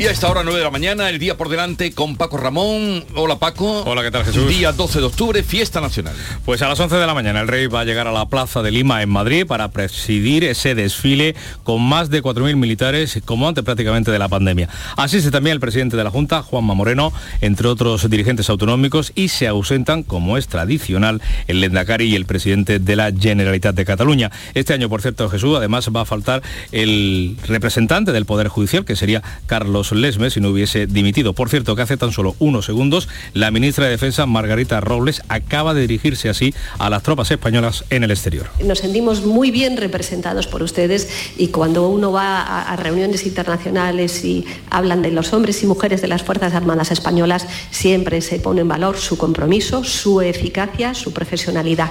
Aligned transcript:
Y 0.00 0.06
a 0.06 0.10
esta 0.12 0.30
hora 0.30 0.42
9 0.42 0.58
de 0.58 0.64
la 0.64 0.70
mañana, 0.70 1.10
el 1.10 1.18
día 1.18 1.36
por 1.36 1.50
delante 1.50 1.92
con 1.92 2.16
Paco 2.16 2.38
Ramón. 2.38 3.04
Hola 3.14 3.38
Paco. 3.38 3.82
Hola, 3.82 4.02
¿qué 4.02 4.10
tal 4.10 4.24
Jesús? 4.24 4.48
Día 4.48 4.72
12 4.72 4.98
de 4.98 5.04
octubre, 5.04 5.42
fiesta 5.42 5.82
nacional. 5.82 6.14
Pues 6.46 6.62
a 6.62 6.68
las 6.70 6.80
11 6.80 6.96
de 6.96 7.06
la 7.06 7.12
mañana 7.12 7.42
el 7.42 7.48
rey 7.48 7.66
va 7.66 7.80
a 7.80 7.84
llegar 7.84 8.08
a 8.08 8.10
la 8.10 8.24
Plaza 8.24 8.62
de 8.62 8.70
Lima 8.70 9.02
en 9.02 9.10
Madrid 9.10 9.44
para 9.46 9.68
presidir 9.68 10.44
ese 10.44 10.74
desfile 10.74 11.36
con 11.64 11.82
más 11.82 12.08
de 12.08 12.22
4.000 12.22 12.56
militares 12.56 13.20
como 13.26 13.46
antes 13.46 13.62
prácticamente 13.62 14.10
de 14.10 14.18
la 14.18 14.30
pandemia. 14.30 14.70
Asiste 14.96 15.30
también 15.30 15.52
el 15.52 15.60
presidente 15.60 15.98
de 15.98 16.04
la 16.04 16.10
Junta, 16.10 16.42
Juanma 16.42 16.72
Moreno, 16.72 17.12
entre 17.42 17.68
otros 17.68 18.08
dirigentes 18.08 18.48
autonómicos 18.48 19.12
y 19.14 19.28
se 19.28 19.48
ausentan, 19.48 20.02
como 20.02 20.38
es 20.38 20.48
tradicional, 20.48 21.20
el 21.46 21.60
Lendakari 21.60 22.06
y 22.06 22.14
el 22.16 22.24
presidente 22.24 22.78
de 22.78 22.96
la 22.96 23.12
Generalitat 23.12 23.74
de 23.74 23.84
Cataluña. 23.84 24.30
Este 24.54 24.72
año, 24.72 24.88
por 24.88 25.02
cierto, 25.02 25.28
Jesús, 25.28 25.58
además 25.58 25.90
va 25.94 26.00
a 26.00 26.06
faltar 26.06 26.42
el 26.72 27.36
representante 27.46 28.12
del 28.12 28.24
Poder 28.24 28.48
Judicial, 28.48 28.86
que 28.86 28.96
sería 28.96 29.22
Carlos 29.44 29.89
Lesmes 29.92 30.34
si 30.34 30.40
no 30.40 30.50
hubiese 30.50 30.86
dimitido. 30.86 31.32
Por 31.32 31.48
cierto, 31.48 31.76
que 31.76 31.82
hace 31.82 31.96
tan 31.96 32.12
solo 32.12 32.34
unos 32.38 32.66
segundos, 32.66 33.08
la 33.34 33.50
ministra 33.50 33.84
de 33.84 33.92
Defensa, 33.92 34.26
Margarita 34.26 34.80
Robles, 34.80 35.22
acaba 35.28 35.74
de 35.74 35.82
dirigirse 35.82 36.28
así 36.28 36.54
a 36.78 36.90
las 36.90 37.02
tropas 37.02 37.30
españolas 37.30 37.84
en 37.90 38.04
el 38.04 38.10
exterior. 38.10 38.46
Nos 38.64 38.78
sentimos 38.78 39.24
muy 39.24 39.50
bien 39.50 39.76
representados 39.76 40.46
por 40.46 40.62
ustedes 40.62 41.08
y 41.36 41.48
cuando 41.48 41.88
uno 41.88 42.12
va 42.12 42.40
a, 42.40 42.76
reuniones 42.76 43.26
internacionales 43.26 44.24
y 44.24 44.44
hablan 44.70 45.02
de 45.02 45.10
los 45.10 45.32
hombres 45.32 45.62
y 45.62 45.66
mujeres 45.66 46.00
de 46.00 46.08
las 46.08 46.22
Fuerzas 46.22 46.54
Armadas 46.54 46.90
Españolas, 46.90 47.46
siempre 47.70 48.20
se 48.20 48.38
pone 48.38 48.62
en 48.62 48.68
valor 48.68 48.96
su 48.96 49.18
compromiso, 49.18 49.84
su 49.84 50.20
eficacia, 50.20 50.94
su 50.94 51.12
profesionalidad 51.12 51.90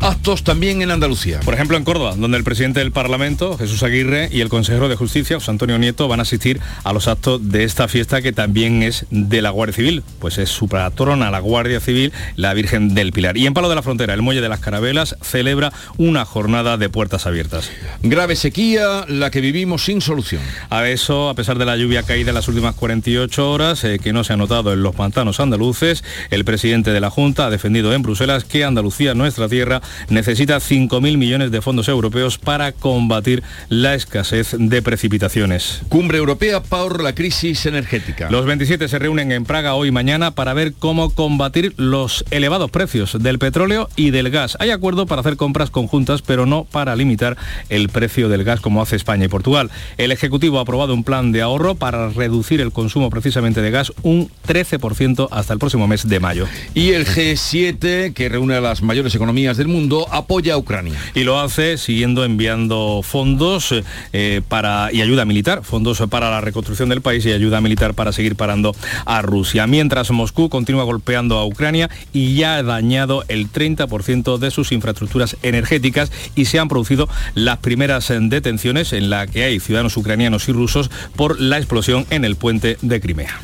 actos 0.00 0.44
también 0.44 0.82
en 0.82 0.90
Andalucía. 0.90 1.40
Por 1.40 1.54
ejemplo, 1.54 1.76
en 1.76 1.84
Córdoba, 1.84 2.14
donde 2.16 2.36
el 2.36 2.44
presidente 2.44 2.80
del 2.80 2.92
Parlamento, 2.92 3.56
Jesús 3.58 3.82
Aguirre, 3.82 4.28
y 4.30 4.40
el 4.40 4.48
consejero 4.48 4.88
de 4.88 4.96
Justicia, 4.96 5.36
José 5.36 5.50
Antonio 5.50 5.78
Nieto, 5.78 6.08
van 6.08 6.20
a 6.20 6.22
asistir 6.22 6.60
a 6.84 6.92
los 6.92 7.08
actos 7.08 7.50
de 7.50 7.64
esta 7.64 7.88
fiesta 7.88 8.22
que 8.22 8.32
también 8.32 8.82
es 8.82 9.06
de 9.10 9.42
la 9.42 9.50
Guardia 9.50 9.76
Civil, 9.76 10.02
pues 10.18 10.38
es 10.38 10.50
su 10.50 10.68
patrona, 10.68 11.30
la 11.30 11.40
Guardia 11.40 11.80
Civil, 11.80 12.12
la 12.36 12.54
Virgen 12.54 12.94
del 12.94 13.12
Pilar. 13.12 13.36
Y 13.36 13.46
en 13.46 13.54
Palo 13.54 13.68
de 13.68 13.74
la 13.74 13.82
Frontera, 13.82 14.14
el 14.14 14.22
Muelle 14.22 14.40
de 14.40 14.48
las 14.48 14.60
Carabelas 14.60 15.16
celebra 15.22 15.72
una 15.96 16.24
jornada 16.24 16.76
de 16.76 16.88
puertas 16.88 17.26
abiertas. 17.26 17.70
Grave 18.02 18.36
sequía, 18.36 19.04
la 19.08 19.30
que 19.30 19.40
vivimos 19.40 19.84
sin 19.84 20.00
solución. 20.00 20.42
A 20.70 20.86
eso, 20.88 21.28
a 21.28 21.34
pesar 21.34 21.58
de 21.58 21.64
la 21.64 21.76
lluvia 21.76 22.02
caída 22.02 22.30
en 22.30 22.34
las 22.34 22.48
últimas 22.48 22.74
48 22.74 23.50
horas, 23.50 23.84
eh, 23.84 23.98
que 23.98 24.12
no 24.12 24.24
se 24.24 24.32
ha 24.32 24.36
notado 24.36 24.72
en 24.72 24.82
los 24.82 24.94
pantanos 24.94 25.40
andaluces, 25.40 26.04
el 26.30 26.44
presidente 26.44 26.92
de 26.92 27.00
la 27.00 27.10
Junta 27.10 27.46
ha 27.46 27.50
defendido 27.50 27.92
en 27.92 28.02
Bruselas 28.02 28.44
que 28.44 28.64
Andalucía, 28.64 29.14
nuestra 29.14 29.48
tierra, 29.48 29.80
necesita 30.08 30.56
5.000 30.58 31.16
millones 31.16 31.50
de 31.50 31.62
fondos 31.62 31.88
europeos 31.88 32.38
para 32.38 32.72
combatir 32.72 33.42
la 33.68 33.94
escasez 33.94 34.54
de 34.58 34.82
precipitaciones. 34.82 35.82
Cumbre 35.88 36.18
Europea 36.18 36.62
por 36.62 37.02
la 37.02 37.14
crisis 37.14 37.66
energética. 37.66 38.30
Los 38.30 38.46
27 38.46 38.88
se 38.88 38.98
reúnen 38.98 39.32
en 39.32 39.44
Praga 39.44 39.74
hoy 39.74 39.88
y 39.88 39.92
mañana 39.92 40.32
para 40.32 40.54
ver 40.54 40.74
cómo 40.74 41.10
combatir 41.10 41.74
los 41.76 42.24
elevados 42.30 42.70
precios 42.70 43.22
del 43.22 43.38
petróleo 43.38 43.88
y 43.96 44.10
del 44.10 44.30
gas. 44.30 44.56
Hay 44.60 44.70
acuerdo 44.70 45.06
para 45.06 45.20
hacer 45.20 45.36
compras 45.36 45.70
conjuntas, 45.70 46.22
pero 46.22 46.46
no 46.46 46.64
para 46.64 46.96
limitar 46.96 47.36
el 47.68 47.88
precio 47.88 48.28
del 48.28 48.44
gas 48.44 48.60
como 48.60 48.82
hace 48.82 48.96
España 48.96 49.26
y 49.26 49.28
Portugal. 49.28 49.70
El 49.96 50.12
Ejecutivo 50.12 50.58
ha 50.58 50.62
aprobado 50.62 50.94
un 50.94 51.04
plan 51.04 51.32
de 51.32 51.42
ahorro 51.42 51.74
para 51.74 52.08
reducir 52.10 52.60
el 52.60 52.72
consumo 52.72 53.10
precisamente 53.10 53.62
de 53.62 53.70
gas 53.70 53.92
un 54.02 54.30
13% 54.46 55.28
hasta 55.30 55.52
el 55.52 55.58
próximo 55.58 55.86
mes 55.86 56.08
de 56.08 56.20
mayo. 56.20 56.46
Y 56.74 56.90
el 56.90 57.06
G7, 57.06 58.12
que 58.12 58.28
reúne 58.28 58.56
a 58.56 58.60
las 58.60 58.82
mayores 58.82 59.14
economías 59.14 59.56
del 59.56 59.68
mundo, 59.68 59.75
apoya 60.10 60.54
a 60.54 60.58
Ucrania. 60.58 60.98
Y 61.14 61.24
lo 61.24 61.38
hace 61.38 61.78
siguiendo 61.78 62.24
enviando 62.24 63.00
fondos 63.02 63.74
eh, 64.12 64.40
para, 64.48 64.90
y 64.92 65.02
ayuda 65.02 65.24
militar, 65.24 65.62
fondos 65.62 66.02
para 66.08 66.30
la 66.30 66.40
reconstrucción 66.40 66.88
del 66.88 67.02
país 67.02 67.24
y 67.26 67.32
ayuda 67.32 67.60
militar 67.60 67.94
para 67.94 68.12
seguir 68.12 68.36
parando 68.36 68.74
a 69.04 69.22
Rusia. 69.22 69.66
Mientras 69.66 70.10
Moscú 70.10 70.48
continúa 70.48 70.84
golpeando 70.84 71.38
a 71.38 71.46
Ucrania 71.46 71.90
y 72.12 72.36
ya 72.36 72.56
ha 72.56 72.62
dañado 72.62 73.24
el 73.28 73.50
30% 73.50 74.38
de 74.38 74.50
sus 74.50 74.72
infraestructuras 74.72 75.36
energéticas 75.42 76.10
y 76.34 76.46
se 76.46 76.58
han 76.58 76.68
producido 76.68 77.08
las 77.34 77.58
primeras 77.58 78.08
detenciones 78.08 78.92
en 78.92 79.10
la 79.10 79.26
que 79.26 79.44
hay 79.44 79.60
ciudadanos 79.60 79.96
ucranianos 79.96 80.48
y 80.48 80.52
rusos 80.52 80.90
por 81.16 81.40
la 81.40 81.58
explosión 81.58 82.06
en 82.10 82.24
el 82.24 82.36
puente 82.36 82.78
de 82.82 83.00
Crimea. 83.00 83.40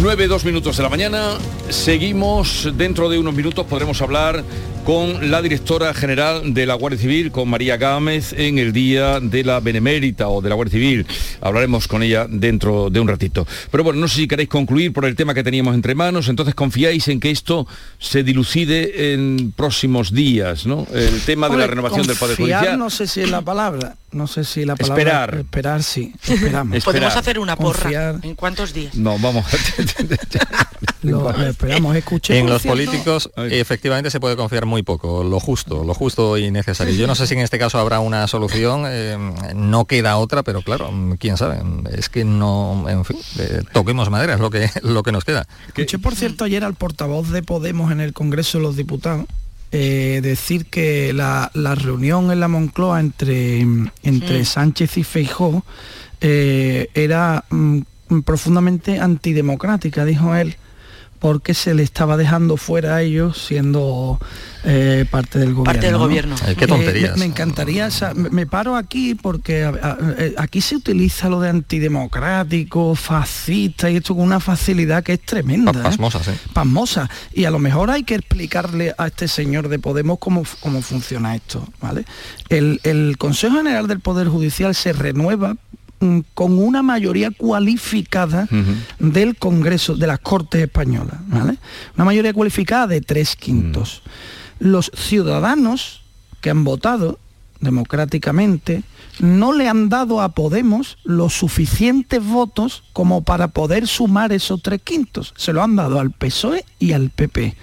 9, 0.00 0.26
2 0.26 0.44
minutos 0.44 0.76
de 0.76 0.82
la 0.82 0.88
mañana. 0.88 1.38
Seguimos. 1.70 2.68
Dentro 2.76 3.08
de 3.08 3.18
unos 3.18 3.34
minutos 3.34 3.64
podremos 3.66 4.02
hablar 4.02 4.44
con 4.84 5.30
la 5.30 5.40
directora 5.40 5.94
general 5.94 6.52
de 6.52 6.66
la 6.66 6.74
Guardia 6.74 7.00
Civil, 7.00 7.32
con 7.32 7.48
María 7.48 7.78
Gámez, 7.78 8.34
en 8.34 8.58
el 8.58 8.72
día 8.72 9.18
de 9.18 9.42
la 9.42 9.60
Benemérita 9.60 10.28
o 10.28 10.42
de 10.42 10.50
la 10.50 10.54
Guardia 10.54 10.72
Civil. 10.72 11.06
Hablaremos 11.40 11.88
con 11.88 12.02
ella 12.02 12.26
dentro 12.28 12.90
de 12.90 13.00
un 13.00 13.08
ratito. 13.08 13.46
Pero 13.70 13.82
bueno, 13.82 14.00
no 14.00 14.08
sé 14.08 14.16
si 14.16 14.28
queréis 14.28 14.50
concluir 14.50 14.92
por 14.92 15.06
el 15.06 15.16
tema 15.16 15.32
que 15.32 15.42
teníamos 15.42 15.74
entre 15.74 15.94
manos, 15.94 16.28
entonces 16.28 16.54
confiáis 16.54 17.08
en 17.08 17.18
que 17.18 17.30
esto 17.30 17.66
se 17.98 18.22
dilucide 18.22 19.14
en 19.14 19.52
próximos 19.56 20.12
días, 20.12 20.66
¿no? 20.66 20.86
El 20.92 21.20
tema 21.22 21.48
de 21.48 21.56
la 21.56 21.66
renovación 21.66 22.06
del 22.06 22.16
Poder 22.16 22.36
Judicial. 22.36 22.78
No 22.78 22.90
sé 22.90 23.06
si 23.06 23.22
es 23.22 23.30
la 23.30 23.40
palabra, 23.40 23.96
no 24.12 24.26
sé 24.26 24.44
si 24.44 24.64
la 24.64 24.76
palabra... 24.76 25.02
Esperar. 25.02 25.34
Esperar, 25.36 25.82
sí, 25.82 26.12
esperamos. 26.28 26.84
Podemos 26.84 27.16
hacer 27.16 27.38
una 27.38 27.56
porra. 27.56 27.80
Confiar. 27.80 28.20
¿En 28.22 28.34
cuántos 28.34 28.74
días? 28.74 28.94
No, 28.94 29.18
vamos. 29.18 29.46
Lo, 31.04 31.32
lo 31.32 31.46
esperamos, 31.46 31.96
escuché. 31.96 32.38
En 32.38 32.48
los 32.48 32.62
políticos 32.62 33.30
efectivamente 33.36 34.10
se 34.10 34.20
puede 34.20 34.36
confiar 34.36 34.66
muy 34.66 34.82
poco, 34.82 35.24
lo 35.24 35.40
justo, 35.40 35.84
lo 35.84 35.94
justo 35.94 36.38
y 36.38 36.50
necesario. 36.50 36.94
Yo 36.94 37.06
no 37.06 37.14
sé 37.14 37.26
si 37.26 37.34
en 37.34 37.40
este 37.40 37.58
caso 37.58 37.78
habrá 37.78 38.00
una 38.00 38.26
solución, 38.26 38.84
eh, 38.86 39.16
no 39.54 39.84
queda 39.86 40.16
otra, 40.16 40.42
pero 40.42 40.62
claro, 40.62 40.90
quién 41.18 41.36
sabe, 41.36 41.60
es 41.92 42.08
que 42.08 42.24
no, 42.24 42.86
en 42.88 43.04
fin, 43.04 43.18
eh, 43.38 43.62
toquemos 43.72 44.10
madera, 44.10 44.34
es 44.34 44.40
lo 44.40 44.50
que, 44.50 44.68
lo 44.82 45.02
que 45.02 45.12
nos 45.12 45.24
queda. 45.24 45.46
Escuché, 45.68 45.98
por 45.98 46.14
cierto, 46.14 46.44
ayer 46.44 46.64
al 46.64 46.74
portavoz 46.74 47.30
de 47.30 47.42
Podemos 47.42 47.92
en 47.92 48.00
el 48.00 48.12
Congreso 48.12 48.58
de 48.58 48.64
los 48.64 48.76
Diputados 48.76 49.26
eh, 49.72 50.20
decir 50.22 50.66
que 50.66 51.12
la, 51.12 51.50
la 51.54 51.74
reunión 51.74 52.30
en 52.30 52.38
la 52.38 52.46
Moncloa 52.46 53.00
entre, 53.00 53.60
entre 54.02 54.40
Mm. 54.40 54.44
Sánchez 54.44 54.98
y 54.98 55.04
Feijó 55.04 55.64
eh, 56.20 56.88
era 56.94 57.44
mm, 57.50 57.80
profundamente 58.24 59.00
antidemocrática, 59.00 60.04
dijo 60.04 60.34
él, 60.34 60.56
porque 61.24 61.54
se 61.54 61.72
le 61.72 61.82
estaba 61.82 62.18
dejando 62.18 62.58
fuera 62.58 62.96
a 62.96 63.00
ellos 63.02 63.38
siendo 63.48 64.20
eh, 64.62 65.06
parte 65.10 65.38
del 65.38 65.54
gobierno. 65.54 65.64
Parte 65.64 65.86
del 65.86 65.92
¿no? 65.94 65.98
gobierno. 66.00 66.36
Ay, 66.46 66.54
qué 66.54 66.64
Eh, 66.64 66.68
tonterías. 66.68 67.12
me, 67.14 67.20
me 67.20 67.24
encantaría, 67.24 67.86
o 67.86 67.90
sea, 67.90 68.12
me, 68.12 68.28
me 68.28 68.46
paro 68.46 68.76
aquí 68.76 69.14
porque 69.14 69.64
a- 69.64 69.70
a- 69.70 69.98
eh, 70.18 70.34
aquí 70.36 70.60
se 70.60 70.76
utiliza 70.76 71.30
lo 71.30 71.40
de 71.40 71.48
antidemocrático, 71.48 72.94
fascista 72.94 73.88
y 73.90 73.96
esto 73.96 74.14
con 74.14 74.22
una 74.24 74.38
facilidad 74.38 75.02
que 75.02 75.14
es 75.14 75.22
tremenda. 75.22 75.72
Pa- 75.72 75.78
¿eh? 75.78 75.82
pasmosa, 75.84 76.22
sí. 76.22 76.32
pasmosa. 76.52 77.08
Y 77.32 77.46
a 77.46 77.50
lo 77.50 77.58
mejor 77.58 77.90
hay 77.90 78.02
que 78.04 78.16
explicarle 78.16 78.94
a 78.98 79.06
este 79.06 79.26
señor 79.26 79.68
de 79.68 79.78
Podemos 79.78 80.18
cómo, 80.18 80.42
cómo 80.60 80.82
funciona 80.82 81.34
esto. 81.34 81.66
¿vale? 81.80 82.04
El, 82.50 82.80
el 82.82 83.16
Consejo 83.16 83.56
General 83.56 83.86
del 83.86 84.00
Poder 84.00 84.28
Judicial 84.28 84.74
se 84.74 84.92
renueva 84.92 85.56
con 86.34 86.58
una 86.58 86.82
mayoría 86.82 87.30
cualificada 87.30 88.48
del 88.98 89.36
Congreso, 89.36 89.96
de 89.96 90.06
las 90.06 90.18
Cortes 90.20 90.62
Españolas. 90.62 91.16
¿vale? 91.26 91.56
Una 91.96 92.04
mayoría 92.04 92.32
cualificada 92.32 92.86
de 92.86 93.00
tres 93.00 93.36
quintos. 93.36 94.02
Los 94.58 94.90
ciudadanos 94.94 96.02
que 96.40 96.50
han 96.50 96.64
votado 96.64 97.18
democráticamente 97.60 98.82
no 99.20 99.52
le 99.52 99.68
han 99.68 99.88
dado 99.88 100.20
a 100.20 100.30
Podemos 100.30 100.98
los 101.04 101.32
suficientes 101.34 102.24
votos 102.24 102.84
como 102.92 103.22
para 103.22 103.48
poder 103.48 103.86
sumar 103.86 104.32
esos 104.32 104.60
tres 104.62 104.80
quintos. 104.82 105.32
Se 105.36 105.52
lo 105.52 105.62
han 105.62 105.76
dado 105.76 106.00
al 106.00 106.10
PSOE 106.10 106.64
y 106.78 106.92
al 106.92 107.10
PP. 107.10 107.56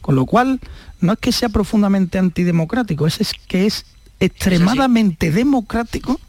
Con 0.00 0.14
lo 0.14 0.26
cual, 0.26 0.60
no 1.00 1.12
es 1.12 1.18
que 1.18 1.32
sea 1.32 1.48
profundamente 1.48 2.18
antidemocrático, 2.18 3.06
es, 3.06 3.20
es 3.20 3.32
que 3.46 3.66
es 3.66 3.84
extremadamente 4.20 5.30
democrático 5.30 6.20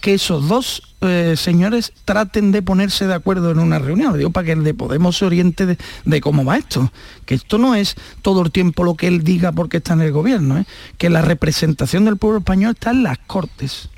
que 0.00 0.14
esos 0.14 0.48
dos 0.48 0.93
eh, 1.04 1.36
señores 1.36 1.92
traten 2.04 2.50
de 2.52 2.62
ponerse 2.62 3.06
de 3.06 3.14
acuerdo 3.14 3.50
en 3.50 3.58
una 3.58 3.78
reunión. 3.78 4.12
Lo 4.12 4.18
digo 4.18 4.30
para 4.30 4.46
que 4.46 4.52
el 4.52 4.64
de 4.64 4.74
Podemos 4.74 5.16
se 5.16 5.24
oriente 5.24 5.66
de, 5.66 5.78
de 6.04 6.20
cómo 6.20 6.44
va 6.44 6.56
esto. 6.56 6.90
Que 7.26 7.34
esto 7.34 7.58
no 7.58 7.74
es 7.74 7.94
todo 8.22 8.42
el 8.42 8.50
tiempo 8.50 8.84
lo 8.84 8.94
que 8.94 9.06
él 9.08 9.22
diga 9.24 9.52
porque 9.52 9.76
está 9.78 9.92
en 9.94 10.02
el 10.02 10.12
gobierno, 10.12 10.58
¿eh? 10.58 10.66
que 10.98 11.10
la 11.10 11.22
representación 11.22 12.04
del 12.04 12.16
pueblo 12.16 12.38
español 12.40 12.72
está 12.72 12.90
en 12.90 13.02
las 13.02 13.18
cortes. 13.18 13.88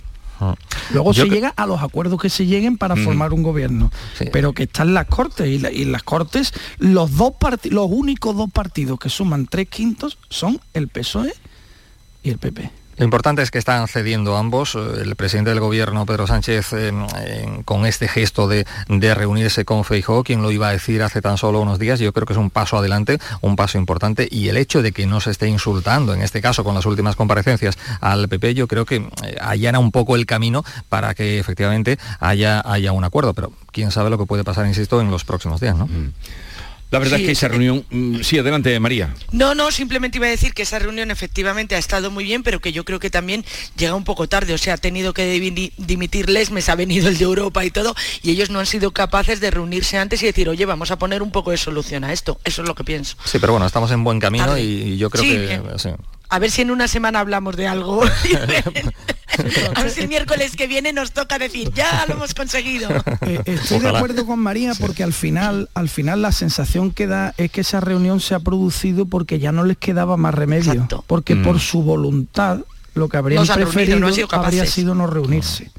Luego 0.93 1.15
Yo 1.15 1.25
se 1.25 1.31
llega 1.31 1.49
a 1.57 1.67
los 1.67 1.83
acuerdos 1.83 2.21
que 2.21 2.29
se 2.29 2.45
lleguen 2.45 2.77
para 2.77 2.95
formar 2.95 3.33
un 3.33 3.43
gobierno, 3.43 3.91
Sí. 4.19 4.27
pero 4.31 4.53
que 4.53 4.65
están 4.65 4.93
las 4.93 5.07
cortes 5.07 5.49
y, 5.49 5.59
la- 5.59 5.73
y 5.73 5.81
en 5.83 5.93
las 5.93 6.03
cortes 6.03 6.53
los 6.79 7.17
dos 7.17 7.33
parti- 7.41 7.71
los 7.71 7.87
únicos 7.91 8.37
dos 8.37 8.51
partidos 8.51 8.99
que 8.99 9.09
suman 9.09 9.47
tres 9.47 9.69
quintos 9.71 10.19
son 10.29 10.61
el 10.75 10.89
PSOE 10.89 11.33
y 12.23 12.29
el 12.29 12.37
PP. 12.39 12.71
Lo 12.97 13.05
importante 13.05 13.43
es 13.43 13.51
que 13.51 13.59
están 13.59 13.89
cediendo 13.89 14.37
ambos. 14.37 14.75
El 14.75 15.17
presidente 15.17 15.51
del 15.51 15.61
gobierno, 15.61 16.07
Pedro 16.07 16.27
Sánchez, 16.27 16.75
con 17.65 17.85
este 17.85 18.09
gesto 18.09 18.49
de, 18.49 18.65
reunirse 19.15 19.65
con 19.65 19.85
Feijóo, 19.85 20.25
quien 20.25 20.43
lo 20.43 20.51
iba 20.51 20.69
a 20.69 20.73
decir 20.73 21.03
hace 21.03 21.21
tan 21.21 21.37
solo 21.37 21.61
unos 21.61 21.79
días, 21.79 22.01
yo 22.01 22.13
creo 22.13 22.27
que 22.27 22.33
es 22.33 22.39
un 22.39 22.51
paso 22.51 22.79
adelante, 22.79 23.19
un 23.43 23.57
paso 23.57 23.77
importante. 23.79 24.27
Y 24.31 24.49
el 24.49 24.57
hecho 24.57 24.83
de 24.83 24.93
que 24.93 25.07
no 25.07 25.21
se 25.21 25.31
esté 25.31 25.49
insultando, 25.49 26.15
en 26.15 26.23
este 26.23 26.41
caso 26.41 26.65
con 26.65 26.75
las 26.75 26.87
últimas 26.87 27.17
comparecencias 27.17 27.77
al 28.01 28.29
PP, 28.29 28.55
yo 28.55 28.67
creo 28.67 28.87
que 28.87 28.97
eh, 28.97 29.37
allana 29.41 29.79
un 29.79 29.93
poco 29.93 30.17
el 30.17 30.25
camino 30.25 30.65
para 30.89 31.15
que 31.15 31.39
efectivamente 31.39 31.99
haya, 32.19 32.63
haya 32.65 32.93
un 32.93 33.05
acuerdo. 33.05 33.35
Pero 33.35 33.53
quién 33.73 33.91
sabe 33.91 34.11
lo 34.11 34.19
que 34.19 34.27
puede 34.27 34.45
pasar, 34.45 34.67
insisto, 34.67 35.01
en 35.01 35.11
los 35.11 35.25
próximos 35.25 35.61
días, 35.61 35.77
¿no? 35.77 35.87
Mm. 35.87 36.13
La 36.91 36.99
verdad 37.01 37.19
es 37.19 37.27
que 37.27 37.33
esa 37.33 37.49
reunión... 37.49 37.85
Mm, 37.91 38.21
sí, 38.23 38.39
adelante, 38.39 38.79
María. 38.79 39.13
No, 39.33 39.55
no, 39.55 39.71
simplemente 39.71 40.19
iba 40.19 40.27
a 40.27 40.31
decir 40.31 40.55
que 40.55 40.63
esa 40.63 40.79
reunión 40.79 41.11
efectivamente 41.11 41.75
ha 41.75 41.79
estado 41.79 42.11
muy 42.11 42.25
bien, 42.25 42.43
pero 42.43 42.61
que 42.61 42.73
yo 42.73 42.85
creo 42.85 43.01
que 43.01 43.11
también 43.11 43.45
llega 43.77 43.95
un 43.95 44.05
poco 44.05 44.29
tarde. 44.29 44.55
O 44.55 44.59
sea, 44.59 44.75
ha 44.75 44.79
tenido 44.79 45.13
que 45.13 45.29
dimitir 45.77 46.31
Lesmes, 46.31 46.69
ha 46.69 46.77
venido 46.77 47.09
el 47.09 47.19
de 47.19 47.25
Europa 47.25 47.65
y 47.65 47.71
todo, 47.71 47.95
y 48.23 48.31
ellos 48.31 48.51
no 48.51 48.61
han 48.61 48.67
sido 48.67 48.93
capaces 48.93 49.41
de 49.41 49.51
reunirse 49.51 49.99
antes 49.99 50.23
y 50.23 50.27
decir, 50.27 50.49
oye, 50.49 50.65
vamos 50.65 50.91
a 50.91 50.99
poner 50.99 51.23
un 51.23 51.33
poco 51.33 51.51
de 51.51 51.57
solución 51.57 52.05
a 52.05 52.13
esto. 52.13 52.41
Eso 52.45 52.63
es 52.63 52.69
lo 52.69 52.75
que 52.75 52.85
pienso. 52.85 53.17
Sí, 53.25 53.39
pero 53.41 53.53
bueno, 53.53 53.67
estamos 53.67 53.91
en 53.91 54.05
buen 54.05 54.21
camino 54.21 54.57
y, 54.57 54.97
yo 54.97 55.11
creo 55.11 55.25
que... 55.25 55.97
A 56.29 56.39
ver 56.39 56.51
si 56.51 56.63
en 56.63 56.71
una 56.71 56.89
semana 56.89 57.21
hablamos 57.21 57.57
de 57.57 57.67
algo. 57.67 58.03
A 59.75 59.83
ver 59.83 59.91
si 59.91 60.01
el 60.01 60.09
miércoles 60.09 60.57
que 60.57 60.67
viene 60.67 60.93
nos 60.93 61.13
toca 61.13 61.39
decir, 61.39 61.71
ya 61.75 62.05
lo 62.09 62.15
hemos 62.15 62.35
conseguido. 62.35 62.89
Eh, 63.21 63.41
estoy 63.45 63.81
de 63.81 63.89
acuerdo 63.89 64.25
con 64.25 64.39
María 64.39 64.73
porque 64.79 65.03
al 65.03 65.13
final, 65.13 65.69
al 65.75 65.89
final 65.89 66.23
la 66.23 66.33
sensación 66.33 66.91
que 66.91 67.07
da 67.07 67.35
es 67.37 67.51
que 67.51 67.61
esa 67.61 67.81
reunión 67.81 68.21
se 68.21 68.35
ha 68.35 68.41
producido 68.41 69.07
porque 69.07 69.39
ya 69.39 69.53
no 69.53 69.65
les 69.65 69.77
quedaba 69.77 70.17
más 70.17 70.35
remedio. 70.35 70.89
Porque 71.07 71.37
por 71.37 71.57
mm. 71.57 71.61
su 71.61 71.83
voluntad 71.83 72.61
lo 72.95 73.09
que 73.09 73.17
habrían 73.19 73.47
preferido 73.47 74.09
habría 74.31 74.67
sido 74.67 74.95
no 74.95 75.07
reunirse. 75.07 75.71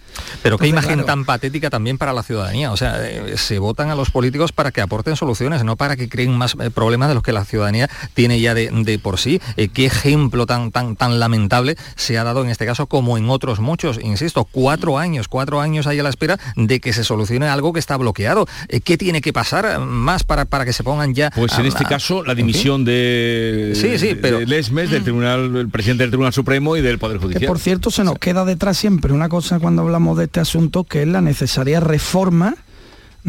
Pero 0.43 0.57
qué 0.57 0.67
imagen 0.67 1.05
tan 1.05 1.25
patética 1.25 1.69
también 1.69 1.97
para 1.97 2.13
la 2.13 2.23
ciudadanía. 2.23 2.71
O 2.71 2.77
sea, 2.77 2.97
eh, 3.07 3.37
se 3.37 3.59
votan 3.59 3.89
a 3.89 3.95
los 3.95 4.11
políticos 4.11 4.51
para 4.51 4.71
que 4.71 4.81
aporten 4.81 5.15
soluciones, 5.15 5.63
no 5.63 5.75
para 5.75 5.95
que 5.95 6.09
creen 6.09 6.35
más 6.35 6.55
eh, 6.59 6.69
problemas 6.69 7.09
de 7.09 7.15
los 7.15 7.23
que 7.23 7.31
la 7.31 7.45
ciudadanía 7.45 7.89
tiene 8.13 8.39
ya 8.39 8.53
de, 8.53 8.99
por 9.01 9.19
sí. 9.19 9.41
Eh, 9.55 9.69
qué 9.69 9.85
ejemplo 9.85 10.45
tan, 10.45 10.71
tan, 10.71 10.95
tan 10.95 11.19
lamentable 11.19 11.75
se 11.95 12.17
ha 12.17 12.23
dado 12.23 12.43
en 12.43 12.49
este 12.49 12.65
caso 12.65 12.87
como 12.87 13.17
en 13.17 13.29
otros 13.29 13.59
muchos. 13.59 13.99
Insisto, 14.01 14.45
cuatro 14.45 14.97
años, 14.97 15.27
cuatro 15.27 15.61
años 15.61 15.87
ahí 15.87 15.99
a 15.99 16.03
la 16.03 16.09
espera 16.09 16.39
de 16.55 16.79
que 16.79 16.93
se 16.93 17.03
solucione 17.03 17.47
algo 17.47 17.73
que 17.73 17.79
está 17.79 17.97
bloqueado. 17.97 18.47
¿Qué 18.83 18.97
tiene 18.97 19.21
que 19.21 19.33
pasar 19.33 19.79
más 19.79 20.23
para, 20.23 20.45
para 20.45 20.65
que 20.65 20.73
se 20.73 20.83
pongan 20.83 21.13
ya? 21.13 21.31
Pues 21.31 21.57
en 21.57 21.65
este 21.65 21.85
caso 21.85 22.23
la 22.23 22.35
dimisión 22.35 22.85
de, 22.85 23.73
sí, 23.75 23.97
sí, 23.97 24.15
pero... 24.19 24.39
Lesmes, 24.39 24.89
del 24.89 25.03
Tribunal, 25.03 25.55
el 25.55 25.69
presidente 25.69 26.03
del 26.03 26.11
Tribunal 26.11 26.33
Supremo 26.33 26.77
y 26.77 26.81
del 26.81 26.99
Poder 26.99 27.17
Judicial. 27.17 27.41
Que 27.41 27.47
por 27.47 27.59
cierto 27.59 27.91
se 27.91 28.03
nos 28.03 28.17
queda 28.17 28.45
detrás 28.45 28.77
siempre 28.77 29.13
una 29.13 29.29
cosa 29.29 29.59
cuando 29.59 29.81
hablamos 29.81 30.06
de 30.15 30.25
este 30.25 30.39
asunto, 30.39 30.83
que 30.83 31.01
es 31.01 31.07
la 31.07 31.21
necesaria 31.21 31.79
reforma 31.79 32.55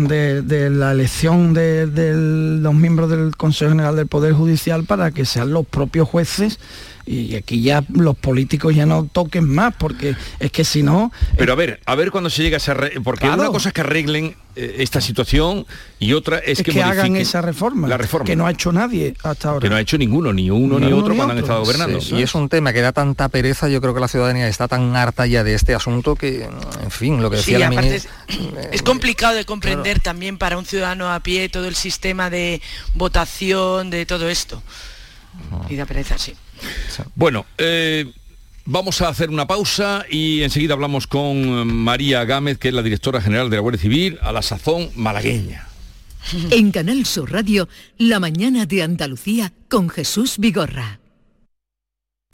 de, 0.06 0.70
la 0.70 0.92
elección 0.92 1.54
de, 1.54 2.58
los 2.60 2.74
miembros 2.74 3.10
del 3.10 3.36
Consejo 3.36 3.70
General 3.70 3.96
del 3.96 4.06
Poder 4.06 4.32
Judicial 4.32 4.84
para 4.84 5.10
que 5.10 5.24
sean 5.24 5.52
los 5.52 5.66
propios 5.66 6.08
jueces 6.08 6.58
y 7.08 7.36
aquí 7.36 7.62
ya 7.62 7.82
los 7.92 8.16
políticos 8.16 8.74
ya 8.74 8.84
no 8.84 9.08
toquen 9.10 9.48
más 9.48 9.74
porque 9.78 10.14
es 10.38 10.52
que 10.52 10.64
si 10.64 10.82
no 10.82 11.10
pero 11.36 11.52
a 11.52 11.56
ver 11.56 11.80
a 11.86 11.94
ver 11.94 12.10
cuando 12.10 12.28
se 12.28 12.42
llega 12.42 12.56
a 12.56 12.58
esa 12.58 12.76
porque 13.02 13.28
una 13.28 13.48
cosa 13.48 13.70
es 13.70 13.74
que 13.74 13.80
arreglen 13.80 14.36
eh, 14.56 14.82
esta 14.82 15.00
situación 15.00 15.66
y 16.00 16.14
otra 16.14 16.38
es, 16.38 16.64
que, 16.64 16.82
hagan 16.82 17.14
esa 17.14 17.40
reforma, 17.40 17.86
la 17.86 17.96
reforma. 17.96 18.26
que 18.26 18.34
no 18.34 18.44
ha 18.44 18.50
hecho 18.50 18.72
nadie 18.72 19.14
hasta 19.22 19.50
ahora. 19.50 19.60
Que 19.60 19.70
no 19.70 19.76
ha 19.76 19.80
hecho 19.80 19.96
ninguno 19.96 20.32
ni 20.32 20.50
uno 20.50 20.80
ni, 20.80 20.92
otro 20.92 21.14
cuando 21.14 21.32
han 21.32 21.38
estado 21.38 21.60
gobernando. 21.60 22.00
y 22.10 22.22
es. 22.22 22.34
un 22.34 22.48
tema 22.48 22.72
que 22.72 22.80
da 22.80 22.90
tanta 22.90 23.28
pereza 23.28 23.68
yo 23.68 23.80
creo 23.80 23.94
que 23.94 24.00
la 24.00 24.08
ciudadanía 24.08 24.48
está 24.48 24.66
tan 24.66 24.96
harta 24.96 25.26
ya 25.26 25.44
de 25.44 25.54
este 25.54 25.76
asunto 25.76 26.16
que 26.16 26.42
en 26.42 26.90
fin 26.90 27.22
lo 27.22 27.30
que 27.30 27.36
decía 27.36 27.70
la 27.70 27.80
es, 27.80 28.08
es, 28.72 28.82
complicado 28.82 29.36
de 29.36 29.44
comprender 29.44 30.00
también 30.00 30.38
para 30.38 30.58
un 30.58 30.66
ciudadano 30.66 31.12
a 31.12 31.20
pie 31.20 31.48
todo 31.48 31.68
el 31.68 31.76
sistema 31.76 32.28
de 32.28 32.60
votación 32.94 33.90
de 33.90 34.06
todo 34.06 34.28
esto. 34.28 34.60
Y 35.68 35.76
da 35.76 35.86
pereza 35.86 36.18
sí 36.18 36.34
bueno, 37.14 37.46
eh, 37.58 38.12
vamos 38.64 39.00
a 39.00 39.08
hacer 39.08 39.30
una 39.30 39.46
pausa 39.46 40.04
y 40.10 40.42
enseguida 40.42 40.74
hablamos 40.74 41.06
con 41.06 41.66
María 41.66 42.24
Gámez, 42.24 42.58
que 42.58 42.68
es 42.68 42.74
la 42.74 42.82
directora 42.82 43.20
general 43.20 43.50
de 43.50 43.56
la 43.56 43.62
Guardia 43.62 43.80
Civil, 43.80 44.18
a 44.22 44.32
la 44.32 44.42
sazón 44.42 44.90
malagueña. 44.94 45.68
En 46.50 46.72
Canal 46.72 47.06
Sur 47.06 47.32
Radio, 47.32 47.68
La 47.96 48.20
mañana 48.20 48.66
de 48.66 48.82
Andalucía 48.82 49.52
con 49.68 49.88
Jesús 49.88 50.36
Vigorra. 50.38 51.00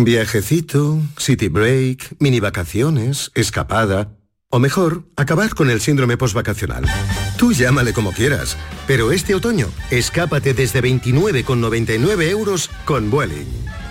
Viajecito, 0.00 1.00
city 1.16 1.48
break, 1.48 2.14
mini 2.20 2.38
vacaciones, 2.38 3.32
escapada. 3.34 4.16
O 4.48 4.60
mejor, 4.60 5.02
acabar 5.16 5.56
con 5.56 5.70
el 5.70 5.80
síndrome 5.80 6.16
postvacacional. 6.16 6.84
Tú 7.36 7.52
llámale 7.52 7.92
como 7.92 8.12
quieras, 8.12 8.56
pero 8.86 9.10
este 9.10 9.34
otoño, 9.34 9.66
escápate 9.90 10.54
desde 10.54 10.82
29,99 10.82 12.28
euros 12.30 12.70
con 12.84 13.10
Vueling. 13.10 13.48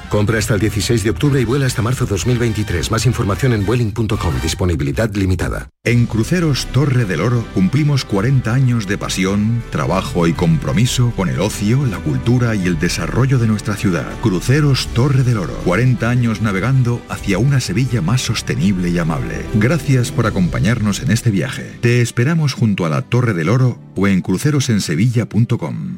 Compra 0.09 0.39
hasta 0.39 0.54
el 0.54 0.62
16 0.62 1.04
de 1.04 1.09
octubre 1.09 1.42
y 1.42 1.45
vuela 1.45 1.65
hasta 1.65 1.81
marzo 1.81 2.06
2023. 2.06 2.92
Más 2.92 3.06
información 3.06 3.51
en 3.54 3.65
Vueling.com. 3.65 4.33
Disponibilidad 4.42 5.13
limitada. 5.13 5.69
En 5.83 6.06
Cruceros 6.06 6.68
Torre 6.68 7.06
del 7.06 7.21
Oro 7.21 7.45
cumplimos 7.54 8.06
40 8.06 8.54
años 8.54 8.88
de 8.88 8.98
pasión, 8.98 9.62
trabajo 9.69 10.27
y 10.27 10.33
compromiso 10.33 11.12
con 11.15 11.27
el 11.27 11.42
ocio, 11.42 11.86
la 11.86 11.98
cultura 11.98 12.56
y 12.56 12.68
el 12.68 12.80
desarrollo 12.80 13.38
de 13.38 13.48
nuestra 13.48 13.75
ciudad. 13.75 14.08
Cruceros 14.22 14.88
Torre 14.93 15.24
del 15.24 15.39
Oro. 15.39 15.53
40 15.65 16.10
años 16.10 16.41
navegando 16.41 17.01
hacia 17.10 17.38
una 17.38 17.60
Sevilla 17.60 18.01
más 18.01 18.22
sostenible 18.22 18.89
y 18.89 18.98
amable. 18.98 19.46
Gracias 19.55 20.12
por 20.12 20.25
acompañarnos 20.25 21.01
en 21.01 21.12
este 21.12 21.31
viaje. 21.31 21.77
Te 21.81 22.01
esperamos 22.01 22.53
junto 22.53 22.86
a 22.86 22.89
la 22.89 23.01
Torre 23.01 23.34
del 23.34 23.50
Oro 23.50 23.79
o 23.96 24.08
en 24.08 24.22
crucerosensevilla.com. 24.22 25.98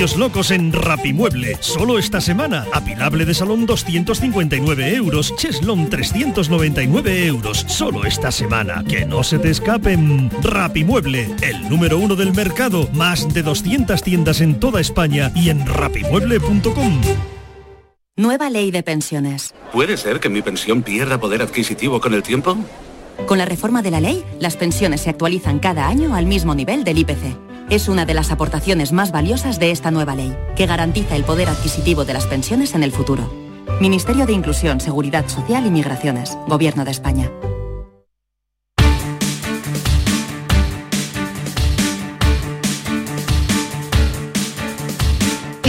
Locos 0.00 0.50
en 0.50 0.72
Rapimueble. 0.72 1.58
Solo 1.60 1.98
esta 1.98 2.22
semana. 2.22 2.66
Apilable 2.72 3.26
de 3.26 3.34
salón 3.34 3.66
259 3.66 4.94
euros. 4.94 5.34
Cheslon 5.36 5.90
399 5.90 7.26
euros. 7.26 7.66
Solo 7.68 8.06
esta 8.06 8.32
semana. 8.32 8.82
Que 8.88 9.04
no 9.04 9.22
se 9.22 9.38
te 9.38 9.50
escapen. 9.50 10.30
Rapimueble, 10.42 11.28
el 11.42 11.68
número 11.68 11.98
uno 11.98 12.16
del 12.16 12.32
mercado. 12.32 12.88
Más 12.94 13.32
de 13.34 13.42
200 13.42 14.02
tiendas 14.02 14.40
en 14.40 14.58
toda 14.58 14.80
España 14.80 15.32
y 15.34 15.50
en 15.50 15.66
rapimueble.com. 15.66 17.00
Nueva 18.16 18.48
ley 18.48 18.70
de 18.70 18.82
pensiones. 18.82 19.54
¿Puede 19.70 19.98
ser 19.98 20.18
que 20.18 20.30
mi 20.30 20.40
pensión 20.40 20.82
pierda 20.82 21.20
poder 21.20 21.42
adquisitivo 21.42 22.00
con 22.00 22.14
el 22.14 22.22
tiempo? 22.22 22.56
Con 23.26 23.36
la 23.36 23.44
reforma 23.44 23.82
de 23.82 23.90
la 23.90 24.00
ley, 24.00 24.24
las 24.40 24.56
pensiones 24.56 25.02
se 25.02 25.10
actualizan 25.10 25.58
cada 25.58 25.88
año 25.88 26.14
al 26.14 26.24
mismo 26.24 26.54
nivel 26.54 26.84
del 26.84 26.98
IPC. 26.98 27.49
Es 27.70 27.88
una 27.88 28.04
de 28.04 28.14
las 28.14 28.32
aportaciones 28.32 28.92
más 28.92 29.12
valiosas 29.12 29.60
de 29.60 29.70
esta 29.70 29.92
nueva 29.92 30.16
ley, 30.16 30.36
que 30.56 30.66
garantiza 30.66 31.14
el 31.14 31.24
poder 31.24 31.48
adquisitivo 31.48 32.04
de 32.04 32.12
las 32.12 32.26
pensiones 32.26 32.74
en 32.74 32.82
el 32.82 32.90
futuro. 32.90 33.32
Ministerio 33.80 34.26
de 34.26 34.32
Inclusión, 34.32 34.80
Seguridad 34.80 35.28
Social 35.28 35.64
y 35.64 35.70
Migraciones, 35.70 36.36
Gobierno 36.48 36.84
de 36.84 36.90
España. 36.90 37.30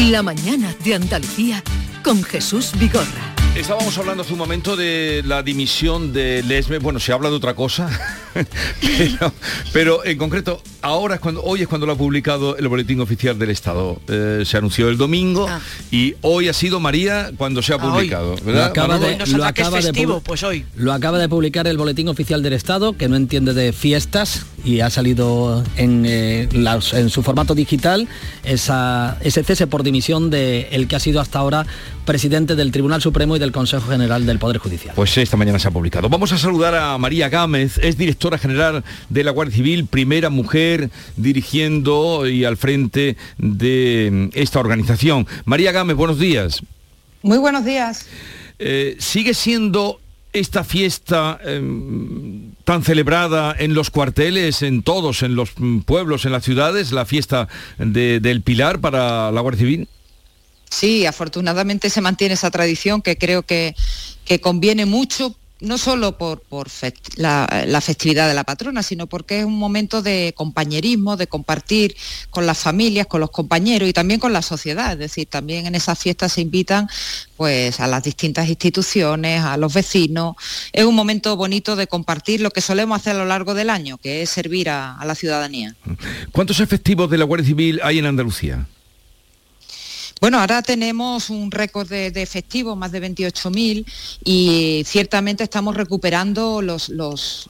La 0.09 0.23
mañana 0.23 0.75
de 0.83 0.95
Andalucía 0.95 1.63
con 2.03 2.23
Jesús 2.23 2.71
Vigorra. 2.77 3.31
Estábamos 3.55 3.97
hablando 3.97 4.23
hace 4.23 4.33
un 4.33 4.39
momento 4.39 4.75
de 4.75 5.21
la 5.25 5.43
dimisión 5.43 6.11
de 6.11 6.41
Lesme. 6.41 6.79
Bueno, 6.79 6.99
se 6.99 7.13
habla 7.13 7.29
de 7.29 7.35
otra 7.35 7.53
cosa, 7.53 7.89
pero, 8.81 9.33
pero, 9.73 10.05
en 10.05 10.17
concreto, 10.17 10.61
ahora 10.81 11.15
es 11.15 11.21
cuando, 11.21 11.43
hoy 11.43 11.61
es 11.61 11.67
cuando 11.67 11.85
lo 11.87 11.93
ha 11.93 11.97
publicado 11.97 12.57
el 12.57 12.67
boletín 12.67 12.99
oficial 13.01 13.37
del 13.37 13.49
Estado. 13.49 13.99
Eh, 14.07 14.43
se 14.45 14.57
anunció 14.57 14.89
el 14.89 14.97
domingo 14.97 15.47
Ah. 15.49 15.59
y 15.91 16.15
hoy 16.21 16.47
ha 16.47 16.53
sido 16.53 16.79
María 16.79 17.31
cuando 17.37 17.61
se 17.61 17.73
ha 17.73 17.77
Ah, 17.77 17.79
publicado. 17.79 18.35
Lo 18.37 18.43
¿verdad, 18.43 18.65
acaba, 18.65 18.87
Manolo? 18.89 19.07
de, 19.07 19.17
Nos 19.17 19.29
lo, 19.29 19.45
acaba 19.45 19.77
de 19.77 19.83
festivo, 19.83 20.19
pu- 20.19 20.23
pues 20.23 20.43
hoy. 20.43 20.65
lo 20.75 20.93
acaba 20.93 21.17
de 21.19 21.27
publicar 21.29 21.67
el 21.67 21.77
Boletín 21.77 22.07
Oficial 22.09 22.41
del 22.43 22.53
Estado, 22.53 22.93
que 22.93 23.07
no 23.09 23.15
entiende 23.15 23.53
de 23.53 23.73
fiestas 23.73 24.45
y 24.63 24.79
ha 24.81 24.89
salido 24.89 25.63
en, 25.77 26.03
eh, 26.05 26.47
las- 26.53 26.93
en 26.93 27.09
su 27.09 27.23
formato 27.23 27.55
digital 27.55 28.07
esa, 28.43 29.17
ese 29.21 29.43
cese 29.43 29.67
por 29.67 29.83
dimisión 29.83 30.29
de 30.29 30.69
el 30.71 30.87
que 30.87 30.95
ha 30.95 30.99
sido 30.99 31.19
hasta 31.19 31.39
ahora 31.39 31.65
presidente 32.05 32.55
del 32.55 32.71
Tribunal 32.71 33.01
Supremo 33.01 33.35
y 33.35 33.39
del 33.39 33.51
Consejo 33.51 33.89
General 33.89 34.25
del 34.25 34.39
Poder 34.39 34.57
Judicial. 34.57 34.93
Pues 34.95 35.17
esta 35.17 35.37
mañana 35.37 35.59
se 35.59 35.67
ha 35.67 35.71
publicado. 35.71 36.09
Vamos 36.09 36.31
a 36.31 36.37
saludar 36.37 36.75
a 36.75 36.97
María 36.97 37.29
Gámez, 37.29 37.77
es 37.77 37.97
directora 37.97 38.20
general 38.29 38.83
de 39.09 39.23
la 39.23 39.31
Guardia 39.31 39.55
Civil, 39.55 39.85
primera 39.87 40.29
mujer 40.29 40.89
dirigiendo 41.17 42.27
y 42.27 42.45
al 42.45 42.57
frente 42.57 43.17
de 43.37 44.09
mm, 44.11 44.29
esta 44.37 44.59
organización. 44.59 45.27
María 45.45 45.71
Gámez, 45.71 45.95
buenos 45.97 46.19
días. 46.19 46.61
Muy 47.23 47.37
buenos 47.37 47.65
días. 47.65 48.05
Eh, 48.59 48.95
¿Sigue 48.99 49.33
siendo 49.33 49.99
esta 50.33 50.63
fiesta 50.63 51.39
em, 51.43 52.51
tan 52.63 52.83
celebrada 52.83 53.53
en 53.57 53.73
los 53.73 53.89
cuarteles, 53.89 54.61
en 54.61 54.81
todos, 54.81 55.23
en 55.23 55.35
los 55.35 55.49
mm, 55.57 55.79
pueblos, 55.79 56.25
en 56.25 56.31
las 56.31 56.43
ciudades, 56.43 56.91
la 56.91 57.05
fiesta 57.05 57.47
de- 57.77 58.19
del 58.19 58.41
Pilar 58.41 58.79
para 58.79 59.31
la 59.31 59.41
Guardia 59.41 59.59
Civil? 59.59 59.87
Sí, 60.69 61.05
afortunadamente 61.05 61.89
se 61.89 61.99
mantiene 61.99 62.35
esa 62.35 62.49
tradición 62.49 63.01
que 63.01 63.17
creo 63.17 63.41
que, 63.43 63.75
que 64.23 64.39
conviene 64.39 64.85
mucho, 64.85 65.35
no 65.61 65.77
solo 65.77 66.17
por, 66.17 66.41
la 67.15 67.81
festividad 67.81 68.27
de 68.27 68.33
la 68.33 68.43
patrona, 68.43 68.83
sino 68.83 69.07
porque 69.07 69.39
es 69.39 69.45
un 69.45 69.57
momento 69.57 70.01
de 70.01 70.33
compañerismo, 70.35 71.17
de 71.17 71.27
compartir 71.27 71.95
con 72.29 72.45
las 72.45 72.57
familias, 72.57 73.07
con 73.07 73.21
los 73.21 73.31
compañeros 73.31 73.87
y 73.87 73.93
también 73.93 74.19
con 74.19 74.33
la 74.33 74.41
sociedad. 74.41 74.93
Es 74.93 74.99
decir, 74.99 75.27
también 75.27 75.67
en 75.67 75.75
esas 75.75 75.97
fiestas 75.97 76.33
se 76.33 76.41
invitan 76.41 76.89
pues, 77.37 77.79
a 77.79 77.87
las 77.87 78.03
distintas 78.03 78.49
instituciones, 78.49 79.41
a 79.43 79.57
los 79.57 79.73
vecinos. 79.73 80.35
Es 80.73 80.85
un 80.85 80.95
momento 80.95 81.35
bonito 81.37 81.75
de 81.75 81.87
compartir 81.87 82.41
lo 82.41 82.51
que 82.51 82.61
solemos 82.61 82.99
hacer 82.99 83.15
a 83.15 83.19
lo 83.19 83.25
largo 83.25 83.53
del 83.53 83.69
año, 83.69 83.97
que 83.97 84.21
es 84.23 84.29
servir 84.29 84.69
a- 84.69 84.97
a 84.97 85.05
la 85.05 85.15
ciudadanía. 85.15 85.75
¿Cuántos 86.31 86.59
efectivos 86.59 87.09
de 87.09 87.17
la 87.17 87.25
Guardia 87.25 87.47
Civil 87.47 87.79
hay 87.83 87.99
en 87.99 88.05
Andalucía? 88.05 88.67
Bueno, 90.21 90.39
ahora 90.39 90.61
tenemos 90.61 91.31
un 91.31 91.49
récord 91.49 91.89
de, 91.89 92.09
efectivos, 92.21 92.77
más 92.77 92.91
de 92.91 92.99
28.000, 93.01 93.85
y 94.23 94.83
ciertamente 94.85 95.43
estamos 95.43 95.75
recuperando 95.75 96.61
los, 96.61 96.89
los- 96.89 97.49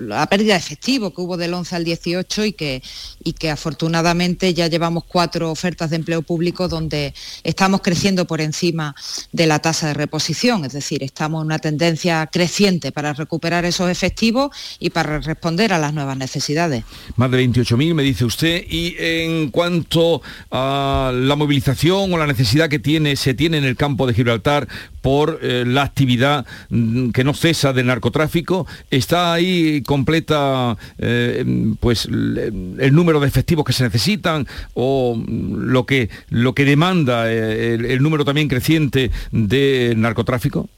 la 0.00 0.26
pérdida 0.26 0.54
de 0.54 0.58
efectivo 0.58 1.12
que 1.12 1.20
hubo 1.20 1.36
del 1.36 1.54
11 1.54 1.76
al 1.76 1.84
18 1.84 2.44
y 2.46 2.52
que, 2.52 2.82
y 3.22 3.32
que 3.34 3.50
afortunadamente 3.50 4.54
ya 4.54 4.66
llevamos 4.66 5.04
cuatro 5.04 5.50
ofertas 5.50 5.90
de 5.90 5.96
empleo 5.96 6.22
público 6.22 6.68
donde 6.68 7.14
estamos 7.44 7.80
creciendo 7.82 8.26
por 8.26 8.40
encima 8.40 8.94
de 9.32 9.46
la 9.46 9.58
tasa 9.58 9.88
de 9.88 9.94
reposición, 9.94 10.64
es 10.64 10.72
decir, 10.72 11.02
estamos 11.02 11.42
en 11.42 11.46
una 11.46 11.58
tendencia 11.58 12.28
creciente 12.32 12.92
para 12.92 13.12
recuperar 13.12 13.64
esos 13.64 13.90
efectivos 13.90 14.50
y 14.78 14.90
para 14.90 15.18
responder 15.20 15.72
a 15.72 15.78
las 15.78 15.92
nuevas 15.92 16.16
necesidades. 16.16 16.84
Más 17.16 17.30
de 17.30 17.44
28.000, 17.44 17.94
me 17.94 18.02
dice 18.02 18.24
usted. 18.24 18.64
Y 18.68 18.96
en 18.98 19.50
cuanto 19.50 20.22
a 20.50 21.12
la 21.14 21.36
movilización 21.36 22.12
o 22.12 22.16
la 22.16 22.26
necesidad 22.26 22.68
que 22.68 22.78
tiene, 22.78 23.16
se 23.16 23.34
tiene 23.34 23.58
en 23.58 23.64
el 23.64 23.76
campo 23.76 24.06
de 24.06 24.14
Gibraltar 24.14 24.68
por 25.00 25.40
eh, 25.42 25.64
la 25.66 25.82
actividad 25.82 26.46
mm, 26.68 27.10
que 27.10 27.24
no 27.24 27.34
cesa 27.34 27.72
del 27.72 27.86
narcotráfico, 27.86 28.66
está 28.90 29.32
ahí 29.32 29.82
completa 29.90 30.76
eh, 30.98 31.44
pues 31.80 32.04
el 32.04 32.90
número 32.92 33.18
de 33.18 33.26
efectivos 33.26 33.64
que 33.64 33.72
se 33.72 33.82
necesitan 33.82 34.46
o 34.74 35.20
lo 35.26 35.84
que 35.84 36.10
lo 36.28 36.54
que 36.54 36.64
demanda 36.64 37.28
eh, 37.28 37.74
el 37.74 38.00
número 38.00 38.24
también 38.24 38.46
creciente 38.46 39.10
de 39.32 39.94
narcotráfico. 39.96 40.68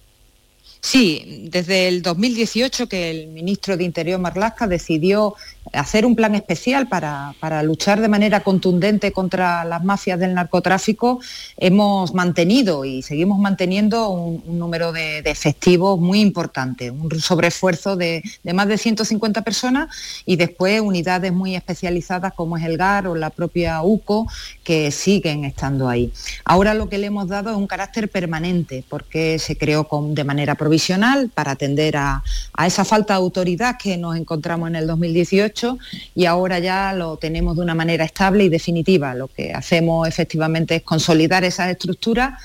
Sí, 0.84 1.46
desde 1.48 1.86
el 1.86 2.02
2018 2.02 2.88
que 2.88 3.10
el 3.12 3.28
ministro 3.28 3.76
de 3.76 3.84
Interior 3.84 4.18
Marlasca 4.18 4.66
decidió 4.66 5.36
hacer 5.72 6.04
un 6.04 6.16
plan 6.16 6.34
especial 6.34 6.88
para, 6.88 7.34
para 7.38 7.62
luchar 7.62 8.00
de 8.00 8.08
manera 8.08 8.40
contundente 8.40 9.12
contra 9.12 9.64
las 9.64 9.84
mafias 9.84 10.18
del 10.18 10.34
narcotráfico, 10.34 11.20
hemos 11.56 12.12
mantenido 12.14 12.84
y 12.84 13.02
seguimos 13.02 13.38
manteniendo 13.38 14.08
un, 14.08 14.42
número 14.58 14.92
de, 14.92 15.22
de 15.22 15.30
efectivos 15.30 16.00
muy 16.00 16.20
importante, 16.20 16.90
un 16.90 17.10
sobreesfuerzo 17.20 17.96
de, 17.96 18.22
de 18.42 18.52
más 18.52 18.66
de 18.66 18.76
150 18.76 19.42
personas 19.42 19.88
y 20.26 20.36
después 20.36 20.80
unidades 20.80 21.32
muy 21.32 21.54
especializadas 21.54 22.34
como 22.34 22.56
es 22.56 22.64
el 22.64 22.76
GAR 22.76 23.06
o 23.06 23.14
la 23.14 23.30
propia 23.30 23.82
UCO 23.82 24.26
que 24.64 24.90
siguen 24.90 25.44
estando 25.44 25.88
ahí. 25.88 26.12
Ahora 26.44 26.74
lo 26.74 26.88
que 26.88 26.98
le 26.98 27.06
hemos 27.06 27.28
dado 27.28 27.50
es 27.50 27.56
un 27.56 27.66
carácter 27.66 28.10
permanente 28.10 28.84
porque 28.88 29.38
se 29.38 29.56
creó 29.56 29.86
con, 29.86 30.14
de 30.14 30.24
manera 30.24 30.56
provisional 30.72 31.28
para 31.28 31.50
atender 31.50 31.98
a, 31.98 32.22
a 32.54 32.66
esa 32.66 32.82
falta 32.86 33.12
de 33.12 33.18
autoridad 33.18 33.76
que 33.76 33.98
nos 33.98 34.16
encontramos 34.16 34.70
en 34.70 34.76
el 34.76 34.86
2018 34.86 35.78
y 36.14 36.24
ahora 36.24 36.60
ya 36.60 36.94
lo 36.94 37.18
tenemos 37.18 37.56
de 37.56 37.62
una 37.62 37.74
manera 37.74 38.06
estable 38.06 38.44
y 38.44 38.48
definitiva. 38.48 39.14
Lo 39.14 39.28
que 39.28 39.52
hacemos 39.52 40.08
efectivamente 40.08 40.76
es 40.76 40.82
consolidar 40.82 41.44
esas 41.44 41.68
estructuras 41.68 42.40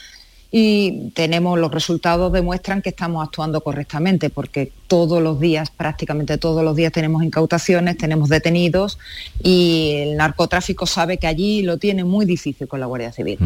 y 0.52 1.10
tenemos 1.14 1.60
los 1.60 1.72
resultados 1.72 2.32
demuestran 2.32 2.82
que 2.82 2.90
estamos 2.90 3.26
actuando 3.26 3.62
correctamente 3.62 4.30
porque 4.30 4.72
todos 4.88 5.22
los 5.22 5.40
días, 5.40 5.70
prácticamente 5.70 6.38
todos 6.38 6.64
los 6.64 6.76
días 6.76 6.94
tenemos 6.94 7.24
incautaciones, 7.24 7.98
tenemos 7.98 8.30
detenidos 8.30 8.98
y 9.44 9.92
el 9.96 10.18
narcotráfico 10.18 10.86
sabe 10.86 11.18
que 11.18 11.28
allí 11.28 11.64
lo 11.64 11.78
tiene 11.78 12.06
muy 12.06 12.26
difícil 12.26 12.68
con 12.68 12.80
la 12.80 12.86
Guardia 12.86 13.12
Civil. 13.12 13.38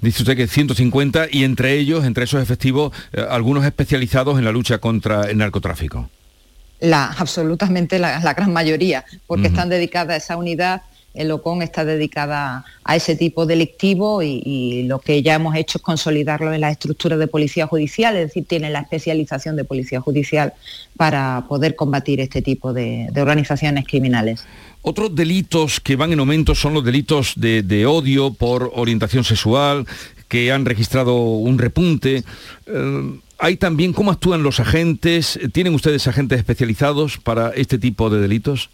Dice 0.00 0.22
usted 0.22 0.36
que 0.36 0.48
150 0.48 1.28
y 1.30 1.44
entre 1.44 1.78
ellos, 1.78 2.04
entre 2.04 2.24
esos 2.24 2.42
efectivos, 2.42 2.92
eh, 3.12 3.24
algunos 3.28 3.64
especializados 3.64 4.38
en 4.38 4.44
la 4.44 4.52
lucha 4.52 4.78
contra 4.78 5.30
el 5.30 5.38
narcotráfico. 5.38 6.10
La, 6.80 7.06
absolutamente 7.06 7.98
la, 7.98 8.18
la 8.20 8.34
gran 8.34 8.52
mayoría, 8.52 9.04
porque 9.26 9.46
están 9.46 9.68
dedicadas 9.68 10.14
a 10.14 10.16
esa 10.16 10.36
unidad, 10.36 10.82
el 11.14 11.30
OCON 11.30 11.62
está 11.62 11.84
dedicada 11.84 12.64
a 12.82 12.96
ese 12.96 13.16
tipo 13.16 13.46
delictivo 13.46 14.22
y, 14.22 14.42
y 14.44 14.82
lo 14.84 14.98
que 14.98 15.22
ya 15.22 15.34
hemos 15.34 15.54
hecho 15.56 15.78
es 15.78 15.82
consolidarlo 15.82 16.52
en 16.52 16.60
las 16.60 16.72
estructuras 16.72 17.18
de 17.18 17.28
policía 17.28 17.66
judicial, 17.66 18.16
es 18.16 18.28
decir, 18.28 18.44
tiene 18.46 18.70
la 18.70 18.80
especialización 18.80 19.56
de 19.56 19.64
policía 19.64 20.00
judicial 20.00 20.52
para 20.96 21.44
poder 21.48 21.76
combatir 21.76 22.20
este 22.20 22.42
tipo 22.42 22.72
de, 22.72 23.08
organizaciones 23.16 23.86
criminales. 23.86 24.44
Otros 24.82 25.14
delitos 25.14 25.80
que 25.80 25.96
van 25.96 26.12
en 26.12 26.20
aumento 26.20 26.54
son 26.54 26.74
los 26.74 26.84
delitos 26.84 27.34
de, 27.36 27.62
de 27.62 27.86
odio 27.86 28.34
por 28.34 28.70
orientación 28.74 29.24
sexual, 29.24 29.86
que 30.28 30.52
han 30.52 30.64
registrado 30.64 31.16
un 31.16 31.58
repunte. 31.58 32.24
Eh, 32.66 33.20
hay 33.38 33.56
también 33.56 33.92
cómo 33.92 34.10
actúan 34.10 34.42
los 34.42 34.60
agentes. 34.60 35.38
¿Tienen 35.52 35.74
ustedes 35.74 36.06
agentes 36.06 36.38
especializados 36.38 37.18
para 37.18 37.50
este 37.50 37.78
tipo 37.78 38.10
de 38.10 38.20
delitos? 38.20 38.68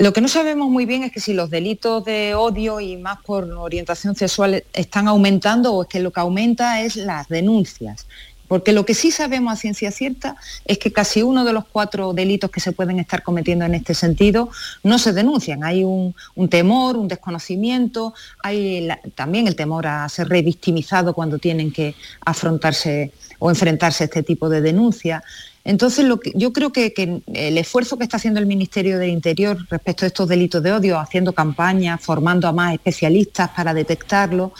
Lo 0.00 0.14
que 0.14 0.22
no 0.22 0.28
sabemos 0.28 0.70
muy 0.70 0.86
bien 0.86 1.02
es 1.02 1.12
que 1.12 1.20
si 1.20 1.34
los 1.34 1.50
delitos 1.50 2.02
de 2.06 2.34
odio 2.34 2.80
y 2.80 2.96
más 2.96 3.18
por 3.20 3.44
orientación 3.52 4.16
sexual 4.16 4.64
están 4.72 5.08
aumentando 5.08 5.74
o 5.74 5.82
es 5.82 5.88
que 5.88 6.00
lo 6.00 6.10
que 6.10 6.20
aumenta 6.20 6.80
es 6.80 6.96
las 6.96 7.28
denuncias. 7.28 8.06
Porque 8.48 8.72
lo 8.72 8.86
que 8.86 8.94
sí 8.94 9.10
sabemos 9.10 9.52
a 9.52 9.56
ciencia 9.56 9.90
cierta 9.90 10.36
es 10.64 10.78
que 10.78 10.90
casi 10.90 11.22
uno 11.22 11.44
de 11.44 11.52
los 11.52 11.66
cuatro 11.66 12.14
delitos 12.14 12.50
que 12.50 12.60
se 12.60 12.72
pueden 12.72 12.98
estar 12.98 13.22
cometiendo 13.22 13.66
en 13.66 13.74
este 13.74 13.92
sentido 13.92 14.48
no 14.82 14.98
se 14.98 15.12
denuncian. 15.12 15.64
Hay 15.64 15.84
un, 15.84 16.14
temor, 16.48 16.96
un 16.96 17.06
desconocimiento, 17.06 18.14
hay 18.42 18.88
también 19.14 19.48
el 19.48 19.54
temor 19.54 19.86
a 19.86 20.08
ser 20.08 20.30
revictimizado 20.30 21.12
cuando 21.12 21.38
tienen 21.38 21.70
que 21.72 21.94
afrontarse 22.24 23.12
o 23.38 23.50
enfrentarse 23.50 24.04
a 24.04 24.06
este 24.06 24.22
tipo 24.22 24.48
de 24.48 24.62
denuncia. 24.62 25.22
Entonces, 25.64 26.06
lo 26.06 26.18
que, 26.18 26.32
yo 26.34 26.52
creo 26.52 26.72
que, 26.72 27.22
el 27.34 27.58
esfuerzo 27.58 27.98
que 27.98 28.04
está 28.04 28.16
haciendo 28.16 28.40
el 28.40 28.46
Ministerio 28.46 28.98
del 28.98 29.10
Interior 29.10 29.58
respecto 29.68 30.04
a 30.04 30.08
estos 30.08 30.28
delitos 30.28 30.62
de 30.62 30.72
odio, 30.72 30.98
haciendo 30.98 31.32
campañas, 31.32 32.00
formando 32.00 32.48
a 32.48 32.52
más 32.52 32.72
especialistas 32.72 33.50
para 33.50 33.74
detectarlo, 33.74 34.52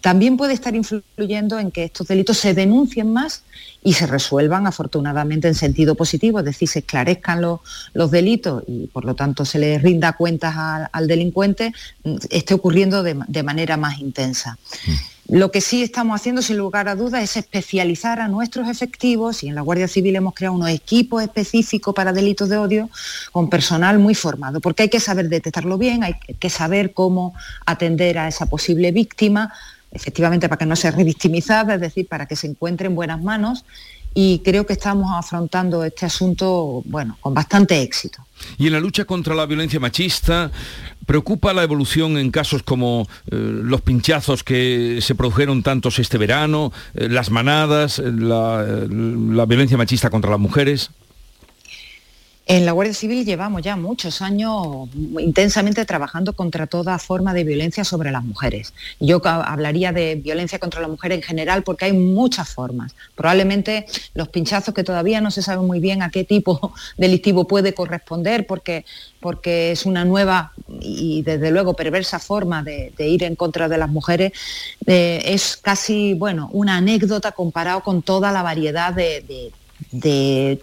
también 0.00 0.36
puede 0.36 0.52
estar 0.52 0.74
influyendo 0.74 1.58
en 1.58 1.70
que 1.70 1.84
estos 1.84 2.08
delitos 2.08 2.36
se 2.36 2.54
denuncien 2.54 3.12
más 3.12 3.44
y 3.82 3.94
se 3.94 4.06
resuelvan 4.06 4.66
afortunadamente 4.66 5.48
en 5.48 5.54
sentido 5.54 5.94
positivo, 5.94 6.40
es 6.40 6.44
decir, 6.44 6.68
se 6.68 6.80
esclarezcan 6.80 7.40
los, 7.40 8.10
delitos 8.10 8.62
y 8.66 8.88
por 8.88 9.04
lo 9.04 9.14
tanto 9.14 9.44
se 9.44 9.58
le 9.58 9.78
rinda 9.78 10.12
cuentas 10.12 10.54
al, 10.92 11.06
delincuente, 11.06 11.72
mm, 12.04 12.16
esté 12.30 12.54
ocurriendo 12.54 13.02
de, 13.02 13.42
manera 13.42 13.76
más 13.76 13.98
intensa. 13.98 14.58
Mm. 14.86 15.11
Lo 15.28 15.50
que 15.50 15.60
sí 15.60 15.82
estamos 15.82 16.20
haciendo, 16.20 16.42
sin 16.42 16.58
lugar 16.58 16.88
a 16.88 16.96
dudas, 16.96 17.22
es 17.22 17.36
especializar 17.36 18.20
a 18.20 18.28
nuestros 18.28 18.68
efectivos 18.68 19.42
y 19.42 19.48
en 19.48 19.54
la 19.54 19.60
Guardia 19.60 19.86
Civil 19.86 20.16
hemos 20.16 20.34
creado 20.34 20.56
unos 20.56 20.68
equipos 20.70 21.22
específicos 21.22 21.94
para 21.94 22.12
delitos 22.12 22.48
de 22.48 22.58
odio 22.58 22.90
con 23.30 23.48
personal 23.48 23.98
muy 23.98 24.14
formado, 24.14 24.60
porque 24.60 24.84
hay 24.84 24.88
que 24.88 25.00
saber 25.00 25.28
detectarlo 25.28 25.78
bien, 25.78 26.02
hay 26.02 26.14
que 26.14 26.50
saber 26.50 26.92
cómo 26.92 27.34
atender 27.64 28.18
a 28.18 28.28
esa 28.28 28.46
posible 28.46 28.90
víctima, 28.90 29.52
efectivamente 29.92 30.48
para 30.48 30.58
que 30.58 30.66
no 30.66 30.74
sea 30.74 30.90
revictimizada, 30.90 31.76
es 31.76 31.80
decir, 31.80 32.08
para 32.08 32.26
que 32.26 32.34
se 32.34 32.48
encuentre 32.48 32.88
en 32.88 32.96
buenas 32.96 33.22
manos 33.22 33.64
y 34.14 34.40
creo 34.40 34.66
que 34.66 34.72
estamos 34.74 35.10
afrontando 35.14 35.84
este 35.84 36.04
asunto, 36.04 36.82
bueno, 36.84 37.16
con 37.20 37.32
bastante 37.32 37.80
éxito. 37.80 38.26
Y 38.58 38.66
en 38.66 38.72
la 38.72 38.80
lucha 38.80 39.04
contra 39.04 39.34
la 39.34 39.46
violencia 39.46 39.80
machista, 39.80 40.50
¿preocupa 41.06 41.52
la 41.52 41.62
evolución 41.62 42.18
en 42.18 42.30
casos 42.30 42.62
como 42.62 43.08
eh, 43.30 43.36
los 43.36 43.80
pinchazos 43.80 44.44
que 44.44 44.98
se 45.00 45.14
produjeron 45.14 45.62
tantos 45.62 45.98
este 45.98 46.18
verano, 46.18 46.72
eh, 46.94 47.08
las 47.08 47.30
manadas, 47.30 47.98
eh, 47.98 48.10
la 48.12 49.46
violencia 49.46 49.76
machista 49.76 50.10
contra 50.10 50.30
las 50.30 50.40
mujeres? 50.40 50.90
En 52.46 52.66
la 52.66 52.72
Guardia 52.72 52.92
Civil 52.92 53.24
llevamos 53.24 53.62
ya 53.62 53.76
muchos 53.76 54.20
años 54.20 54.88
intensamente 55.20 55.84
trabajando 55.84 56.32
contra 56.32 56.66
toda 56.66 56.98
forma 56.98 57.32
de 57.34 57.44
violencia 57.44 57.84
sobre 57.84 58.10
las 58.10 58.24
mujeres. 58.24 58.74
Yo 58.98 59.20
hablaría 59.24 59.92
de 59.92 60.16
violencia 60.16 60.58
contra 60.58 60.80
la 60.80 60.88
mujer 60.88 61.12
en 61.12 61.22
general 61.22 61.62
porque 61.62 61.84
hay 61.84 61.92
muchas 61.92 62.48
formas. 62.48 62.96
Probablemente 63.14 63.86
los 64.14 64.28
pinchazos 64.28 64.74
que 64.74 64.82
todavía 64.82 65.20
no 65.20 65.30
se 65.30 65.40
sabe 65.40 65.62
muy 65.62 65.78
bien 65.78 66.02
a 66.02 66.10
qué 66.10 66.24
tipo 66.24 66.74
delictivo 66.96 67.46
puede 67.46 67.74
corresponder 67.74 68.44
porque, 68.44 68.84
porque 69.20 69.70
es 69.70 69.86
una 69.86 70.04
nueva 70.04 70.52
y 70.80 71.22
desde 71.22 71.52
luego 71.52 71.74
perversa 71.74 72.18
forma 72.18 72.64
de, 72.64 72.92
ir 72.98 73.22
en 73.22 73.36
contra 73.36 73.68
de 73.68 73.78
las 73.78 73.88
mujeres, 73.88 74.32
eh, 74.86 75.22
es 75.26 75.56
casi 75.56 76.14
bueno, 76.14 76.48
una 76.52 76.78
anécdota 76.78 77.32
comparado 77.32 77.82
con 77.82 78.02
toda 78.02 78.32
la 78.32 78.42
variedad 78.42 78.92
de 78.92 79.20
de 79.20 79.52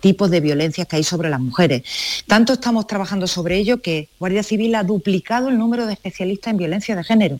tipos 0.01 0.29
de 0.29 0.39
violencias 0.39 0.88
que 0.88 0.97
hay 0.97 1.03
sobre 1.03 1.29
las 1.29 1.39
mujeres. 1.39 1.83
Tanto 2.27 2.53
estamos 2.53 2.88
trabajando 2.88 3.27
sobre 3.27 3.57
ello 3.57 3.81
que 3.81 4.09
Guardia 4.19 4.43
Civil 4.43 4.75
ha 4.75 4.83
duplicado 4.83 5.49
el 5.49 5.57
número 5.57 5.85
de 5.85 5.93
especialistas 5.93 6.51
en 6.51 6.57
violencia 6.57 6.95
de 6.95 7.03
género 7.03 7.39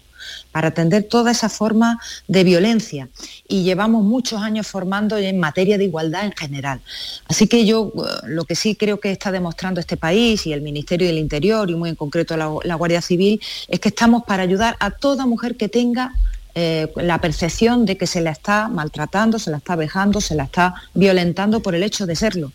para 0.52 0.70
atender 0.70 1.04
toda 1.04 1.32
esa 1.32 1.50
forma 1.50 2.00
de 2.28 2.44
violencia 2.44 3.10
y 3.48 3.64
llevamos 3.64 4.04
muchos 4.04 4.42
años 4.42 4.68
formando 4.68 5.18
en 5.18 5.40
materia 5.40 5.78
de 5.78 5.86
igualdad 5.86 6.26
en 6.26 6.34
general. 6.34 6.82
Así 7.28 7.48
que 7.48 7.66
yo 7.66 7.92
eh, 7.96 8.28
lo 8.28 8.46
que 8.46 8.56
sí 8.56 8.76
creo 8.76 9.00
que 9.00 9.12
está 9.12 9.32
demostrando 9.32 9.80
este 9.80 9.98
país 9.98 10.46
y 10.46 10.54
el 10.54 10.62
Ministerio 10.62 11.08
del 11.08 11.18
Interior 11.18 11.70
y 11.70 11.76
muy 11.76 11.90
en 11.90 11.96
concreto 11.96 12.36
la, 12.38 12.52
la 12.64 12.76
Guardia 12.76 13.02
Civil 13.02 13.40
es 13.68 13.80
que 13.80 13.90
estamos 13.90 14.24
para 14.24 14.44
ayudar 14.44 14.76
a 14.80 14.92
toda 14.92 15.26
mujer 15.26 15.56
que 15.56 15.70
tenga 15.70 16.14
eh, 16.56 16.92
la 16.96 17.22
percepción 17.22 17.86
de 17.86 17.98
que 17.98 18.08
se 18.08 18.22
la 18.22 18.32
está 18.32 18.68
maltratando, 18.68 19.40
se 19.40 19.52
la 19.52 19.58
está 19.58 19.76
vejando, 19.76 20.22
se 20.22 20.36
la 20.36 20.44
está 20.44 20.76
violentando 20.94 21.62
por 21.62 21.76
el 21.76 21.84
hecho 21.84 22.06
de 22.06 22.16
serlo. 22.16 22.52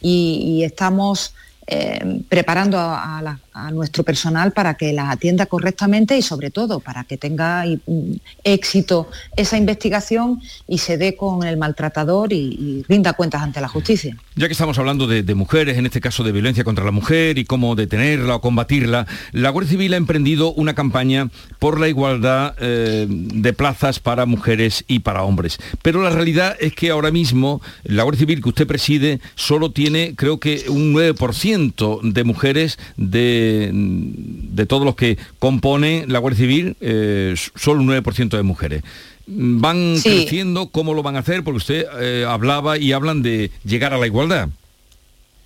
y 0.00 0.62
estamos 0.64 1.34
eh, 1.70 2.22
preparando 2.30 2.78
a, 2.80 3.38
nuestro 3.72 4.04
personal 4.04 4.52
para 4.52 4.74
que 4.74 4.92
las 4.92 5.10
atienda 5.10 5.46
correctamente 5.46 6.16
y 6.16 6.22
sobre 6.22 6.50
todo 6.50 6.80
para 6.80 7.04
que 7.04 7.16
tenga 7.16 7.64
mm, 7.64 8.14
éxito 8.44 9.08
esa 9.36 9.56
investigación 9.56 10.40
y 10.66 10.78
se 10.78 10.98
dé 10.98 11.16
con 11.16 11.46
el 11.46 11.56
maltratador 11.56 12.32
y, 12.32 12.84
rinda 12.88 13.12
cuentas 13.12 13.42
ante 13.42 13.60
la 13.60 13.68
justicia. 13.68 14.16
Ya 14.36 14.46
que 14.46 14.52
estamos 14.52 14.78
hablando 14.78 15.06
de, 15.06 15.34
mujeres, 15.34 15.76
en 15.78 15.86
este 15.86 16.00
caso 16.00 16.22
de 16.24 16.32
violencia 16.32 16.64
contra 16.64 16.84
la 16.84 16.90
mujer 16.90 17.38
y 17.38 17.44
cómo 17.44 17.74
detenerla 17.74 18.36
o 18.36 18.40
combatirla, 18.40 19.06
la 19.32 19.50
Guardia 19.50 19.70
Civil 19.70 19.94
ha 19.94 19.96
emprendido 19.96 20.52
una 20.52 20.74
campaña 20.74 21.28
por 21.58 21.80
la 21.80 21.88
igualdad 21.88 22.54
eh, 22.60 23.06
de 23.08 23.52
plazas 23.52 24.00
para 24.00 24.26
mujeres 24.26 24.84
y 24.86 25.00
para 25.00 25.22
hombres. 25.22 25.58
Pero 25.82 26.02
la 26.02 26.10
realidad 26.10 26.56
es 26.60 26.74
que 26.74 26.90
ahora 26.90 27.10
mismo 27.10 27.60
la 27.84 28.02
Guardia 28.04 28.20
Civil 28.20 28.42
que 28.42 28.48
usted 28.48 28.66
preside 28.66 29.20
solo 29.34 29.70
tiene 29.70 30.14
creo 30.16 30.38
que 30.38 30.64
un 30.68 30.94
9% 30.94 32.00
de 32.02 32.24
mujeres 32.24 32.78
de, 32.96 33.47
de 33.72 34.66
todos 34.66 34.84
los 34.84 34.94
que 34.94 35.18
componen 35.38 36.12
la 36.12 36.18
Guardia 36.18 36.40
Civil, 36.40 36.76
eh, 36.80 37.34
solo 37.54 37.80
un 37.80 37.88
9% 37.88 38.36
de 38.36 38.42
mujeres. 38.42 38.82
¿Van 39.26 39.98
creciendo? 40.02 40.68
¿Cómo 40.68 40.94
lo 40.94 41.02
van 41.02 41.16
a 41.16 41.20
hacer? 41.20 41.44
Porque 41.44 41.58
usted 41.58 41.86
eh, 42.00 42.24
hablaba 42.26 42.78
y 42.78 42.92
hablan 42.92 43.22
de 43.22 43.50
llegar 43.64 43.92
a 43.92 43.98
la 43.98 44.06
igualdad. 44.06 44.48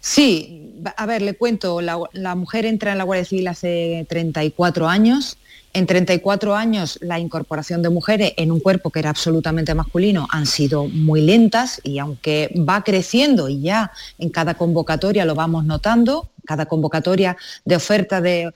Sí, 0.00 0.80
a 0.96 1.06
ver, 1.06 1.22
le 1.22 1.34
cuento, 1.34 1.80
la, 1.80 1.98
la, 2.12 2.34
mujer 2.34 2.64
entra 2.66 2.92
en 2.92 2.98
la 2.98 3.04
Guardia 3.04 3.24
Civil 3.24 3.48
hace 3.48 4.06
34 4.08 4.88
años. 4.88 5.36
En 5.74 5.86
34 5.86 6.54
años 6.54 6.98
la 7.00 7.18
incorporación 7.18 7.80
de 7.80 7.88
mujeres 7.88 8.34
en 8.36 8.52
un 8.52 8.60
cuerpo 8.60 8.90
que 8.90 8.98
era 8.98 9.08
absolutamente 9.08 9.74
masculino 9.74 10.28
han 10.30 10.44
sido 10.44 10.86
muy 10.86 11.22
lentas 11.22 11.80
y 11.82 11.98
aunque 11.98 12.52
va 12.68 12.84
creciendo 12.84 13.48
y 13.48 13.62
ya 13.62 13.90
en 14.18 14.28
cada 14.28 14.54
convocatoria 14.54 15.24
lo 15.24 15.34
vamos 15.34 15.64
notando, 15.64 16.28
cada 16.44 16.66
convocatoria 16.66 17.36
de 17.64 17.76
oferta 17.76 18.20
de, 18.20 18.52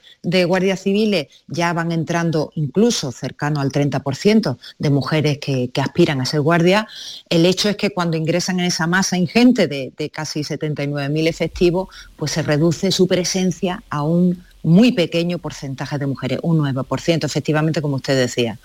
guardias 0.46 0.83
civiles 0.83 1.29
ya 1.49 1.72
van 1.72 1.92
entrando 1.92 2.53
incluso 2.55 3.12
cercano 3.12 3.61
al 3.61 3.70
30% 3.70 4.57
de 4.79 4.90
mujeres 4.90 5.38
que, 5.38 5.70
aspiran 5.77 6.20
a 6.20 6.27
ser 6.27 6.40
guardia, 6.40 6.88
el 7.29 7.46
hecho 7.46 7.68
es 7.68 7.77
que 7.77 7.90
cuando 7.90 8.16
ingresan 8.16 8.61
en 8.61 8.66
esa 8.66 8.87
masa 8.87 9.16
ingente 9.16 9.68
de, 9.68 9.92
de 9.96 10.11
casi 10.11 10.40
79.000 10.40 11.29
efectivos, 11.29 11.88
pues 12.16 12.33
se 12.33 12.42
reduce 12.42 12.90
su 12.90 13.07
presencia 13.07 13.83
a 13.88 14.03
un 14.03 14.42
muy 14.66 14.90
pequeño 14.90 15.38
porcentaje 15.38 15.96
de 15.96 16.07
mujeres, 16.07 16.40
un 16.42 16.59
9%, 16.59 17.25
efectivamente, 17.25 17.81
como 17.81 17.96
usted 17.96 18.18
decía. 18.18 18.59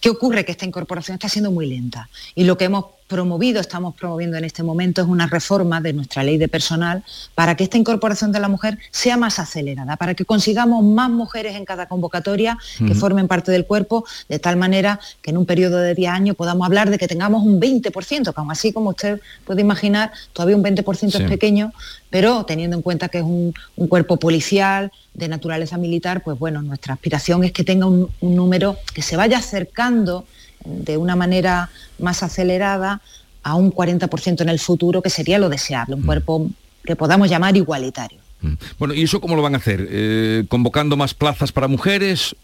¿Qué 0.00 0.10
ocurre? 0.10 0.44
Que 0.44 0.50
esta 0.50 0.66
incorporación 0.66 1.14
está 1.14 1.28
siendo 1.28 1.52
muy 1.52 1.66
lenta 1.66 2.08
y 2.34 2.42
lo 2.42 2.58
que 2.58 2.64
hemos 2.64 2.86
promovido, 3.06 3.60
estamos 3.60 3.94
promoviendo 3.94 4.36
en 4.36 4.44
este 4.44 4.62
momento, 4.62 5.00
es 5.02 5.08
una 5.08 5.26
reforma 5.26 5.80
de 5.80 5.92
nuestra 5.92 6.22
ley 6.22 6.38
de 6.38 6.48
personal 6.48 7.04
para 7.34 7.56
que 7.56 7.64
esta 7.64 7.78
incorporación 7.78 8.32
de 8.32 8.40
la 8.40 8.48
mujer 8.48 8.78
sea 8.90 9.16
más 9.16 9.38
acelerada, 9.38 9.96
para 9.96 10.14
que 10.14 10.24
consigamos 10.24 10.84
más 10.84 11.10
mujeres 11.10 11.56
en 11.56 11.64
cada 11.64 11.86
convocatoria 11.86 12.58
que 12.78 12.94
formen 12.94 13.28
parte 13.28 13.52
del 13.52 13.64
cuerpo, 13.64 14.04
de 14.28 14.38
tal 14.38 14.56
manera 14.56 15.00
que 15.22 15.30
en 15.30 15.36
un 15.36 15.46
periodo 15.46 15.78
de 15.78 15.94
10 15.94 16.10
años 16.10 16.36
podamos 16.36 16.66
hablar 16.66 16.90
de 16.90 16.98
que 16.98 17.08
tengamos 17.08 17.42
un 17.42 17.60
20%, 17.60 18.34
que 18.34 18.40
aún 18.40 18.50
así, 18.50 18.72
como 18.72 18.90
usted 18.90 19.20
puede 19.44 19.60
imaginar, 19.60 20.12
todavía 20.32 20.56
un 20.56 20.64
20% 20.64 21.20
es 21.20 21.28
pequeño, 21.28 21.72
pero 22.10 22.44
teniendo 22.44 22.76
en 22.76 22.82
cuenta 22.82 23.08
que 23.08 23.18
es 23.18 23.24
un, 23.24 23.54
cuerpo 23.88 24.16
policial 24.16 24.90
de 25.14 25.28
naturaleza 25.28 25.78
militar, 25.78 26.22
pues 26.22 26.38
bueno, 26.38 26.60
nuestra 26.60 26.94
aspiración 26.94 27.44
es 27.44 27.52
que 27.52 27.62
tenga 27.62 27.86
un 27.86 28.10
número 28.20 28.76
que 28.94 29.02
se 29.02 29.16
vaya 29.16 29.38
acercando 29.38 30.24
de 30.66 30.96
una 30.96 31.16
manera 31.16 31.70
más 31.98 32.22
acelerada 32.22 33.00
a 33.42 33.54
un 33.54 33.72
40% 33.72 34.40
en 34.40 34.48
el 34.48 34.58
futuro, 34.58 35.02
que 35.02 35.10
sería 35.10 35.38
lo 35.38 35.48
deseable, 35.48 35.94
un 35.94 36.02
mm. 36.02 36.06
cuerpo 36.06 36.50
que 36.84 36.96
podamos 36.96 37.30
llamar 37.30 37.56
igualitario. 37.56 38.18
Mm. 38.40 38.54
Bueno, 38.78 38.94
¿y 38.94 39.02
eso 39.02 39.20
cómo 39.20 39.36
lo 39.36 39.42
van 39.42 39.54
a 39.54 39.58
hacer? 39.58 39.86
Eh, 39.88 40.44
¿Convocando 40.48 40.96
más 40.96 41.14
plazas 41.14 41.52
para 41.52 41.68
mujeres? 41.68 42.34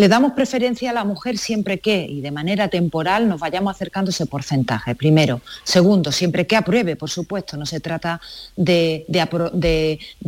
Le 0.00 0.08
damos 0.08 0.32
preferencia 0.32 0.88
a 0.88 0.94
la 0.94 1.04
mujer 1.04 1.36
siempre 1.36 1.78
que, 1.78 2.06
y 2.06 2.22
de 2.22 2.30
manera 2.30 2.68
temporal, 2.68 3.28
nos 3.28 3.38
vayamos 3.38 3.76
acercando 3.76 4.10
ese 4.10 4.24
porcentaje, 4.24 4.94
primero. 4.94 5.42
Segundo, 5.62 6.10
siempre 6.10 6.46
que 6.46 6.56
apruebe, 6.56 6.96
por 6.96 7.10
supuesto, 7.10 7.58
no 7.58 7.66
se 7.66 7.80
trata 7.80 8.18
de, 8.56 9.04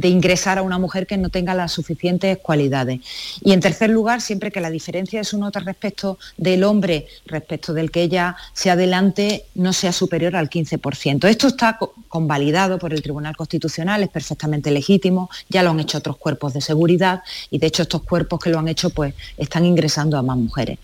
ingresar 0.02 0.58
a 0.58 0.62
una 0.62 0.78
mujer 0.78 1.06
que 1.06 1.16
no 1.16 1.30
tenga 1.30 1.54
las 1.54 1.72
suficientes 1.72 2.36
cualidades. 2.36 3.00
Y 3.40 3.52
en 3.52 3.60
tercer 3.60 3.88
lugar, 3.88 4.20
siempre 4.20 4.52
que 4.52 4.60
la 4.60 4.68
diferencia 4.68 5.20
de 5.20 5.24
su 5.24 5.38
nota 5.38 5.60
respecto 5.60 6.18
del 6.36 6.64
hombre, 6.64 7.06
respecto 7.24 7.72
del 7.72 7.90
que 7.90 8.02
ella 8.02 8.36
se 8.52 8.68
adelante, 8.68 9.46
no 9.54 9.72
sea 9.72 9.92
superior 9.92 10.36
al 10.36 10.50
15%. 10.50 11.26
Esto 11.26 11.46
está 11.46 11.78
convalidado 12.08 12.78
por 12.78 12.92
el 12.92 13.00
Tribunal 13.00 13.38
Constitucional, 13.38 14.02
es 14.02 14.10
perfectamente 14.10 14.70
legítimo, 14.70 15.30
ya 15.48 15.62
lo 15.62 15.70
han 15.70 15.80
hecho 15.80 15.96
otros 15.96 16.18
cuerpos 16.18 16.52
de 16.52 16.60
seguridad 16.60 17.22
y 17.50 17.56
de 17.56 17.68
hecho 17.68 17.84
estos 17.84 18.02
cuerpos 18.02 18.38
que 18.38 18.50
lo 18.50 18.58
han 18.58 18.68
hecho 18.68 18.90
pues 18.90 19.14
están 19.38 19.61
ingresando 19.64 20.16
a 20.16 20.22
más 20.22 20.36
mujeres. 20.36 20.78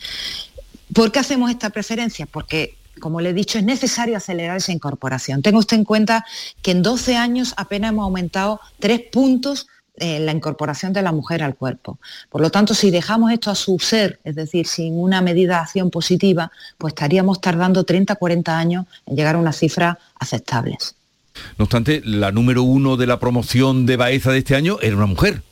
¿Por 0.93 1.12
qué 1.12 1.19
hacemos 1.19 1.51
esta 1.51 1.71
preferencia? 1.71 2.27
Porque 2.27 2.79
como 2.99 3.21
le 3.21 3.31
he 3.31 3.35
dicho, 3.35 3.59
es 3.59 3.64
necesario 3.64 4.17
acelerar 4.17 4.57
esa 4.57 4.73
incorporación. 4.73 5.43
Tenga 5.43 5.59
usted 5.59 5.77
en 5.77 5.85
cuenta 5.85 6.25
que 6.62 6.73
en 6.73 6.83
12 6.83 7.17
años 7.17 7.55
apenas 7.57 7.93
hemos 7.93 8.05
aumentado 8.05 8.61
tres 8.79 9.03
puntos 9.12 9.69
en 10.01 10.27
la 10.27 10.33
incorporación 10.33 10.93
de 10.93 11.03
la 11.03 11.12
mujer 11.12 11.43
al 11.43 11.57
cuerpo. 11.57 11.99
Por 12.31 12.41
lo 12.41 12.51
tanto, 12.51 12.75
si 12.75 12.91
dejamos 12.91 13.33
esto 13.33 13.51
a 13.51 13.55
su 13.55 13.79
ser, 13.79 14.21
es 14.25 14.37
decir, 14.37 14.67
sin 14.67 14.99
una 14.99 15.21
medida 15.21 15.55
de 15.55 15.61
acción 15.61 15.91
positiva, 15.91 16.53
pues 16.77 16.93
estaríamos 16.93 17.41
tardando 17.41 17.85
30, 17.85 18.14
40 18.14 18.59
años 18.59 18.87
en 19.07 19.17
llegar 19.17 19.35
a 19.35 19.38
unas 19.38 19.57
cifras 19.57 19.97
aceptables. 20.19 20.95
No 21.57 21.64
obstante, 21.64 22.01
la 22.05 22.33
número 22.33 22.62
uno 22.62 22.97
de 22.97 23.07
la 23.07 23.21
promoción 23.21 23.87
de 23.87 23.97
Baeza 23.97 24.33
de 24.33 24.38
este 24.38 24.57
año 24.57 24.79
era 24.83 24.97
una 24.97 25.07
mujer. 25.07 25.43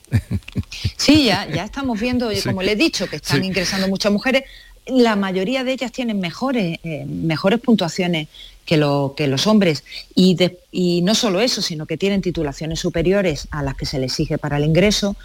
Sí, 0.97 1.25
ya, 1.25 1.47
ya 1.47 1.63
estamos 1.63 1.99
viendo, 1.99 2.29
como 2.45 2.61
le 2.61 2.73
he 2.73 2.75
dicho, 2.75 3.07
que 3.07 3.17
están 3.17 3.43
ingresando 3.43 3.87
muchas 3.87 4.11
mujeres. 4.11 4.43
la 4.85 5.15
mayoría 5.15 5.63
de 5.63 5.73
ellas 5.73 5.91
tienen 5.91 6.19
mejores, 6.19 6.79
eh, 6.83 7.05
mejores 7.05 7.59
puntuaciones 7.59 8.27
que, 8.65 8.77
lo, 8.77 9.15
que 9.17 9.27
los 9.27 9.47
hombres. 9.47 9.83
Y, 10.15 10.37
y, 10.71 11.01
no 11.01 11.15
solo 11.15 11.39
eso, 11.39 11.61
sino 11.61 11.85
que 11.85 11.97
tienen 11.97 12.21
titulaciones 12.21 12.79
superiores 12.79 13.47
a 13.51 13.63
las 13.63 13.75
que 13.75 13.85
se 13.85 13.99
les 13.99 14.11
exige 14.11 14.37
para 14.37 14.57
el 14.57 14.65
ingreso. 14.65 15.15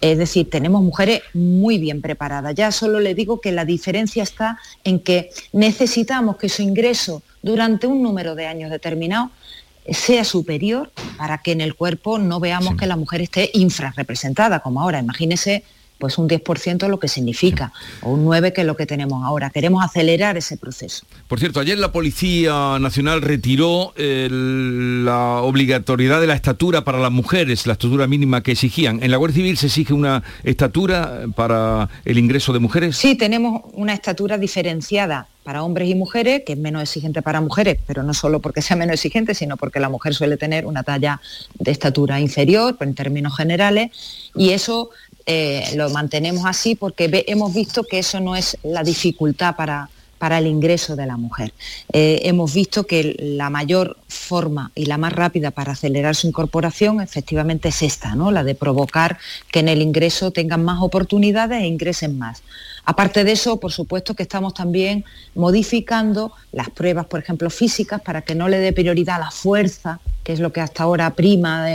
Es 0.00 0.18
decir, 0.18 0.48
tenemos 0.50 0.82
mujeres 0.82 1.22
muy 1.34 1.78
bien 1.78 2.00
preparadas. 2.00 2.54
Ya 2.54 2.72
solo 2.72 3.00
le 3.00 3.14
digo 3.14 3.40
que 3.40 3.52
la 3.52 3.64
diferencia 3.64 4.22
está 4.22 4.58
en 4.84 5.00
que 5.00 5.30
necesitamos 5.52 6.36
que 6.36 6.48
su 6.48 6.62
ingreso 6.62 7.22
durante 7.42 7.86
un 7.86 8.02
número 8.02 8.34
de 8.34 8.46
años 8.46 8.70
determinado 8.70 9.30
sea 9.88 10.24
superior 10.24 10.90
para 11.16 11.38
que 11.38 11.52
en 11.52 11.60
el 11.60 11.74
cuerpo 11.74 12.18
no 12.18 12.40
veamos 12.40 12.76
que 12.76 12.86
la 12.86 12.96
mujer 12.96 13.20
esté 13.20 13.50
infrarrepresentada, 13.54 14.60
como 14.60 14.80
ahora. 14.80 14.98
Imagínese 14.98 15.64
pues 15.98 16.18
un 16.18 16.28
10% 16.28 16.88
lo 16.88 16.98
que 16.98 17.08
significa, 17.08 17.72
o 18.02 18.10
un 18.10 18.26
9% 18.26 18.52
que 18.52 18.60
es 18.60 18.66
lo 18.66 18.76
que 18.76 18.86
tenemos 18.86 19.24
ahora. 19.24 19.50
Queremos 19.50 19.84
acelerar 19.84 20.36
ese 20.36 20.56
proceso. 20.56 21.06
Por 21.28 21.38
cierto, 21.38 21.60
ayer 21.60 21.78
la 21.78 21.92
Policía 21.92 22.78
Nacional 22.78 23.22
retiró 23.22 23.94
la 23.96 25.40
obligatoriedad 25.42 26.20
de 26.20 26.26
la 26.26 26.34
estatura 26.34 26.84
para 26.84 26.98
las 26.98 27.12
mujeres, 27.12 27.66
la 27.66 27.72
estatura 27.74 28.06
mínima 28.06 28.42
que 28.42 28.52
exigían. 28.52 29.02
¿En 29.02 29.10
la 29.10 29.16
Guardia 29.16 29.36
Civil 29.36 29.56
se 29.56 29.66
exige 29.66 29.92
una 29.94 30.22
estatura 30.42 31.22
para 31.34 31.88
el 32.04 32.18
ingreso 32.18 32.52
de 32.52 32.58
mujeres? 32.58 32.96
Sí, 32.96 33.14
tenemos 33.14 33.62
una 33.72 33.94
estatura 33.94 34.38
diferenciada 34.38 35.26
para 35.42 35.62
hombres 35.62 35.90
y 35.90 35.94
mujeres, 35.94 36.42
que 36.46 36.54
es 36.54 36.58
menos 36.58 36.82
exigente 36.82 37.20
para 37.20 37.40
mujeres, 37.40 37.78
pero 37.86 38.02
no 38.02 38.14
solo 38.14 38.40
porque 38.40 38.62
sea 38.62 38.76
menos 38.76 38.94
exigente, 38.94 39.34
sino 39.34 39.58
porque 39.58 39.78
la 39.78 39.90
mujer 39.90 40.14
suele 40.14 40.38
tener 40.38 40.64
una 40.64 40.82
talla 40.82 41.20
de 41.58 41.70
estatura 41.70 42.18
inferior, 42.18 42.76
en 42.80 42.94
términos 42.94 43.36
generales, 43.36 43.90
y 44.34 44.50
eso 44.50 44.90
eh, 45.26 45.72
lo 45.74 45.90
mantenemos 45.90 46.44
así 46.46 46.74
porque 46.74 47.24
hemos 47.28 47.54
visto 47.54 47.84
que 47.84 47.98
eso 47.98 48.20
no 48.20 48.36
es 48.36 48.58
la 48.62 48.82
dificultad 48.82 49.56
para, 49.56 49.88
para 50.18 50.38
el 50.38 50.46
ingreso 50.46 50.96
de 50.96 51.06
la 51.06 51.16
mujer. 51.16 51.52
Eh, 51.92 52.20
hemos 52.24 52.54
visto 52.54 52.86
que 52.86 53.16
la 53.18 53.50
mayor 53.50 53.96
forma 54.08 54.70
y 54.74 54.86
la 54.86 54.98
más 54.98 55.12
rápida 55.12 55.50
para 55.50 55.72
acelerar 55.72 56.16
su 56.16 56.26
incorporación 56.26 57.00
efectivamente 57.00 57.68
es 57.68 57.82
esta, 57.82 58.14
¿no? 58.14 58.30
la 58.30 58.44
de 58.44 58.54
provocar 58.54 59.18
que 59.50 59.60
en 59.60 59.68
el 59.68 59.82
ingreso 59.82 60.30
tengan 60.30 60.64
más 60.64 60.80
oportunidades 60.82 61.62
e 61.62 61.66
ingresen 61.66 62.18
más. 62.18 62.42
Aparte 62.84 63.24
de 63.24 63.32
eso, 63.32 63.58
por 63.58 63.72
supuesto 63.72 64.14
que 64.14 64.22
estamos 64.22 64.52
también 64.52 65.04
modificando 65.34 66.32
las 66.52 66.68
pruebas, 66.70 67.06
por 67.06 67.20
ejemplo, 67.20 67.48
físicas, 67.48 68.00
para 68.02 68.22
que 68.22 68.34
no 68.34 68.48
le 68.48 68.58
dé 68.58 68.72
prioridad 68.72 69.16
a 69.16 69.20
la 69.20 69.30
fuerza, 69.30 70.00
que 70.22 70.32
es 70.32 70.40
lo 70.40 70.52
que 70.52 70.60
hasta 70.60 70.82
ahora 70.82 71.10
prima 71.10 71.66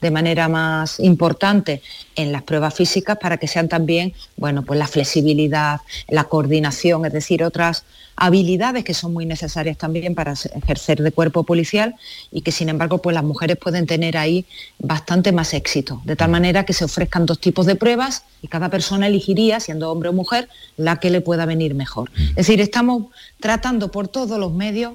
de, 0.00 0.10
manera 0.10 0.48
más 0.48 0.98
importante 1.00 1.82
en 2.14 2.32
las 2.32 2.42
pruebas 2.42 2.74
físicas, 2.74 3.18
para 3.18 3.36
que 3.36 3.48
sean 3.48 3.68
también, 3.68 4.14
bueno, 4.36 4.62
pues 4.62 4.78
la 4.78 4.86
flexibilidad, 4.86 5.80
la 6.08 6.24
coordinación, 6.24 7.04
es 7.04 7.12
decir, 7.12 7.42
otras 7.42 7.84
habilidades 8.16 8.82
que 8.82 8.94
son 8.94 9.12
muy 9.12 9.26
necesarias 9.26 9.76
también 9.76 10.14
para 10.14 10.32
ejercer 10.32 11.02
de 11.02 11.12
cuerpo 11.12 11.44
policial 11.44 11.94
y 12.32 12.40
que 12.40 12.50
sin 12.50 12.68
embargo 12.68 12.98
pues 12.98 13.14
las 13.14 13.24
mujeres 13.24 13.58
pueden 13.58 13.86
tener 13.86 14.16
ahí 14.16 14.46
bastante 14.78 15.32
más 15.32 15.52
éxito, 15.54 16.00
de 16.04 16.16
tal 16.16 16.30
manera 16.30 16.64
que 16.64 16.72
se 16.72 16.84
ofrezcan 16.84 17.26
dos 17.26 17.38
tipos 17.38 17.66
de 17.66 17.76
pruebas 17.76 18.24
y 18.42 18.48
cada 18.48 18.70
persona 18.70 19.06
elegiría, 19.06 19.60
siendo 19.60 19.90
hombre 19.90 20.08
o 20.08 20.12
mujer, 20.12 20.48
la 20.76 20.96
que 20.96 21.10
le 21.10 21.20
pueda 21.20 21.46
venir 21.46 21.74
mejor. 21.74 22.10
Es 22.30 22.36
decir, 22.36 22.60
estamos 22.60 23.04
tratando 23.38 23.90
por 23.90 24.08
todos 24.08 24.38
los 24.38 24.52
medios 24.52 24.94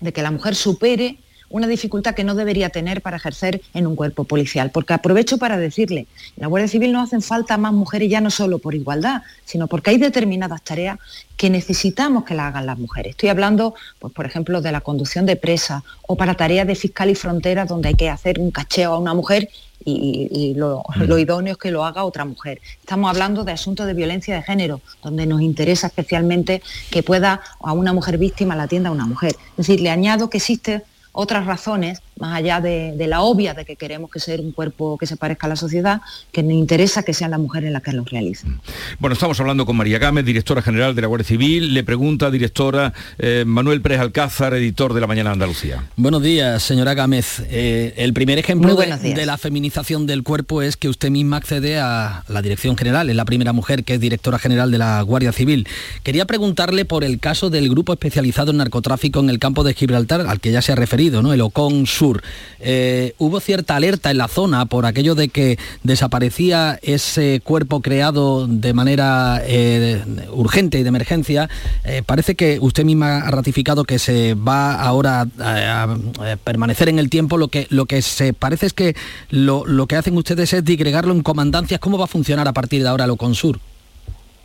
de 0.00 0.12
que 0.12 0.22
la 0.22 0.30
mujer 0.30 0.54
supere 0.54 1.18
una 1.52 1.68
dificultad 1.68 2.14
que 2.14 2.24
no 2.24 2.34
debería 2.34 2.70
tener 2.70 3.02
para 3.02 3.18
ejercer 3.18 3.60
en 3.74 3.86
un 3.86 3.94
cuerpo 3.94 4.24
policial. 4.24 4.70
Porque 4.70 4.94
aprovecho 4.94 5.38
para 5.38 5.58
decirle, 5.58 6.06
en 6.36 6.42
la 6.42 6.48
Guardia 6.48 6.66
Civil 6.66 6.92
no 6.92 7.02
hacen 7.02 7.22
falta 7.22 7.56
más 7.58 7.72
mujeres 7.72 8.10
ya 8.10 8.20
no 8.20 8.30
solo 8.30 8.58
por 8.58 8.74
igualdad, 8.74 9.22
sino 9.44 9.68
porque 9.68 9.90
hay 9.90 9.98
determinadas 9.98 10.62
tareas 10.62 10.98
que 11.36 11.50
necesitamos 11.50 12.24
que 12.24 12.34
las 12.34 12.46
hagan 12.46 12.66
las 12.66 12.78
mujeres. 12.78 13.10
Estoy 13.10 13.28
hablando, 13.28 13.74
pues, 13.98 14.12
por 14.12 14.26
ejemplo, 14.26 14.62
de 14.62 14.72
la 14.72 14.80
conducción 14.80 15.26
de 15.26 15.36
presa 15.36 15.84
o 16.02 16.16
para 16.16 16.34
tareas 16.34 16.66
de 16.66 16.74
fiscal 16.74 17.10
y 17.10 17.14
frontera 17.14 17.66
donde 17.66 17.88
hay 17.88 17.94
que 17.94 18.08
hacer 18.08 18.38
un 18.38 18.50
cacheo 18.50 18.94
a 18.94 18.98
una 18.98 19.14
mujer 19.14 19.48
y, 19.84 20.54
lo, 20.54 20.84
lo, 20.96 21.18
idóneo 21.18 21.54
es 21.54 21.58
que 21.58 21.70
lo 21.70 21.84
haga 21.84 22.04
otra 22.04 22.24
mujer. 22.24 22.60
Estamos 22.80 23.10
hablando 23.10 23.44
de 23.44 23.52
asuntos 23.52 23.86
de 23.86 23.94
violencia 23.94 24.34
de 24.34 24.42
género, 24.42 24.80
donde 25.02 25.26
nos 25.26 25.40
interesa 25.40 25.88
especialmente 25.88 26.62
que 26.90 27.02
pueda 27.02 27.40
a 27.60 27.72
una 27.72 27.92
mujer 27.92 28.16
víctima 28.16 28.54
la 28.54 28.64
atienda 28.64 28.90
a 28.90 28.92
una 28.92 29.06
mujer. 29.06 29.32
Es 29.32 29.66
decir, 29.66 29.80
le 29.80 29.90
añado 29.90 30.30
que 30.30 30.38
existe 30.38 30.84
otras 31.12 31.46
razones, 31.46 32.02
más 32.22 32.36
allá 32.36 32.60
de, 32.60 32.94
la 33.08 33.22
obvia 33.22 33.52
de 33.52 33.64
que 33.64 33.74
queremos 33.74 34.08
que 34.08 34.20
sea 34.20 34.40
un 34.40 34.52
cuerpo 34.52 34.96
que 34.96 35.08
se 35.08 35.16
parezca 35.16 35.48
a 35.48 35.50
la 35.50 35.56
sociedad, 35.56 36.00
que 36.30 36.44
nos 36.44 36.52
interesa 36.52 37.02
que 37.02 37.12
sean 37.12 37.32
las 37.32 37.40
mujeres 37.40 37.72
las 37.72 37.82
que 37.82 37.92
lo 37.92 38.04
realicen. 38.04 38.60
Bueno, 39.00 39.14
estamos 39.14 39.40
hablando 39.40 39.66
con 39.66 39.76
María 39.76 39.98
Gámez, 39.98 40.24
directora 40.24 40.62
general 40.62 40.94
de 40.94 41.02
la 41.02 41.08
Guardia 41.08 41.26
Civil. 41.26 41.74
Le 41.74 41.82
pregunta, 41.82 42.30
directora, 42.30 42.94
eh, 43.18 43.42
Manuel 43.44 43.82
Pérez 43.82 43.98
Alcázar, 43.98 44.54
editor 44.54 44.94
de 44.94 45.00
La 45.00 45.08
Mañana 45.08 45.32
Andalucía. 45.32 45.82
Buenos 45.96 46.22
días, 46.22 46.62
señora 46.62 46.94
Gámez. 46.94 47.42
Eh, 47.50 47.94
el 47.96 48.12
primer 48.12 48.38
ejemplo 48.38 48.76
de, 48.76 49.26
la 49.26 49.36
feminización 49.36 50.06
del 50.06 50.22
cuerpo 50.22 50.62
es 50.62 50.76
que 50.76 50.88
usted 50.88 51.10
misma 51.10 51.38
accede 51.38 51.80
a 51.80 52.22
la 52.28 52.40
dirección 52.40 52.76
general, 52.76 53.10
es 53.10 53.16
la 53.16 53.24
primera 53.24 53.52
mujer 53.52 53.82
que 53.82 53.94
es 53.94 54.00
directora 54.00 54.38
general 54.38 54.70
de 54.70 54.78
la 54.78 55.02
Guardia 55.02 55.32
Civil. 55.32 55.66
Quería 56.04 56.24
preguntarle 56.24 56.84
por 56.84 57.02
el 57.02 57.18
caso 57.18 57.50
del 57.50 57.68
grupo 57.68 57.92
especializado 57.92 58.52
en 58.52 58.58
narcotráfico 58.58 59.18
en 59.18 59.28
el 59.28 59.40
campo 59.40 59.64
de 59.64 59.74
Gibraltar, 59.74 60.20
al 60.20 60.38
que 60.38 60.52
ya 60.52 60.62
se 60.62 60.70
ha 60.70 60.76
referido 60.76 61.20
el 61.32 61.40
Ocon 61.40 61.86
Sur. 61.86 62.11
Eh, 62.60 63.14
hubo 63.18 63.40
cierta 63.40 63.76
alerta 63.76 64.10
en 64.10 64.18
la 64.18 64.28
zona 64.28 64.66
por 64.66 64.86
aquello 64.86 65.14
de 65.14 65.28
que 65.28 65.58
desaparecía 65.82 66.78
ese 66.82 67.40
cuerpo 67.42 67.80
creado 67.80 68.46
de 68.46 68.72
manera 68.72 69.42
eh, 69.44 70.02
urgente 70.32 70.78
y 70.78 70.82
de 70.82 70.88
emergencia. 70.88 71.48
Eh, 71.84 72.02
parece 72.04 72.34
que 72.34 72.58
usted 72.60 72.84
misma 72.84 73.18
ha 73.18 73.30
ratificado 73.30 73.84
que 73.84 73.98
se 73.98 74.34
va 74.34 74.74
ahora 74.74 75.26
a, 75.38 75.96
permanecer 76.44 76.88
en 76.88 76.98
el 76.98 77.10
tiempo. 77.10 77.36
Lo 77.36 77.48
que, 77.48 77.66
lo 77.70 77.86
que 77.86 78.02
se 78.02 78.32
parece 78.32 78.66
es 78.66 78.72
que 78.72 78.94
lo, 79.30 79.66
lo 79.66 79.86
que 79.86 79.96
hacen 79.96 80.16
ustedes 80.16 80.52
es 80.52 80.64
digregarlo 80.64 81.12
en 81.12 81.22
comandancias. 81.22 81.80
¿Cómo 81.80 81.98
va 81.98 82.04
a 82.04 82.08
funcionar 82.08 82.46
a 82.48 82.52
partir 82.52 82.82
de 82.82 82.88
ahora 82.88 83.04
el 83.04 83.10
Ocon 83.10 83.34
Sur? 83.34 83.58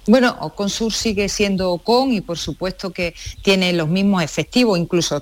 Bueno, 0.07 0.37
Oconsur 0.39 0.93
sigue 0.93 1.27
siendo 1.27 1.69
Ocon 1.73 2.13
y 2.13 2.21
por 2.21 2.37
supuesto 2.37 2.91
que 2.91 3.13
tiene 3.41 3.73
los 3.73 3.89
mismos 3.89 4.23
efectivos, 4.23 4.79
incluso 4.79 5.21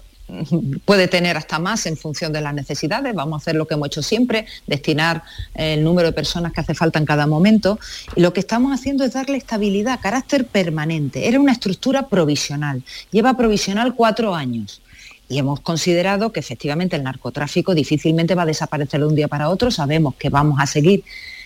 puede 0.86 1.08
tener 1.08 1.38
hasta 1.38 1.60
más 1.60 1.86
en 1.86 1.98
función 1.98 2.34
de 2.34 2.42
las 2.42 2.54
necesidades. 2.54 3.14
Vamos 3.14 3.34
a 3.34 3.42
hacer 3.42 3.56
lo 3.56 3.68
que 3.68 3.76
hemos 3.76 3.88
hecho 3.88 4.02
siempre, 4.02 4.46
destinar 4.66 5.24
el 5.54 5.84
número 5.84 6.08
de 6.08 6.14
personas 6.14 6.52
que 6.52 6.62
hace 6.62 6.74
falta 6.74 7.00
en 7.00 7.06
cada 7.06 7.28
momento. 7.28 7.80
Y 8.16 8.22
lo 8.22 8.34
que 8.34 8.40
estamos 8.40 8.74
haciendo 8.74 9.04
es 9.04 9.14
darle 9.14 9.38
estabilidad, 9.38 10.00
carácter 10.02 10.46
permanente. 10.48 11.28
Era 11.28 11.40
una 11.40 11.52
estructura 11.52 12.08
provisional. 12.08 12.84
Lleva 13.12 13.38
provisional 13.38 13.94
cuatro 13.96 14.34
años. 14.34 14.82
Y 15.28 15.40
hemos 15.40 15.60
considerado 15.62 16.32
que 16.32 16.40
efectivamente 16.40 16.96
el 16.96 17.04
narcotráfico 17.04 17.74
difícilmente 17.74 18.36
va 18.36 18.44
a 18.44 18.48
desaparecer 18.48 19.00
de 19.00 19.08
un 19.08 19.16
día 19.16 19.28
para 19.28 19.50
otro. 19.50 19.72
Sabemos 19.72 20.16
que 20.16 20.30
vamos 20.30 20.60
a 20.60 20.68
seguir 20.68 21.04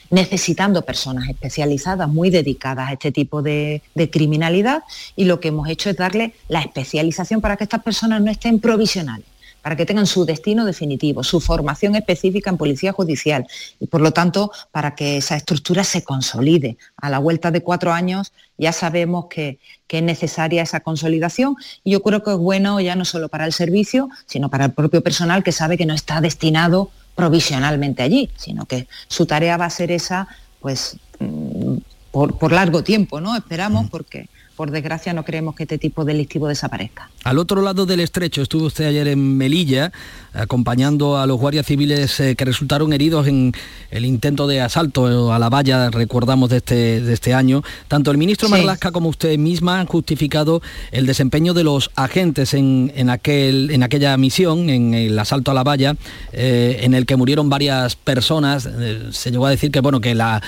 necesitando 0.10 0.84
personas 0.84 1.30
especializadas, 1.30 2.10
muy 2.10 2.30
dedicadas 2.30 2.90
a 2.90 2.94
este 2.94 3.12
tipo 3.12 3.42
de, 3.42 3.82
criminalidad 4.12 4.84
y 5.16 5.26
lo 5.26 5.40
que 5.40 5.50
hemos 5.50 5.70
hecho 5.70 5.90
es 5.90 5.98
darle 5.98 6.34
la 6.48 6.62
especialización 6.62 7.42
para 7.42 7.58
que 7.58 7.66
estas 7.66 7.84
personas 7.84 8.22
no 8.22 8.32
estén 8.32 8.60
provisionales 8.60 9.26
para 9.62 9.76
que 9.76 9.86
tengan 9.86 10.08
su 10.08 10.24
destino 10.24 10.64
definitivo, 10.64 11.22
su 11.22 11.42
formación 11.42 11.94
específica 11.96 12.50
en 12.50 12.56
policía 12.56 12.94
judicial 12.94 13.46
y 13.78 13.88
por 13.88 14.00
lo 14.00 14.14
tanto 14.14 14.54
para 14.72 14.96
que 14.96 15.18
esa 15.18 15.36
estructura 15.36 15.84
se 15.84 16.02
consolide. 16.02 16.78
A 16.96 17.10
la 17.10 17.20
vuelta 17.20 17.52
de 17.52 17.62
cuatro 17.62 17.92
años 17.92 18.32
ya 18.58 18.72
sabemos 18.72 19.26
que, 19.26 19.60
que, 19.86 19.98
es 19.98 20.04
necesaria 20.04 20.64
esa 20.64 20.80
consolidación 20.80 21.58
y 21.84 21.92
yo 21.92 22.02
creo 22.02 22.24
que 22.24 22.32
es 22.32 22.38
bueno 22.38 22.80
ya 22.80 22.96
no 22.96 23.04
solo 23.04 23.28
para 23.28 23.46
el 23.46 23.52
servicio, 23.52 24.10
sino 24.28 24.50
para 24.50 24.64
el 24.64 24.72
propio 24.72 25.04
personal 25.04 25.44
que 25.44 25.52
sabe 25.52 25.78
que 25.78 25.86
no 25.86 25.94
está 25.94 26.22
destinado 26.22 26.90
provisionalmente 27.20 28.02
allí, 28.02 28.30
sino 28.38 28.66
que 28.66 28.88
su 29.10 29.26
tarea 29.26 29.58
va 29.58 29.66
a 29.66 29.70
ser 29.70 29.92
esa, 29.92 30.28
pues, 30.62 30.96
mm, 31.20 31.76
por, 32.12 32.38
por 32.38 32.54
largo 32.54 32.82
tiempo, 32.82 33.20
¿no? 33.20 33.36
Esperamos, 33.36 33.86
mm. 33.86 33.90
porque 33.90 34.30
por 34.60 34.72
desgracia 34.72 35.14
no 35.14 35.24
creemos 35.24 35.56
que 35.56 35.64
este 35.64 35.78
tipo 35.78 36.04
delictivo 36.04 36.50
desaparezca. 36.50 37.10
Al 37.24 37.38
otro 37.38 37.62
lado 37.62 37.86
del 37.86 38.02
estrecho 38.02 38.42
estuvo 38.42 38.66
usted 38.66 38.88
ayer 38.88 39.08
en 39.08 39.38
Melilla 39.38 39.94
acompañando 40.34 41.18
a 41.18 41.26
los 41.26 41.40
guardias 41.40 41.66
civiles 41.66 42.20
eh, 42.20 42.36
que 42.36 42.44
resultaron 42.44 42.92
heridos 42.92 43.26
en 43.28 43.54
el 43.90 44.04
intento 44.04 44.48
de 44.48 44.60
asalto 44.60 45.32
a 45.32 45.40
la 45.40 45.48
valla, 45.48 45.90
recordamos 45.92 46.50
de 46.50 46.58
este, 46.58 47.00
de 47.00 47.14
este 47.14 47.34
año. 47.34 47.64
Tanto 47.88 48.12
el 48.12 48.18
ministro 48.18 48.50
Marlasca 48.50 48.92
como 48.92 49.08
usted 49.08 49.38
misma 49.38 49.80
han 49.80 49.88
justificado 49.88 50.62
el 50.92 51.06
desempeño 51.06 51.54
de 51.54 51.64
los 51.64 51.90
agentes 51.96 52.54
en, 52.54 53.10
aquel, 53.10 53.72
en 53.72 53.84
aquella 53.84 54.18
misión, 54.18 54.70
en 54.70 54.94
el 54.94 55.18
asalto 55.18 55.52
a 55.52 55.54
la 55.54 55.64
valla, 55.64 55.96
eh, 56.34 56.82
en 56.82 56.94
el 56.96 57.06
que 57.06 57.16
murieron 57.16 57.50
varias 57.50 57.96
personas. 57.96 58.68
Eh, 58.70 59.08
se 59.12 59.32
llegó 59.32 59.46
a 59.46 59.52
decir 59.52 59.72
que, 59.72 59.80
bueno, 59.80 60.02
que 60.02 60.16
la 60.16 60.44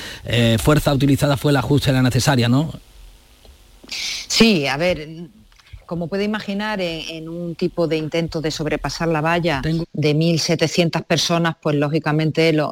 fuerza 0.59 0.93
utilizada 0.93 1.37
fue 1.37 1.53
la 1.53 1.61
justa 1.61 1.91
y 1.91 1.93
la 1.93 2.01
necesaria, 2.01 2.49
¿no? 2.49 2.73
Sí, 3.91 4.67
a 4.67 4.77
ver, 4.77 5.07
como 5.91 6.07
puede 6.07 6.23
imaginar, 6.23 6.79
en, 6.79 7.27
un 7.27 7.55
tipo 7.55 7.85
de 7.85 7.97
intento 7.97 8.39
de 8.39 8.49
sobrepasar 8.49 9.09
la 9.09 9.19
valla 9.19 9.61
de 9.61 10.15
1.700 10.15 11.03
personas, 11.03 11.57
pues 11.61 11.75
lógicamente 11.75 12.53
lo, 12.53 12.71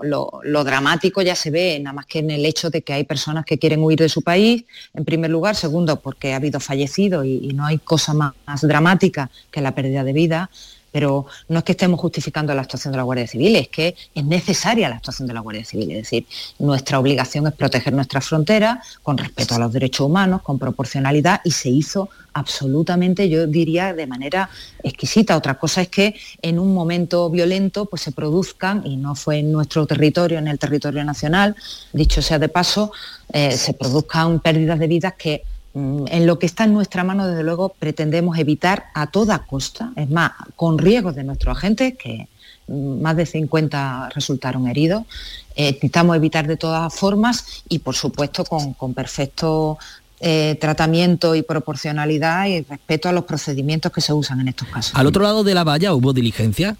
dramático 0.63 1.21
ya 1.21 1.35
se 1.35 1.51
ve, 1.51 1.77
nada 1.81 1.93
más 1.93 2.05
que 2.05 2.19
en 2.19 2.31
el 2.31 2.45
hecho 2.45 2.69
de 2.69 2.81
que 2.81 2.93
hay 2.93 3.03
personas 3.03 3.43
que 3.43 3.59
quieren 3.59 3.83
huir 3.83 3.99
de 3.99 4.07
su 4.07 4.21
país, 4.21 4.63
en 4.93 5.03
primer 5.03 5.31
lugar. 5.31 5.57
Segundo, 5.57 5.99
porque 5.99 6.31
ha 6.31 6.37
habido 6.37 6.61
fallecidos 6.61 7.25
y, 7.25 7.49
no 7.53 7.65
hay 7.65 7.79
cosa 7.79 8.13
más 8.13 8.33
dramática 8.61 9.29
que 9.51 9.59
la 9.59 9.75
pérdida 9.75 10.05
de 10.05 10.13
vida 10.13 10.49
pero 10.91 11.25
no 11.47 11.59
es 11.59 11.63
que 11.63 11.73
estemos 11.73 11.99
justificando 11.99 12.53
la 12.53 12.61
actuación 12.61 12.91
de 12.91 12.97
la 12.97 13.03
Guardia 13.03 13.27
Civil, 13.27 13.55
es 13.55 13.67
que 13.69 13.95
es 14.13 14.25
necesaria 14.25 14.89
la 14.89 14.95
actuación 14.95 15.27
de 15.27 15.33
la 15.33 15.41
Guardia 15.41 15.65
Civil. 15.65 15.91
Es 15.91 15.97
decir, 15.97 16.25
nuestra 16.59 16.99
obligación 16.99 17.47
es 17.47 17.53
proteger 17.53 17.93
nuestras 17.93 18.27
fronteras 18.27 18.97
con 19.03 19.17
respeto 19.17 19.55
a 19.55 19.59
los 19.59 19.71
derechos 19.71 20.05
humanos, 20.05 20.41
con 20.41 20.59
proporcionalidad, 20.59 21.41
y 21.43 21.51
se 21.51 21.69
hizo 21.69 22.09
absolutamente, 22.33 23.29
yo 23.29 23.47
diría, 23.47 23.93
de 23.93 24.07
manera 24.07 24.49
exquisita. 24.83 25.35
Otra 25.35 25.57
cosa 25.57 25.81
es 25.81 25.89
que 25.89 26.15
en 26.41 26.59
un 26.59 26.73
momento 26.73 27.29
violento 27.29 27.85
pues, 27.85 28.01
se 28.01 28.11
produzcan, 28.11 28.85
y 28.85 28.97
no 28.97 29.15
fue 29.15 29.39
en 29.39 29.51
nuestro 29.51 29.85
territorio, 29.85 30.37
en 30.37 30.47
el 30.47 30.59
territorio 30.59 31.03
nacional, 31.03 31.55
dicho 31.93 32.21
sea 32.21 32.39
de 32.39 32.49
paso, 32.49 32.91
eh, 33.31 33.51
se 33.51 33.73
produzcan 33.73 34.39
pérdidas 34.39 34.79
de 34.79 34.87
vidas 34.87 35.13
que 35.17 35.43
en 35.73 36.25
lo 36.25 36.39
que 36.39 36.45
está 36.45 36.63
en 36.63 36.73
nuestra 36.73 37.03
mano, 37.03 37.27
desde 37.27 37.43
luego, 37.43 37.69
pretendemos 37.69 38.37
evitar 38.37 38.85
a 38.93 39.07
toda 39.07 39.39
costa, 39.45 39.91
es 39.95 40.09
más, 40.09 40.31
con 40.55 40.77
riesgo 40.77 41.13
de 41.13 41.23
nuestros 41.23 41.57
agentes, 41.57 41.95
que 41.97 42.27
mm, 42.67 43.01
más 43.01 43.15
de 43.15 43.25
50 43.25 44.09
resultaron 44.15 44.67
heridos, 44.67 45.03
eh, 45.55 45.69
intentamos 45.69 46.15
evitar 46.15 46.47
de 46.47 46.57
todas 46.57 46.93
formas 46.93 47.63
y, 47.69 47.79
por 47.79 47.95
supuesto, 47.95 48.43
con, 48.45 48.93
perfecto 48.93 49.77
eh, 50.19 50.57
tratamiento 50.59 51.35
y 51.35 51.43
proporcionalidad 51.43 52.47
y 52.47 52.61
respeto 52.61 53.07
a 53.07 53.11
los 53.11 53.25
procedimientos 53.25 53.91
que 53.91 54.01
se 54.01 54.11
usan 54.11 54.39
en 54.41 54.47
estos 54.49 54.67
casos. 54.67 54.95
Al 54.95 55.07
otro 55.07 55.23
lado 55.23 55.43
de 55.43 55.53
la 55.53 55.63
valla 55.63 55.93
hubo 55.93 56.13
diligencia. 56.13 56.77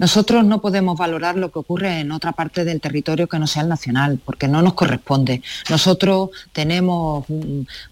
Nosotros 0.00 0.46
no 0.46 0.62
podemos 0.62 0.96
valorar 0.96 1.36
lo 1.36 1.52
que 1.52 1.58
ocurre 1.58 2.00
en 2.00 2.10
otra 2.10 2.32
parte 2.32 2.64
del 2.64 2.80
territorio 2.80 3.28
que 3.28 3.38
no 3.38 3.46
sea 3.46 3.62
el 3.62 3.68
nacional, 3.68 4.18
porque 4.24 4.48
no 4.48 4.62
nos 4.62 4.72
corresponde. 4.72 5.42
Nosotros 5.68 6.30
tenemos 6.54 7.26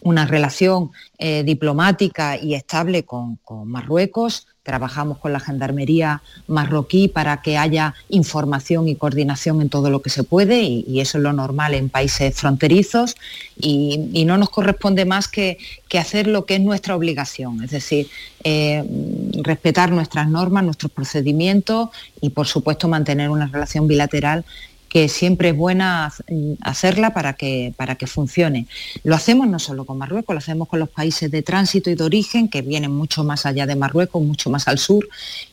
una 0.01 0.25
relación 0.25 0.91
eh, 1.19 1.43
diplomática 1.43 2.39
y 2.39 2.55
estable 2.55 3.05
con 3.05 3.39
Marruecos, 3.67 4.47
Trabajamos 4.69 5.17
con 5.17 5.33
la 5.33 5.41
Gendarmería 5.41 6.21
marroquí 6.47 7.09
para 7.09 7.41
que 7.41 7.57
haya 7.57 7.95
información 8.11 8.87
y 8.87 8.97
coordinación 8.97 9.63
en 9.63 9.71
todo 9.71 9.89
lo 9.89 10.03
que 10.03 10.11
se 10.11 10.25
puede 10.25 10.61
y, 10.61 11.01
eso 11.01 11.17
es 11.17 11.25
lo 11.25 11.33
normal 11.33 11.73
en 11.73 11.89
países 11.89 12.35
fronterizos 12.35 13.17
y, 13.59 14.25
no 14.27 14.37
nos 14.37 14.51
corresponde 14.51 15.07
más 15.07 15.27
que, 15.27 15.57
hacer 15.99 16.27
lo 16.27 16.45
que 16.45 16.57
es 16.57 16.61
nuestra 16.61 16.95
obligación, 16.95 17.65
es 17.65 17.71
decir, 17.71 18.09
eh, 18.45 18.85
respetar 19.43 19.91
nuestras 19.91 20.29
normas, 20.29 20.63
nuestros 20.65 20.93
procedimientos 20.93 21.89
y 22.21 22.29
por 22.29 22.47
supuesto 22.47 22.89
mantener 22.89 23.31
una 23.31 23.47
relación 23.47 23.89
bilateral 23.89 24.45
que 24.89 25.09
siempre 25.09 25.51
es 25.51 25.57
buena 25.57 26.13
hacerla 26.63 27.13
para 27.13 27.35
que, 27.35 27.73
para 27.77 27.97
que 27.97 28.07
funcione. 28.07 28.67
Lo 29.05 29.15
hacemos 29.15 29.47
no 29.47 29.59
solo 29.59 29.85
con 29.85 29.99
Marruecos, 29.99 30.35
lo 30.35 30.39
hacemos 30.39 30.69
con 30.69 30.81
los 30.81 30.89
países 30.89 31.31
de 31.31 31.43
tránsito 31.43 31.91
y 31.91 31.95
de 31.95 32.05
origen, 32.05 32.49
que 32.49 32.63
vienen 32.63 32.93
mucho 32.93 33.25
más 33.25 33.47
allá 33.47 33.67
de 33.67 33.77
Marruecos, 33.77 34.23
mucho 34.23 34.51
más 34.51 34.69
al 34.69 34.79
sur, 34.79 35.09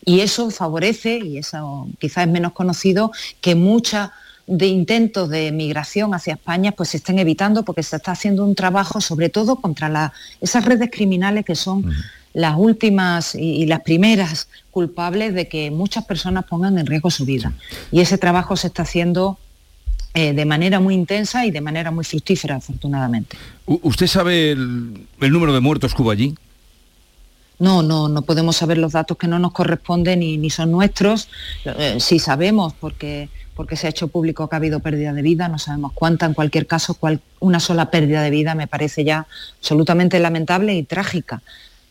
y 0.05 0.21
eso 0.21 0.49
favorece, 0.51 1.19
y 1.19 1.37
eso 1.37 1.87
quizás 1.99 2.25
es 2.25 2.31
menos 2.31 2.53
conocido, 2.53 3.11
que 3.41 3.55
muchas 3.55 4.11
de 4.47 4.67
intentos 4.67 5.29
de 5.29 5.51
migración 5.51 6.13
hacia 6.13 6.33
España 6.33 6.71
pues 6.71 6.89
se 6.89 6.97
estén 6.97 7.17
evitando 7.17 7.65
porque 7.65 7.81
se 7.81 7.95
está 7.95 8.11
haciendo 8.11 8.45
un 8.45 8.53
trabajo 8.53 9.01
sobre 9.01 9.29
todo 9.29 9.55
contra 9.55 10.13
esas 10.39 10.65
redes 10.65 10.89
criminales 10.91 11.45
que 11.45 11.55
son 11.55 11.91
las 12.35 12.55
últimas 12.57 13.33
y, 13.33 13.65
las 13.65 13.79
primeras 13.79 14.49
culpables 14.69 15.33
de 15.33 15.47
que 15.47 15.71
muchas 15.71 16.03
personas 16.03 16.43
pongan 16.43 16.77
en 16.77 16.85
riesgo 16.85 17.09
su 17.09 17.25
vida. 17.25 17.53
Y 17.91 18.01
ese 18.01 18.17
trabajo 18.17 18.57
se 18.57 18.67
está 18.67 18.83
haciendo 18.83 19.39
eh, 20.13 20.33
de 20.33 20.45
manera 20.45 20.81
muy 20.81 20.95
intensa 20.95 21.45
y 21.45 21.51
de 21.51 21.61
manera 21.61 21.91
muy 21.91 22.03
fructífera, 22.03 22.57
afortunadamente. 22.57 23.37
¿Usted 23.65 24.07
sabe 24.07 24.51
el, 24.51 25.07
número 25.21 25.53
de 25.53 25.61
muertos 25.61 25.95
que 25.95 26.01
hubo 26.01 26.11
allí? 26.11 26.35
No, 27.57 27.81
no, 27.81 28.09
no 28.09 28.21
podemos 28.23 28.57
saber 28.57 28.79
los 28.79 28.91
datos 28.91 29.17
que 29.17 29.27
no 29.27 29.39
nos 29.39 29.53
corresponden 29.53 30.19
ni, 30.19 30.49
son 30.49 30.71
nuestros. 30.71 31.29
Eh, 31.63 31.99
sí 32.01 32.19
sabemos 32.19 32.73
porque, 32.73 33.29
porque 33.55 33.77
se 33.77 33.87
ha 33.87 33.91
hecho 33.91 34.09
público 34.09 34.49
que 34.49 34.55
ha 34.55 34.57
habido 34.57 34.81
pérdida 34.81 35.13
de 35.13 35.21
vida, 35.21 35.47
no 35.47 35.57
sabemos 35.57 35.93
cuánta, 35.93 36.25
en 36.25 36.33
cualquier 36.33 36.67
caso, 36.67 36.97
una 37.39 37.61
sola 37.61 37.89
pérdida 37.89 38.21
de 38.23 38.29
vida 38.29 38.55
me 38.55 38.67
parece 38.67 39.05
ya 39.05 39.25
absolutamente 39.59 40.19
lamentable 40.19 40.75
y 40.75 40.83
trágica 40.83 41.41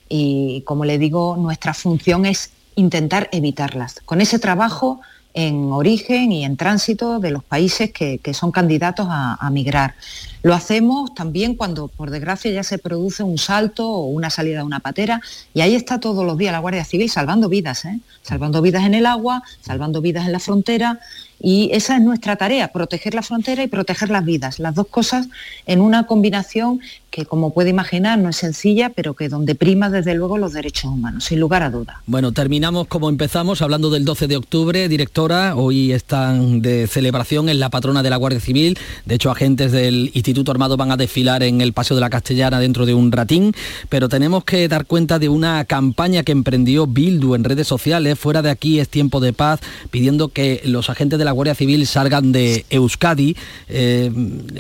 y 0.09 0.63
como 0.63 0.85
le 0.85 0.99
digo, 0.99 1.37
nuestra 1.37 1.75
función 1.75 2.27
es 2.27 2.51
intentar 2.77 3.29
evitarlas. 3.33 4.01
Con 4.05 4.21
ese 4.21 4.39
trabajo 4.39 5.01
en 5.35 5.73
origen 5.73 6.31
y 6.31 6.45
en 6.45 6.57
tránsito 6.57 7.19
de 7.19 7.33
los 7.33 7.43
países 7.43 7.91
que, 7.93 8.21
son 8.33 8.53
candidatos 8.53 9.09
a, 9.11 9.51
migrar. 9.51 9.95
Lo 10.43 10.55
hacemos 10.55 11.13
también 11.15 11.57
cuando, 11.57 11.89
por 11.89 12.11
desgracia, 12.11 12.53
ya 12.53 12.63
se 12.63 12.79
produce 12.79 13.25
un 13.25 13.37
salto 13.37 13.89
o 13.89 14.07
una 14.07 14.31
salida 14.31 14.59
de 14.59 14.65
una 14.65 14.81
patera 14.81 15.21
y 15.53 15.61
ahí 15.61 15.75
está 15.75 15.99
todos 15.99 16.25
los 16.25 16.39
días 16.39 16.53
la 16.53 16.61
Guardia 16.61 16.85
Civil 16.85 17.11
salvando 17.11 17.49
vidas, 17.49 17.85
¿eh? 17.85 17.99
salvando 18.23 18.63
vidas 18.63 18.85
en 18.85 18.95
el 18.95 19.07
agua, 19.07 19.43
salvando 19.61 20.01
vidas 20.01 20.27
en 20.27 20.33
la 20.33 20.39
frontera 20.39 21.01
y 21.45 21.69
esa 21.75 21.97
es 21.97 22.03
nuestra 22.03 22.37
tarea, 22.37 22.69
proteger 22.69 23.15
la 23.15 23.21
frontera 23.21 23.63
y 23.63 23.67
proteger 23.67 24.09
las 24.09 24.25
vidas, 24.25 24.59
las 24.59 24.75
dos 24.75 24.87
cosas 24.87 25.29
en 25.67 25.83
una 25.83 26.07
combinación 26.07 26.81
que 27.11 27.27
como 27.27 27.53
puede 27.53 27.71
imaginar 27.71 28.19
no 28.19 28.31
es 28.31 28.37
sencilla, 28.37 28.91
pero 28.91 29.15
que 29.15 29.29
donde 29.29 29.55
prima 29.55 29.89
desde 29.91 30.15
luego 30.15 30.39
los 30.39 30.55
derechos 30.55 30.91
humanos, 30.91 31.25
sin 31.25 31.39
lugar 31.39 31.63
a 31.63 31.71
duda. 31.71 32.03
Bueno, 32.07 32.33
terminamos 32.33 32.89
como 32.89 33.09
empezamos, 33.09 33.63
hablando 33.63 33.91
del 33.91 34.05
12 34.05 34.27
de 34.27 34.37
octubre, 34.37 34.89
directora, 34.89 35.55
hoy 35.55 35.93
están 35.93 36.61
de 36.61 36.89
celebración 36.89 37.49
en 37.51 37.61
la 37.61 37.69
patrona 37.69 38.03
de 38.03 38.11
la 38.11 38.17
Guardia 38.17 38.41
Civil, 38.41 38.79
de 39.05 39.15
hecho 39.15 39.31
agentes 39.31 39.71
del 39.71 40.11
Instituto 40.15 40.51
Armado 40.51 40.77
van 40.77 40.91
a 40.91 40.97
desfilar 40.97 41.43
en 41.43 41.61
el 41.61 41.73
Paseo 41.75 41.95
de 41.95 42.01
la 42.01 42.11
Castellana 42.11 42.59
dentro 42.59 42.87
de 42.87 42.95
un 42.95 43.13
ratín, 43.13 43.53
pero 43.91 44.09
tenemos 44.09 44.45
que 44.45 44.67
dar 44.67 44.87
cuenta 44.87 45.19
de 45.19 45.29
una 45.29 45.67
campaña 45.67 46.23
que 46.23 46.33
emprendió 46.33 46.87
Bildu 46.87 47.35
en 47.35 47.45
redes 47.45 47.69
sociales, 47.69 48.19
fuera 48.19 48.41
de 48.41 48.51
aquí 48.51 48.81
es 48.81 48.89
tiempo 48.89 49.21
de 49.21 49.35
paz, 49.35 49.61
pidiendo 49.91 50.31
que 50.31 50.63
los 50.65 50.89
agentes 50.91 51.19
de 51.19 51.25
la 51.27 51.34
Guardia 51.35 51.55
Civil 51.55 51.87
salgan 51.87 52.33
de 52.33 52.65
Euskadi. 52.71 53.37
Eh, 53.69 54.11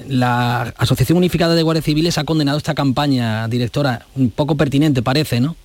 la 0.08 0.74
Asociación 0.76 1.18
Unificada 1.18 1.54
de 1.54 1.62
Guardias 1.62 1.84
Civiles 1.84 2.18
ha 2.18 2.24
condenado 2.24 2.58
esta 2.58 2.74
campaña, 2.74 3.48
directora? 3.48 4.06
Un 4.16 4.30
poco 4.30 4.56
pertinente 4.56 5.02
parece, 5.02 5.40
¿no? 5.40 5.56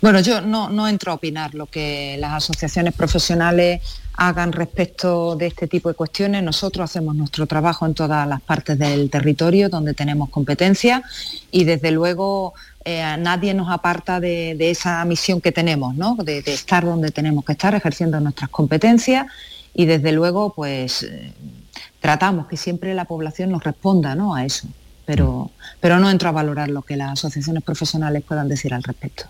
Bueno, 0.00 0.20
yo 0.20 0.40
no, 0.40 0.88
entro 0.88 1.12
a 1.12 1.14
opinar 1.16 1.54
lo 1.54 1.66
que 1.66 2.16
las 2.18 2.32
asociaciones 2.32 2.94
profesionales 2.94 3.82
hagan 4.14 4.52
respecto 4.52 5.36
de 5.36 5.46
este 5.46 5.66
tipo 5.66 5.88
de 5.88 5.94
cuestiones. 5.94 6.42
Nosotros 6.42 6.90
hacemos 6.90 7.14
nuestro 7.14 7.46
trabajo 7.46 7.86
en 7.86 7.94
todas 7.94 8.26
las 8.26 8.40
partes 8.40 8.78
del 8.78 9.10
territorio 9.10 9.68
donde 9.68 9.94
tenemos 9.94 10.30
competencia 10.30 11.02
y 11.50 11.64
desde 11.64 11.90
luego 11.90 12.54
eh, 12.84 13.16
nadie 13.18 13.54
nos 13.54 13.70
aparta 13.70 14.20
de, 14.20 14.56
esa 14.70 15.04
misión 15.04 15.40
que 15.40 15.52
tenemos, 15.52 15.94
¿no? 15.94 16.16
de, 16.16 16.38
estar 16.38 16.84
donde 16.84 17.10
tenemos 17.10 17.44
que 17.44 17.52
estar 17.52 17.74
ejerciendo 17.74 18.20
nuestras 18.20 18.50
competencias 18.50 19.26
y 19.74 19.86
desde 19.86 20.12
luego 20.12 20.52
pues 20.54 21.02
eh, 21.02 21.32
tratamos 22.00 22.46
que 22.46 22.56
siempre 22.56 22.94
la 22.94 23.04
población 23.04 23.50
nos 23.50 23.62
responda 23.62 24.14
¿no? 24.14 24.34
a 24.34 24.44
eso 24.44 24.66
pero, 25.10 25.50
pero 25.80 25.98
no 25.98 26.08
entro 26.08 26.28
a 26.28 26.32
valorar 26.32 26.68
lo 26.68 26.82
que 26.82 26.96
las 26.96 27.14
asociaciones 27.14 27.64
profesionales 27.64 28.22
puedan 28.22 28.48
decir 28.48 28.72
al 28.72 28.84
respecto. 28.84 29.24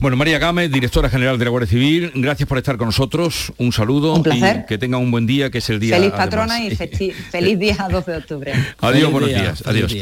Bueno, 0.00 0.16
María 0.16 0.40
Gámez, 0.40 0.68
directora 0.72 1.08
general 1.08 1.38
de 1.38 1.44
la 1.44 1.50
Guardia 1.52 1.70
Civil, 1.70 2.10
gracias 2.16 2.48
por 2.48 2.58
estar 2.58 2.76
con 2.76 2.88
nosotros, 2.88 3.52
un 3.56 3.72
saludo. 3.72 4.14
Un 4.14 4.24
placer. 4.24 4.62
Y 4.64 4.66
que 4.66 4.78
tenga 4.78 4.98
un 4.98 5.12
buen 5.12 5.24
día, 5.24 5.48
que 5.48 5.58
es 5.58 5.70
el 5.70 5.78
día... 5.78 5.94
Feliz 5.94 6.10
patrona 6.10 6.60
y 6.60 6.74
feliz 7.30 7.56
día 7.56 7.86
12 7.88 8.10
de 8.10 8.16
octubre. 8.16 8.52
Adiós, 8.80 9.12
buenos 9.12 9.30
días. 9.30 9.62
Adiós. 9.64 9.94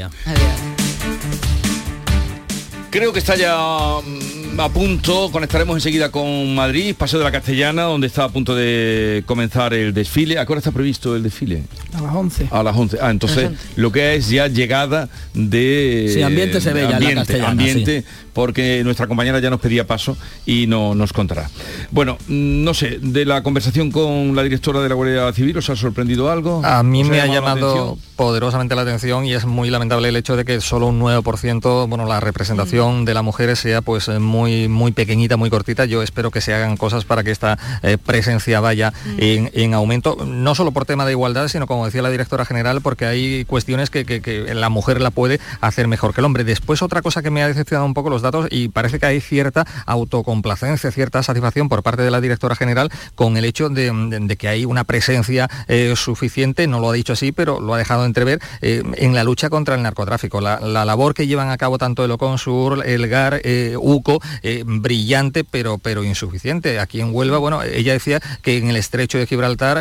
Creo 2.89 3.13
que 3.13 3.19
está 3.19 3.37
ya 3.37 3.55
mm, 4.03 4.30
a 4.61 4.69
punto, 4.69 5.31
conectaremos 5.33 5.75
enseguida 5.77 6.11
con 6.11 6.55
Madrid, 6.55 6.95
Paseo 6.95 7.19
de 7.19 7.25
la 7.25 7.33
Castellana, 7.33 7.85
donde 7.85 8.07
está 8.07 8.25
a 8.25 8.29
punto 8.29 8.55
de 8.55 9.23
comenzar 9.25 9.73
el 9.73 9.95
desfile. 9.95 10.39
¿A 10.39 10.45
qué 10.45 10.53
hora 10.53 10.59
está 10.59 10.71
previsto 10.71 11.17
el 11.17 11.23
desfile? 11.23 11.63
A 11.95 12.03
las 12.03 12.15
11. 12.15 12.49
A 12.51 12.63
las 12.63 12.77
11. 12.77 12.99
Ah, 13.01 13.11
entonces 13.11 13.51
lo 13.77 13.91
que 13.91 14.17
es 14.17 14.29
ya 14.29 14.49
llegada 14.49 15.09
de... 15.33 16.11
Sí, 16.13 16.23
ambiente 16.23 16.61
se 16.61 16.73
ve 16.75 16.83
ya 16.83 16.99
en 16.99 17.41
la 17.41 17.49
ambiente 17.49 18.05
porque 18.41 18.81
nuestra 18.85 19.07
compañera 19.07 19.39
ya 19.39 19.51
nos 19.51 19.61
pedía 19.61 19.87
paso 19.87 20.17
y 20.47 20.67
no 20.67 20.95
nos 20.95 21.13
contará. 21.13 21.51
Bueno, 21.91 22.17
mm, 22.27 22.65
no 22.65 22.73
sé, 22.73 22.99
de 23.03 23.27
la 23.27 23.43
conversación 23.43 23.91
con 23.93 24.35
la 24.35 24.43
directora 24.43 24.81
de 24.81 24.89
la 24.89 24.95
Guardia 24.95 25.31
Civil, 25.35 25.59
¿os 25.59 25.69
ha 25.69 25.77
sorprendido 25.77 26.31
algo? 26.31 26.63
A 26.65 26.83
mí 26.83 27.03
¿Os 27.03 27.11
me 27.11 27.21
ha 27.21 27.27
la 27.27 27.35
llamado 27.35 27.99
poderosamente 28.17 28.75
la 28.75 28.81
atención 28.83 29.27
y 29.27 29.35
es 29.35 29.45
muy 29.45 29.69
lamentable 29.69 30.09
el 30.09 30.17
hecho 30.17 30.37
de 30.39 30.47
que 30.47 30.63
solo 30.63 30.87
un 30.87 30.99
9%, 31.01 31.87
bueno, 31.87 32.07
la 32.07 32.19
Mm. 32.19 32.23
representación 32.23 33.05
de 33.05 33.13
las 33.13 33.23
mujeres 33.25 33.59
sea 33.59 33.83
pues 33.83 34.09
eh, 34.09 34.19
muy 34.19 34.69
muy 34.69 34.93
pequeñita, 34.93 35.37
muy 35.37 35.51
cortita. 35.51 35.85
Yo 35.85 36.03
espero 36.03 36.31
que 36.31 36.41
se 36.41 36.55
hagan 36.55 36.79
cosas 36.79 37.05
para 37.05 37.23
que 37.23 37.31
esta 37.33 37.59
eh, 37.83 37.99
presencia 37.99 38.61
vaya 38.61 38.93
Mm. 39.05 39.17
en, 39.19 39.51
en 39.53 39.75
aumento, 39.75 40.17
no 40.27 40.55
solo 40.55 40.71
por 40.73 40.87
tema 40.87 41.05
de 41.05 41.13
igualdad, 41.13 41.49
sino 41.49 41.67
como 41.67 41.85
decía 41.85 42.01
la 42.01 42.11
directora 42.11 42.47
general, 42.47 42.81
porque 42.81 43.05
hay 43.05 43.45
cuestiones 43.45 43.91
que, 43.91 44.07
que- 44.07 44.23
que 44.23 44.55
la 44.55 44.71
mujer 44.71 45.01
la 45.03 45.11
puede 45.11 45.41
hacer 45.61 45.89
mejor 45.89 46.15
que 46.15 46.23
el 46.23 46.25
hombre. 46.25 46.45
Después 46.45 46.81
otra 46.81 47.03
cosa 47.03 47.21
que 47.23 47.31
me 47.31 47.43
ha 47.43 47.49
decepcionado 47.49 47.85
un 47.87 47.93
poco 47.95 48.09
los 48.11 48.23
datos 48.23 48.30
y 48.51 48.69
parece 48.69 48.99
que 48.99 49.07
hay 49.07 49.21
cierta 49.21 49.67
autocomplacencia, 49.87 50.91
cierta 50.91 51.23
satisfacción 51.23 51.69
por 51.69 51.83
parte 51.83 52.03
de 52.03 52.11
la 52.11 52.21
directora 52.21 52.55
general 52.55 52.91
con 53.15 53.37
el 53.37 53.45
hecho 53.45 53.69
de, 53.69 54.37
que 54.39 54.49
hay 54.49 54.65
una 54.65 54.85
presencia 54.85 55.49
eh, 55.69 55.95
suficiente, 55.97 56.67
no 56.67 56.81
lo 56.81 56.91
ha 56.91 56.93
dicho 56.93 57.13
así, 57.13 57.33
pero 57.33 57.61
lo 57.61 57.75
ha 57.75 57.79
dejado 57.79 58.05
entrever, 58.05 58.41
eh, 58.63 58.83
en 58.97 59.15
la 59.15 59.25
lucha 59.25 59.51
contra 59.51 59.75
el 59.75 59.83
narcotráfico. 59.83 60.41
La, 60.41 60.61
la 60.61 60.85
labor 60.85 61.15
que 61.15 61.27
llevan 61.27 61.51
a 61.51 61.57
cabo 61.57 61.79
tanto 61.79 62.05
el 62.05 62.11
Oconsur, 62.11 62.87
el 62.87 63.09
GAR, 63.09 63.41
eh, 63.45 63.77
UCO, 63.79 64.21
brillante 64.65 65.45
pero, 65.45 65.79
pero 65.79 66.05
insuficiente. 66.05 66.79
Aquí 66.79 67.01
en 67.01 67.15
Huelva, 67.15 67.39
bueno, 67.39 67.63
ella 67.63 67.93
decía 67.93 68.21
que 68.43 68.59
en 68.59 68.69
el 68.69 68.77
estrecho 68.77 69.19
de 69.19 69.27
Gibraltar 69.27 69.81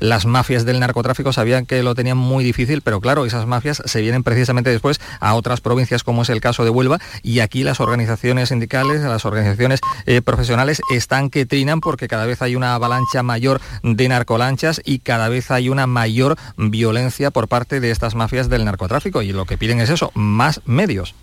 las 0.00 0.26
mafias 0.26 0.64
del 0.64 0.80
narcotráfico 0.80 1.32
sabían 1.32 1.66
que 1.66 1.82
lo 1.82 1.94
tenían 1.94 2.16
muy 2.16 2.44
difícil, 2.44 2.82
pero 2.82 3.00
claro, 3.00 3.24
esas 3.26 3.46
mafias 3.46 3.82
se 3.84 4.00
vienen 4.00 4.22
precisamente 4.22 4.70
después 4.70 5.00
a 5.20 5.34
otras 5.34 5.60
provincias 5.60 6.04
como 6.04 6.22
es 6.22 6.28
el 6.28 6.40
caso 6.40 6.64
de 6.64 6.70
Huelva 6.70 6.98
y 7.22 7.40
aquí 7.40 7.62
las 7.64 7.80
organizaciones 7.80 8.48
sindicales, 8.50 9.00
las 9.02 9.24
organizaciones 9.24 9.80
eh, 10.06 10.22
profesionales 10.22 10.80
están 10.90 11.30
que 11.30 11.46
trinan 11.46 11.80
porque 11.80 12.08
cada 12.08 12.26
vez 12.26 12.42
hay 12.42 12.56
una 12.56 12.74
avalancha 12.74 13.22
mayor 13.22 13.60
de 13.82 14.08
narcolanchas 14.08 14.80
y 14.84 14.98
cada 14.98 15.28
vez 15.28 15.50
hay 15.50 15.68
una 15.68 15.86
mayor 15.86 16.36
violencia 16.56 17.30
por 17.30 17.48
parte 17.48 17.80
de 17.80 17.90
estas 17.90 18.14
mafias 18.14 18.48
del 18.48 18.64
narcotráfico 18.64 19.22
y 19.22 19.32
lo 19.32 19.44
que 19.46 19.58
piden 19.58 19.80
es 19.80 19.90
eso, 19.90 20.10
más 20.14 20.60
medios. 20.64 21.14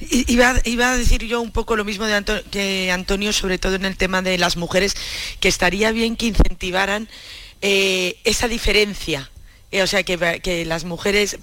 I- 0.00 0.24
Iba, 0.32 0.54
iba 0.64 0.90
a 0.92 0.96
decir 0.96 1.24
yo 1.24 1.40
un 1.40 1.52
poco 1.52 1.76
lo 1.76 1.84
mismo 1.84 2.04
de 2.06 2.14
Anto- 2.14 2.42
que 2.50 2.90
Antonio, 2.90 3.32
sobre 3.32 3.58
todo 3.58 3.76
en 3.76 3.84
el 3.84 3.96
tema 3.96 4.22
de 4.22 4.38
las 4.38 4.56
mujeres, 4.56 4.94
que 5.38 5.48
estaría 5.48 5.92
bien 5.92 6.16
que 6.16 6.26
incentivaran 6.26 7.08
eh, 7.62 8.16
esa 8.24 8.48
diferencia. 8.48 9.30
Eh, 9.70 9.82
o 9.82 9.86
sea, 9.86 10.02
que, 10.02 10.40
que 10.42 10.64
las 10.64 10.84
mujeres 10.84 11.38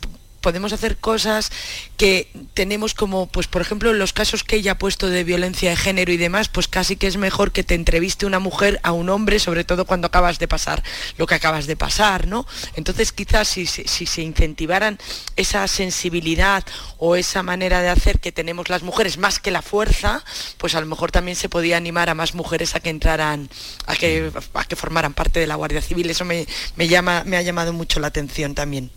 podemos 0.48 0.72
hacer 0.72 0.96
cosas 0.96 1.52
que 1.98 2.32
tenemos 2.54 2.94
como, 2.94 3.28
pues 3.28 3.48
por 3.48 3.62
ejemplo, 3.62 3.92
en 3.92 4.00
los 4.00 4.14
casos 4.14 4.46
que 4.46 4.56
ella 4.56 4.72
ha 4.72 4.78
puesto 4.78 5.10
de 5.10 5.26
violencia 5.26 5.72
de 5.72 5.76
género 5.76 6.14
y 6.14 6.16
demás, 6.16 6.48
pues 6.48 6.70
casi 6.70 6.96
que 6.96 7.08
es 7.08 7.18
mejor 7.18 7.52
que 7.52 7.66
te 7.66 7.76
entreviste 7.76 8.26
una 8.26 8.40
mujer 8.40 8.80
a 8.84 8.94
un 8.94 9.10
hombre, 9.10 9.40
sobre 9.40 9.66
todo 9.66 9.84
cuando 9.84 10.08
acabas 10.08 10.40
de 10.40 10.48
pasar 10.48 10.84
lo 11.18 11.28
que 11.28 11.36
acabas 11.36 11.68
de 11.68 11.76
pasar, 11.76 12.28
¿no? 12.28 12.46
Entonces 12.78 13.12
quizás 13.12 13.50
si, 13.50 13.66
si 13.66 14.06
se 14.06 14.22
incentivaran 14.22 15.00
esa 15.36 15.68
sensibilidad 15.68 16.64
o 16.98 17.18
esa 17.18 17.44
manera 17.44 17.82
de 17.82 17.90
hacer 17.90 18.22
que 18.22 18.32
tenemos 18.32 18.70
las 18.70 18.84
mujeres 18.84 19.18
más 19.18 19.40
que 19.40 19.52
la 19.52 19.62
fuerza, 19.62 20.24
pues 20.58 20.76
a 20.76 20.80
lo 20.80 20.88
mejor 20.88 21.12
también 21.12 21.36
se 21.36 21.50
podía 21.50 21.76
animar 21.76 22.10
a 22.10 22.16
más 22.16 22.36
mujeres 22.36 22.74
a 22.74 22.80
que 22.80 22.90
entraran, 22.90 23.50
a 23.86 23.98
que, 23.98 24.32
a 24.54 24.64
que 24.64 24.78
formaran 24.78 25.14
parte 25.14 25.42
de 25.42 25.48
la 25.48 25.56
Guardia 25.56 25.82
Civil. 25.82 26.10
Eso 26.10 26.24
me, 26.24 26.48
me 26.78 26.88
llama, 26.88 27.24
me 27.26 27.36
ha 27.36 27.42
llamado 27.42 27.74
mucho 27.74 28.00
la 28.00 28.08
atención 28.08 28.56
también. 28.56 28.92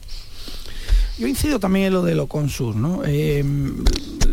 Yo 1.21 1.27
incido 1.27 1.61
también 1.61 1.89
en 1.89 1.93
lo 1.93 2.03
de 2.03 2.15
lo 2.15 2.29
consur, 2.29 2.75
¿no? 2.75 3.03
Eh, 3.05 3.45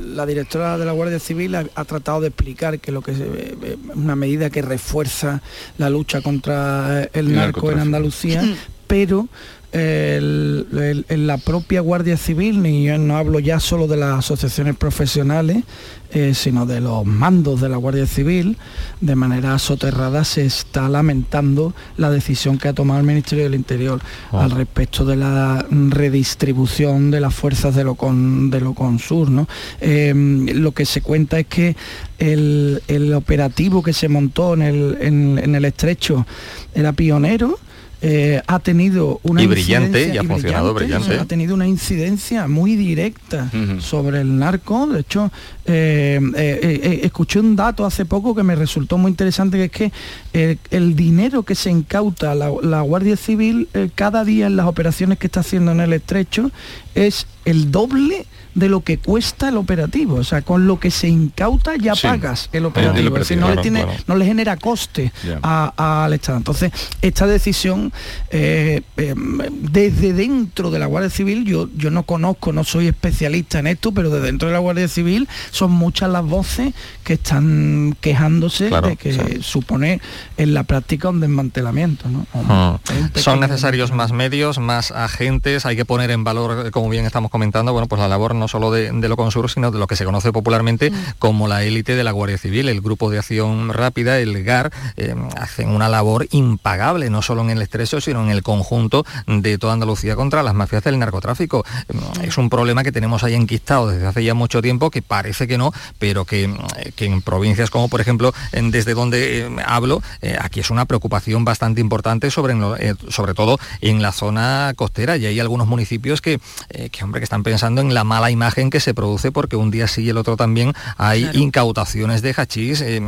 la 0.05 0.25
directora 0.25 0.77
de 0.77 0.85
la 0.85 0.93
Guardia 0.93 1.19
Civil 1.19 1.53
ha, 1.55 1.65
ha 1.75 1.83
tratado 1.83 2.21
de 2.21 2.29
explicar 2.29 2.79
que 2.79 2.93
lo 2.93 3.01
que 3.01 3.11
es 3.11 3.19
eh, 3.19 3.77
una 3.93 4.15
medida 4.15 4.49
que 4.49 4.61
refuerza 4.61 5.41
la 5.77 5.89
lucha 5.89 6.21
contra 6.21 7.03
el 7.03 7.09
El 7.11 7.35
narco 7.35 7.73
en. 7.73 7.79
Andalucía, 7.79 8.41
pero 8.87 9.27
el- 9.71 10.65
el- 10.73 11.05
en 11.09 11.27
la 11.27 11.37
propia 11.37 11.81
Guardia 11.81 12.17
Civil, 12.17 12.65
y 12.65 12.85
yo 12.85 12.97
no 12.97 13.17
hablo 13.17 13.39
ya 13.39 13.59
solo 13.59 13.87
de 13.87 13.97
las 13.97 14.19
asociaciones 14.19 14.75
profesionales, 14.75 15.63
eh, 16.11 16.33
sino 16.33 16.65
de 16.65 16.79
los 16.79 17.05
mandos 17.05 17.59
de 17.59 17.67
la 17.67 17.75
Guardia 17.75 18.07
Civil, 18.07 18.57
de 19.01 19.15
manera 19.15 19.59
soterrada 19.59 20.23
se 20.23 20.45
está 20.45 20.87
lamentando 20.87 21.73
la 21.97 22.09
decisión 22.09 22.57
que 22.57 22.69
ha 22.69 22.73
tomado 22.73 23.01
el 23.01 23.05
Ministerio 23.05 23.43
del 23.43 23.55
Interior 23.55 23.99
Oh. 24.31 24.39
al 24.39 24.51
respecto 24.51 25.03
de 25.03 25.17
la 25.17 25.65
redistribución 25.69 27.11
de 27.11 27.19
las 27.19 27.35
fuerzas 27.35 27.75
de 27.75 27.83
lo 27.83 27.95
con 27.95 28.49
de 28.49 28.61
lo 28.61 28.73
consur, 28.73 29.29
¿no? 29.29 29.47
Eh, 29.81 30.13
lo 30.55 30.71
que 30.71 30.85
se 30.85 31.01
cuenta 31.01 31.39
es 31.39 31.47
que 31.47 31.75
el, 32.19 32.81
el 32.87 33.13
operativo 33.13 33.83
que 33.83 33.93
se 33.93 34.07
montó 34.07 34.53
en 34.53 34.61
el, 34.61 34.97
en- 35.01 35.39
en 35.43 35.55
el 35.55 35.65
estrecho 35.65 36.25
era 36.73 36.93
pionero. 36.93 37.59
Eh, 38.01 38.41
ha 38.45 38.59
tenido 38.59 39.19
una 39.23 39.41
Y 39.41 39.47
brillante, 39.47 39.99
incidencia- 40.03 40.13
y 40.13 40.17
ha 40.17 40.23
funcionado 40.23 40.73
brillante. 40.73 41.17
ha 41.17 41.25
tenido 41.25 41.55
una 41.55 41.67
incidencia 41.67 42.47
muy 42.47 42.75
directa 42.75 43.49
sobre 43.79 44.21
el 44.21 44.37
narco. 44.37 44.85
De 44.87 44.99
hecho, 44.99 45.31
eh, 45.65 46.19
eh, 46.35 46.99
escuché 47.03 47.39
un 47.39 47.55
dato 47.55 47.85
hace 47.85 48.05
poco 48.05 48.35
que 48.35 48.43
me 48.43 48.55
resultó 48.55 48.97
muy 48.97 49.09
interesante, 49.11 49.57
que 49.69 49.85
es 49.85 49.91
que 50.31 50.57
el 50.69 50.95
dinero 50.95 51.43
que 51.43 51.55
se 51.55 51.71
incauta 51.71 52.35
la, 52.35 52.51
la 52.61 52.81
Guardia 52.81 53.17
Civil 53.17 53.67
cada 53.95 54.23
día 54.23 54.47
en 54.47 54.55
las 54.55 54.67
operaciones 54.67 55.17
que 55.17 55.27
está 55.27 55.39
haciendo 55.39 55.71
en 55.71 55.79
el 55.79 55.93
estrecho 55.93 56.51
es 56.93 57.25
el 57.45 57.71
doble 57.71 58.25
de 58.57 58.69
lo 58.69 58.81
que 58.81 58.97
cuesta 58.97 59.49
el 59.49 59.57
operativo. 59.57 60.15
O 60.15 60.23
sea, 60.23 60.41
con 60.41 60.65
lo 60.67 60.79
que 60.79 60.89
se 60.91 61.07
incauta 61.07 61.75
ya 61.77 61.95
Sí. 61.95 62.07
pagas 62.07 62.49
el 62.51 62.59
El 62.59 62.65
operativo. 62.65 62.91
operativo, 63.09 63.15
es 63.17 63.19
decir, 63.21 63.37
no, 63.37 63.45
claro, 63.45 63.55
le 63.55 63.61
tiene, 63.61 63.83
claro. 63.83 63.99
no 64.07 64.15
le 64.15 64.25
genera 64.25 64.57
coste 64.57 65.11
al 65.43 66.13
Estado. 66.13 66.37
Entonces, 66.39 66.71
esta 67.01 67.27
decisión, 67.27 67.93
eh, 68.31 68.81
eh, 68.97 69.13
desde 69.15 70.13
dentro 70.13 70.71
de 70.71 70.79
la 70.79 70.87
Guardia 70.87 71.09
Civil, 71.11 71.45
yo, 71.45 71.69
yo 71.75 71.91
no 71.91 72.03
conozco, 72.03 72.51
no 72.51 72.63
soy 72.63 72.87
especialista 72.87 73.59
en 73.59 73.67
esto, 73.67 73.91
pero 73.91 74.09
desde 74.09 74.25
dentro 74.25 74.47
de 74.47 74.53
la 74.53 74.59
Guardia 74.59 74.87
Civil 74.87 75.27
son 75.51 75.71
muchas 75.71 76.09
las 76.09 76.25
voces 76.25 76.73
que 77.03 77.13
están 77.13 77.95
quejándose 78.01 78.69
Claro, 78.69 78.87
de 78.89 78.95
que 78.97 79.13
sí. 79.13 79.19
supone 79.41 80.01
en 80.37 80.53
la 80.53 80.63
práctica 80.63 81.09
un 81.09 81.19
desmantelamiento. 81.19 82.09
¿no? 82.09 82.25
Un 82.33 82.79
Son 83.15 83.39
necesarios 83.39 83.91
más 83.91 84.11
medios, 84.11 84.57
más 84.57 84.91
agentes, 84.91 85.65
hay 85.65 85.75
que 85.75 85.85
poner 85.85 86.09
en 86.11 86.23
valor, 86.23 86.67
eh, 86.67 86.71
como 86.71 86.89
bien 86.89 87.05
estamos 87.05 87.29
comentando, 87.29 87.71
bueno, 87.71 87.87
pues 87.87 87.99
la 87.99 88.07
labor 88.07 88.33
no 88.35 88.46
solo 88.47 88.71
de, 88.71 88.91
de 88.91 89.07
lo 89.09 89.17
consur, 89.17 89.49
sino 89.49 89.71
de 89.71 89.79
lo 89.79 89.87
que 89.87 89.95
se 89.95 90.05
conoce 90.05 90.31
popularmente 90.31 90.91
como 91.19 91.47
la 91.47 91.63
élite 91.63 91.95
de 91.95 92.03
la 92.03 92.11
Guardia 92.11 92.37
Civil, 92.37 92.69
el 92.69 92.81
Grupo 92.81 93.09
de 93.09 93.19
Acción 93.19 93.69
Rápida, 93.73 94.19
el 94.19 94.43
GAR, 94.43 94.71
eh, 94.97 95.15
hacen 95.37 95.69
una 95.69 95.89
labor 95.89 96.27
impagable, 96.31 97.09
no 97.09 97.21
solo 97.21 97.41
en 97.41 97.49
el 97.51 97.61
estrecho, 97.61 98.01
sino 98.01 98.23
en 98.23 98.29
el 98.29 98.43
conjunto 98.43 99.05
de 99.27 99.57
toda 99.57 99.73
Andalucía 99.73 100.15
contra 100.15 100.43
las 100.43 100.53
mafias 100.53 100.83
del 100.83 100.99
narcotráfico. 100.99 101.63
Mm, 101.93 102.21
Es 102.23 102.37
un 102.37 102.49
problema 102.49 102.83
que 102.83 102.91
tenemos 102.91 103.23
ahí 103.23 103.33
enquistado 103.35 103.87
desde 103.89 104.05
hace 104.07 104.23
ya 104.23 104.33
mucho 104.33 104.61
tiempo, 104.61 104.89
que 104.91 105.01
parece 105.01 105.47
que 105.47 105.57
no, 105.57 105.71
pero 105.99 106.25
que, 106.25 106.47
mm, 106.47 106.57
que 106.95 107.05
en 107.05 107.21
provincias 107.21 107.69
como 107.69 107.87
por 107.89 108.01
ejemplo 108.01 108.33
en- 108.51 108.71
desde 108.71 108.93
donde 108.93 109.39
eh, 109.47 109.49
hablo, 109.65 110.01
eh, 110.21 110.37
aquí 110.39 110.59
es 110.59 110.69
una 110.69 110.85
preocupación 110.85 111.45
bastante 111.45 111.81
importante 111.81 112.29
sobre, 112.31 112.53
eh, 112.79 112.95
sobre 113.09 113.33
todo 113.33 113.59
en 113.81 114.01
la 114.01 114.11
zona 114.11 114.73
costera. 114.75 115.17
Y 115.17 115.25
hay 115.25 115.39
algunos 115.39 115.67
municipios 115.67 116.21
que, 116.21 116.39
eh, 116.69 116.89
que, 116.89 117.03
hombre, 117.03 117.19
que 117.21 117.23
están 117.25 117.43
pensando 117.43 117.81
en 117.81 117.93
la 117.93 118.03
mala 118.03 118.29
imagen 118.31 118.36
que 118.69 118.79
se 118.79 118.93
produce 118.93 119.31
porque 119.31 119.55
un 119.55 119.71
día 119.71 119.87
sí 119.87 120.03
y 120.03 120.09
el 120.09 120.17
otro 120.17 120.37
también 120.37 120.73
hay 120.97 121.29
incautaciones 121.33 122.21
de 122.21 122.33
hachís, 122.35 122.81
eh, 122.81 123.01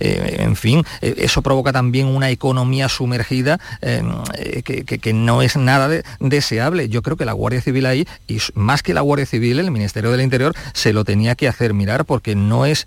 eh, 0.00 0.36
en 0.40 0.56
fin, 0.56 0.84
eh, 1.00 1.14
eso 1.18 1.42
provoca 1.42 1.72
también 1.72 2.06
una 2.06 2.30
economía 2.30 2.88
sumergida 2.88 3.58
eh, 3.80 4.02
eh, 4.38 4.62
que, 4.62 4.84
que- 4.84 4.98
que 4.98 5.12
no 5.12 5.42
es 5.42 5.56
nada 5.56 5.88
de- 5.88 6.04
deseable. 6.20 6.88
Yo 6.88 7.02
creo 7.02 7.16
que 7.16 7.24
la 7.24 7.32
Guardia 7.32 7.60
Civil 7.60 7.86
ahí, 7.86 8.06
y 8.28 8.38
más 8.54 8.82
que 8.82 8.94
la 8.94 9.00
Guardia 9.00 9.26
Civil, 9.26 9.58
el 9.58 9.70
Ministerio 9.70 10.10
del 10.10 10.20
Interior 10.20 10.54
se 10.74 10.92
lo 10.92 11.04
tenía 11.04 11.34
que 11.34 11.48
hacer 11.48 11.74
mirar 11.74 12.04
porque 12.04 12.34
no 12.34 12.66
es 12.66 12.86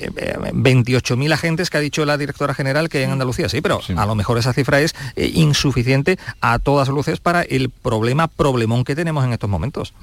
eh, 0.00 0.10
eh, 0.16 0.36
28.000 0.52 1.32
agentes 1.32 1.70
que 1.70 1.76
ha 1.78 1.80
dicho 1.80 2.04
la 2.04 2.16
directora 2.18 2.54
general 2.54 2.88
que 2.88 2.98
hay 2.98 3.04
en 3.04 3.12
Andalucía, 3.12 3.48
sí, 3.48 3.60
pero 3.60 3.80
a 3.96 4.06
lo 4.06 4.14
mejor 4.14 4.38
esa 4.38 4.52
cifra 4.52 4.80
es 4.80 4.94
eh, 5.16 5.30
insuficiente 5.34 6.18
a 6.40 6.58
todas 6.58 6.88
luces 6.88 7.20
para 7.20 7.42
el 7.42 7.70
problema, 7.70 8.28
problemón 8.28 8.84
que 8.84 8.94
tenemos 8.94 9.24
en 9.24 9.32
estos 9.32 9.48
momentos. 9.50 9.94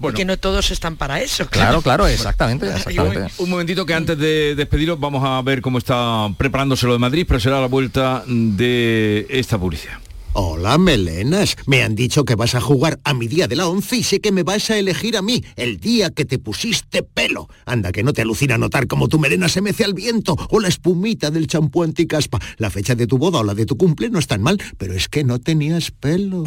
Porque 0.00 0.24
no 0.24 0.36
todos 0.56 0.70
están 0.70 0.96
para 0.96 1.20
eso. 1.20 1.46
Claro, 1.48 1.82
claro, 1.82 2.06
exactamente, 2.06 2.64
Y 2.66 2.70
un, 2.70 2.76
exactamente. 2.76 3.34
un 3.36 3.50
momentito 3.50 3.84
que 3.84 3.92
antes 3.92 4.16
de 4.16 4.54
despediros 4.54 4.98
vamos 4.98 5.22
a 5.22 5.42
ver 5.42 5.60
cómo 5.60 5.76
está 5.76 6.30
preparándose 6.38 6.86
lo 6.86 6.94
de 6.94 6.98
Madrid, 6.98 7.26
pero 7.28 7.38
será 7.38 7.60
la 7.60 7.66
vuelta 7.66 8.24
de 8.26 9.26
esta 9.28 9.58
publicidad. 9.58 9.98
Hola, 10.32 10.78
melenas. 10.78 11.56
Me 11.66 11.82
han 11.82 11.94
dicho 11.94 12.24
que 12.24 12.36
vas 12.36 12.54
a 12.54 12.62
jugar 12.62 12.98
a 13.04 13.12
mi 13.12 13.28
día 13.28 13.48
de 13.48 13.56
la 13.56 13.68
once 13.68 13.96
y 13.96 14.02
sé 14.02 14.20
que 14.20 14.32
me 14.32 14.44
vas 14.44 14.70
a 14.70 14.78
elegir 14.78 15.18
a 15.18 15.22
mí, 15.22 15.44
el 15.56 15.78
día 15.78 16.08
que 16.08 16.24
te 16.24 16.38
pusiste 16.38 17.02
pelo. 17.02 17.50
Anda, 17.66 17.92
que 17.92 18.02
no 18.02 18.14
te 18.14 18.22
alucina 18.22 18.56
notar 18.56 18.86
cómo 18.86 19.08
tu 19.08 19.18
melena 19.18 19.50
se 19.50 19.60
mece 19.60 19.84
al 19.84 19.92
viento 19.92 20.36
o 20.48 20.58
la 20.58 20.68
espumita 20.68 21.30
del 21.30 21.48
champú 21.48 21.82
anticaspa. 21.82 22.38
La 22.56 22.70
fecha 22.70 22.94
de 22.94 23.06
tu 23.06 23.18
boda 23.18 23.40
o 23.40 23.44
la 23.44 23.52
de 23.52 23.66
tu 23.66 23.76
cumple 23.76 24.08
no 24.08 24.18
es 24.18 24.26
tan 24.26 24.42
mal, 24.42 24.58
pero 24.78 24.94
es 24.94 25.08
que 25.08 25.22
no 25.22 25.38
tenías 25.38 25.90
pelo. 25.90 26.44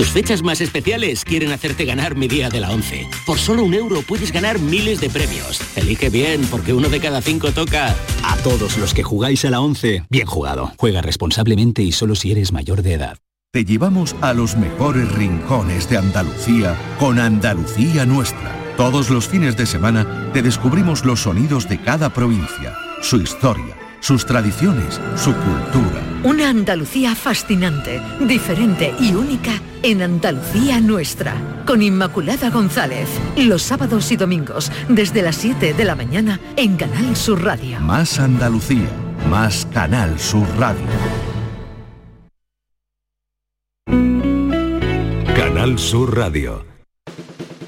Tus 0.00 0.08
fechas 0.08 0.42
más 0.42 0.62
especiales 0.62 1.26
quieren 1.26 1.52
hacerte 1.52 1.84
ganar 1.84 2.16
mi 2.16 2.26
día 2.26 2.48
de 2.48 2.58
la 2.58 2.70
11. 2.70 3.06
Por 3.26 3.38
solo 3.38 3.64
un 3.64 3.74
euro 3.74 4.00
puedes 4.00 4.32
ganar 4.32 4.58
miles 4.58 4.98
de 4.98 5.10
premios. 5.10 5.60
Elige 5.76 6.08
bien, 6.08 6.40
porque 6.50 6.72
uno 6.72 6.88
de 6.88 7.00
cada 7.00 7.20
cinco 7.20 7.52
toca. 7.52 7.94
A 8.24 8.36
todos 8.38 8.78
los 8.78 8.94
que 8.94 9.02
jugáis 9.02 9.44
a 9.44 9.50
la 9.50 9.60
11, 9.60 10.04
bien 10.08 10.26
jugado. 10.26 10.72
Juega 10.78 11.02
responsablemente 11.02 11.82
y 11.82 11.92
solo 11.92 12.14
si 12.14 12.32
eres 12.32 12.50
mayor 12.50 12.80
de 12.80 12.94
edad. 12.94 13.18
Te 13.52 13.66
llevamos 13.66 14.16
a 14.22 14.32
los 14.32 14.56
mejores 14.56 15.12
rincones 15.12 15.86
de 15.90 15.98
Andalucía 15.98 16.78
con 16.98 17.18
Andalucía 17.18 18.06
Nuestra. 18.06 18.56
Todos 18.78 19.10
los 19.10 19.28
fines 19.28 19.58
de 19.58 19.66
semana 19.66 20.30
te 20.32 20.40
descubrimos 20.40 21.04
los 21.04 21.20
sonidos 21.20 21.68
de 21.68 21.78
cada 21.78 22.08
provincia, 22.08 22.74
su 23.02 23.20
historia, 23.20 23.76
sus 24.00 24.26
tradiciones, 24.26 25.00
su 25.16 25.32
cultura. 25.34 26.02
Una 26.24 26.50
Andalucía 26.50 27.14
fascinante, 27.14 28.02
diferente 28.20 28.94
y 28.98 29.14
única 29.14 29.52
en 29.82 30.02
Andalucía 30.02 30.80
Nuestra. 30.80 31.34
Con 31.66 31.82
Inmaculada 31.82 32.50
González. 32.50 33.08
Los 33.36 33.62
sábados 33.62 34.10
y 34.10 34.16
domingos 34.16 34.70
desde 34.88 35.22
las 35.22 35.36
7 35.36 35.74
de 35.74 35.84
la 35.84 35.94
mañana 35.94 36.40
en 36.56 36.76
Canal 36.76 37.16
Sur 37.16 37.44
Radio. 37.44 37.80
Más 37.80 38.18
Andalucía, 38.18 38.88
más 39.28 39.66
Canal 39.72 40.18
Sur 40.18 40.46
Radio. 40.58 40.84
Canal 45.34 45.78
Sur 45.78 46.16
Radio. 46.16 46.69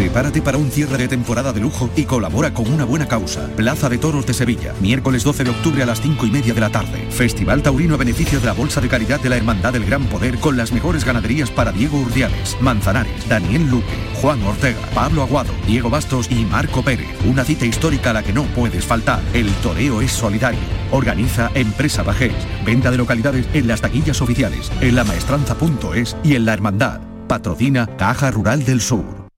Prepárate 0.00 0.40
para 0.40 0.56
un 0.56 0.70
cierre 0.70 0.96
de 0.96 1.08
temporada 1.08 1.52
de 1.52 1.60
lujo 1.60 1.90
y 1.94 2.04
colabora 2.04 2.54
con 2.54 2.72
una 2.72 2.86
buena 2.86 3.06
causa. 3.06 3.48
Plaza 3.54 3.90
de 3.90 3.98
Toros 3.98 4.24
de 4.24 4.32
Sevilla, 4.32 4.72
miércoles 4.80 5.24
12 5.24 5.44
de 5.44 5.50
octubre 5.50 5.82
a 5.82 5.86
las 5.86 6.00
5 6.00 6.24
y 6.24 6.30
media 6.30 6.54
de 6.54 6.60
la 6.60 6.70
tarde. 6.70 7.06
Festival 7.10 7.62
Taurino 7.62 7.96
a 7.96 7.98
beneficio 7.98 8.40
de 8.40 8.46
la 8.46 8.54
Bolsa 8.54 8.80
de 8.80 8.88
Caridad 8.88 9.20
de 9.20 9.28
la 9.28 9.36
Hermandad 9.36 9.74
del 9.74 9.84
Gran 9.84 10.06
Poder 10.06 10.38
con 10.38 10.56
las 10.56 10.72
mejores 10.72 11.04
ganaderías 11.04 11.50
para 11.50 11.70
Diego 11.70 11.98
Urdiales, 11.98 12.56
Manzanares, 12.62 13.28
Daniel 13.28 13.68
Luque, 13.68 13.86
Juan 14.22 14.42
Ortega, 14.42 14.80
Pablo 14.94 15.22
Aguado, 15.22 15.52
Diego 15.66 15.90
Bastos 15.90 16.30
y 16.30 16.46
Marco 16.46 16.82
Pérez. 16.82 17.08
Una 17.26 17.44
cita 17.44 17.66
histórica 17.66 18.08
a 18.08 18.14
la 18.14 18.22
que 18.22 18.32
no 18.32 18.44
puedes 18.44 18.86
faltar. 18.86 19.20
El 19.34 19.52
toreo 19.56 20.00
es 20.00 20.12
solidario. 20.12 20.60
Organiza 20.92 21.50
Empresa 21.54 22.02
Bajés. 22.02 22.34
Venta 22.64 22.90
de 22.90 22.96
localidades 22.96 23.46
en 23.52 23.66
las 23.68 23.82
taquillas 23.82 24.22
oficiales, 24.22 24.72
en 24.80 24.94
la 24.94 25.04
maestranza.es 25.04 26.16
y 26.24 26.36
en 26.36 26.46
la 26.46 26.54
Hermandad. 26.54 27.02
Patrocina 27.28 27.86
Caja 27.98 28.30
Rural 28.30 28.64
del 28.64 28.80
Sur. 28.80 29.19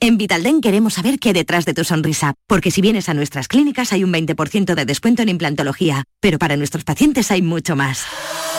En 0.00 0.16
Vitalden 0.16 0.60
queremos 0.60 0.94
saber 0.94 1.18
qué 1.18 1.30
hay 1.30 1.34
detrás 1.34 1.64
de 1.64 1.74
tu 1.74 1.82
sonrisa, 1.82 2.34
porque 2.46 2.70
si 2.70 2.80
vienes 2.80 3.08
a 3.08 3.14
nuestras 3.14 3.48
clínicas 3.48 3.92
hay 3.92 4.04
un 4.04 4.12
20% 4.12 4.74
de 4.74 4.84
descuento 4.84 5.22
en 5.22 5.28
implantología, 5.28 6.04
pero 6.20 6.38
para 6.38 6.56
nuestros 6.56 6.84
pacientes 6.84 7.32
hay 7.32 7.42
mucho 7.42 7.74
más. 7.74 8.04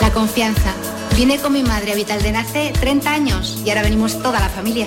La 0.02 0.12
confianza. 0.12 0.74
Vine 1.16 1.38
con 1.38 1.54
mi 1.54 1.62
madre 1.62 1.92
a 1.92 1.94
Vitalden 1.94 2.36
hace 2.36 2.72
30 2.78 3.10
años 3.10 3.62
y 3.64 3.70
ahora 3.70 3.82
venimos 3.82 4.22
toda 4.22 4.38
la 4.38 4.50
familia. 4.50 4.86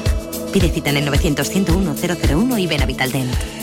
Pide 0.51 0.69
cita 0.69 0.91
en 0.91 0.97
el 0.97 1.07
900-101-001 1.09 2.61
y 2.61 2.67
ven 2.67 2.81
a 2.81 2.85
Vitalden. 2.85 3.62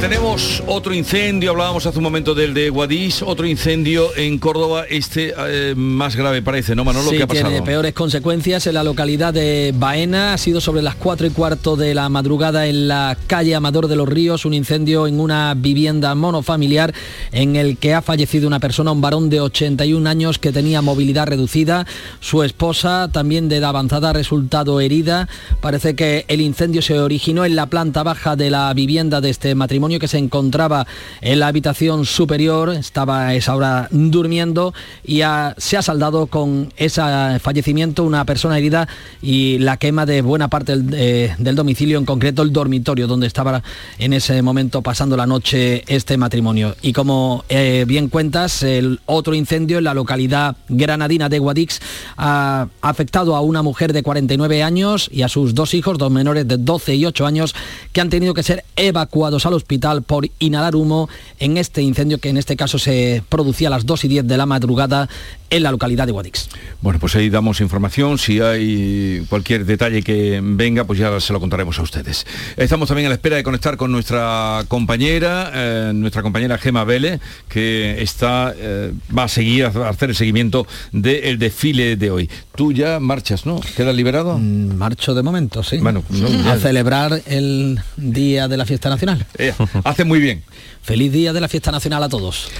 Tenemos 0.00 0.62
otro 0.68 0.94
incendio, 0.94 1.50
hablábamos 1.50 1.84
hace 1.84 1.98
un 1.98 2.04
momento 2.04 2.32
del 2.32 2.54
de 2.54 2.70
Guadix, 2.70 3.20
otro 3.20 3.48
incendio 3.48 4.16
en 4.16 4.38
Córdoba, 4.38 4.84
este 4.88 5.34
eh, 5.36 5.74
más 5.76 6.14
grave 6.14 6.40
parece, 6.40 6.76
¿no, 6.76 6.84
Manolo? 6.84 7.10
Sí, 7.10 7.16
¿Qué 7.16 7.24
ha 7.24 7.26
pasado? 7.26 7.48
tiene 7.48 7.66
peores 7.66 7.94
consecuencias 7.94 8.68
en 8.68 8.74
la 8.74 8.84
localidad 8.84 9.34
de 9.34 9.74
Baena, 9.76 10.34
ha 10.34 10.38
sido 10.38 10.60
sobre 10.60 10.82
las 10.82 10.94
4 10.94 11.26
y 11.26 11.30
cuarto 11.30 11.74
de 11.74 11.94
la 11.94 12.08
madrugada 12.08 12.68
en 12.68 12.86
la 12.86 13.18
calle 13.26 13.56
Amador 13.56 13.88
de 13.88 13.96
los 13.96 14.08
Ríos, 14.08 14.44
un 14.44 14.54
incendio 14.54 15.08
en 15.08 15.18
una 15.18 15.54
vivienda 15.54 16.14
monofamiliar 16.14 16.94
en 17.32 17.56
el 17.56 17.76
que 17.76 17.92
ha 17.92 18.00
fallecido 18.00 18.46
una 18.46 18.60
persona, 18.60 18.92
un 18.92 19.00
varón 19.00 19.28
de 19.30 19.40
81 19.40 20.08
años 20.08 20.38
que 20.38 20.52
tenía 20.52 20.80
movilidad 20.80 21.26
reducida, 21.26 21.86
su 22.20 22.44
esposa 22.44 23.08
también 23.12 23.48
de 23.48 23.56
edad 23.56 23.70
avanzada 23.70 24.10
ha 24.10 24.12
resultado 24.12 24.80
herida, 24.80 25.28
parece 25.60 25.96
que 25.96 26.24
el 26.28 26.40
incendio 26.40 26.82
se 26.82 27.00
originó 27.00 27.44
en 27.44 27.56
la 27.56 27.66
planta 27.66 28.04
baja 28.04 28.36
de 28.36 28.48
la 28.50 28.72
vivienda 28.74 29.20
de 29.20 29.30
este 29.30 29.56
matrimonio 29.56 29.87
que 29.98 30.08
se 30.08 30.18
encontraba 30.18 30.86
en 31.22 31.40
la 31.40 31.46
habitación 31.46 32.04
superior, 32.04 32.70
estaba 32.70 33.28
a 33.28 33.34
esa 33.34 33.56
hora 33.56 33.88
durmiendo 33.90 34.74
y 35.04 35.22
se 35.56 35.76
ha 35.76 35.82
saldado 35.82 36.26
con 36.26 36.72
ese 36.76 37.00
fallecimiento 37.40 38.04
una 38.04 38.24
persona 38.26 38.58
herida 38.58 38.88
y 39.22 39.58
la 39.58 39.78
quema 39.78 40.04
de 40.04 40.20
buena 40.20 40.48
parte 40.48 40.76
del, 40.76 41.36
del 41.38 41.54
domicilio, 41.56 41.98
en 41.98 42.04
concreto 42.04 42.42
el 42.42 42.52
dormitorio 42.52 43.06
donde 43.06 43.26
estaba 43.26 43.62
en 43.98 44.12
ese 44.12 44.42
momento 44.42 44.82
pasando 44.82 45.16
la 45.16 45.26
noche 45.26 45.84
este 45.86 46.16
matrimonio. 46.16 46.76
Y 46.82 46.92
como 46.92 47.44
eh, 47.48 47.84
bien 47.86 48.08
cuentas, 48.08 48.62
el 48.62 49.00
otro 49.06 49.34
incendio 49.34 49.78
en 49.78 49.84
la 49.84 49.94
localidad 49.94 50.56
granadina 50.68 51.28
de 51.28 51.38
Guadix 51.38 51.80
ha 52.16 52.68
afectado 52.82 53.36
a 53.36 53.40
una 53.40 53.62
mujer 53.62 53.92
de 53.92 54.02
49 54.02 54.62
años 54.62 55.08
y 55.12 55.22
a 55.22 55.28
sus 55.28 55.54
dos 55.54 55.74
hijos, 55.74 55.98
dos 55.98 56.10
menores 56.10 56.46
de 56.46 56.56
12 56.58 56.94
y 56.96 57.06
8 57.06 57.26
años, 57.26 57.54
que 57.92 58.00
han 58.00 58.10
tenido 58.10 58.34
que 58.34 58.42
ser 58.42 58.64
evacuados 58.76 59.46
al 59.46 59.54
hospital 59.54 59.77
por 60.04 60.28
inhalar 60.38 60.76
humo 60.76 61.08
en 61.38 61.56
este 61.56 61.82
incendio 61.82 62.18
que 62.18 62.28
en 62.28 62.36
este 62.36 62.56
caso 62.56 62.78
se 62.78 63.22
producía 63.28 63.68
a 63.68 63.70
las 63.70 63.86
2 63.86 64.04
y 64.04 64.08
10 64.08 64.26
de 64.26 64.36
la 64.36 64.46
madrugada 64.46 65.08
en 65.50 65.62
la 65.62 65.70
localidad 65.70 66.06
de 66.06 66.12
Guadix. 66.12 66.48
Bueno, 66.80 66.98
pues 66.98 67.16
ahí 67.16 67.30
damos 67.30 67.60
información. 67.60 68.18
Si 68.18 68.40
hay 68.40 69.24
cualquier 69.28 69.64
detalle 69.64 70.02
que 70.02 70.40
venga, 70.42 70.84
pues 70.84 70.98
ya 70.98 71.18
se 71.20 71.32
lo 71.32 71.40
contaremos 71.40 71.78
a 71.78 71.82
ustedes. 71.82 72.26
Estamos 72.56 72.88
también 72.88 73.06
a 73.06 73.08
la 73.10 73.14
espera 73.14 73.36
de 73.36 73.42
conectar 73.42 73.76
con 73.76 73.90
nuestra 73.90 74.64
compañera, 74.68 75.50
eh, 75.54 75.92
nuestra 75.94 76.22
compañera 76.22 76.58
Gema 76.58 76.84
Vélez, 76.84 77.20
que 77.48 78.02
está, 78.02 78.54
eh, 78.56 78.92
va 79.16 79.24
a 79.24 79.28
seguir 79.28 79.64
a 79.64 79.88
hacer 79.88 80.10
el 80.10 80.16
seguimiento 80.16 80.66
del 80.92 81.38
desfile 81.38 81.96
de 81.96 82.10
hoy. 82.10 82.30
Tú 82.54 82.72
ya 82.72 83.00
marchas, 83.00 83.46
¿no? 83.46 83.60
¿Quedas 83.76 83.94
liberado? 83.94 84.38
marcho 84.38 85.14
de 85.14 85.22
momento, 85.22 85.62
sí. 85.62 85.78
Bueno, 85.78 86.02
no, 86.10 86.50
a 86.50 86.56
celebrar 86.56 87.22
el 87.26 87.80
día 87.96 88.48
de 88.48 88.56
la 88.56 88.64
fiesta 88.64 88.88
nacional. 88.88 89.26
Eh, 89.38 89.52
hace 89.84 90.04
muy 90.04 90.20
bien. 90.20 90.42
Feliz 90.82 91.12
día 91.12 91.34
de 91.34 91.40
la 91.42 91.48
fiesta 91.48 91.70
nacional 91.70 92.02
a 92.02 92.08
todos. 92.08 92.50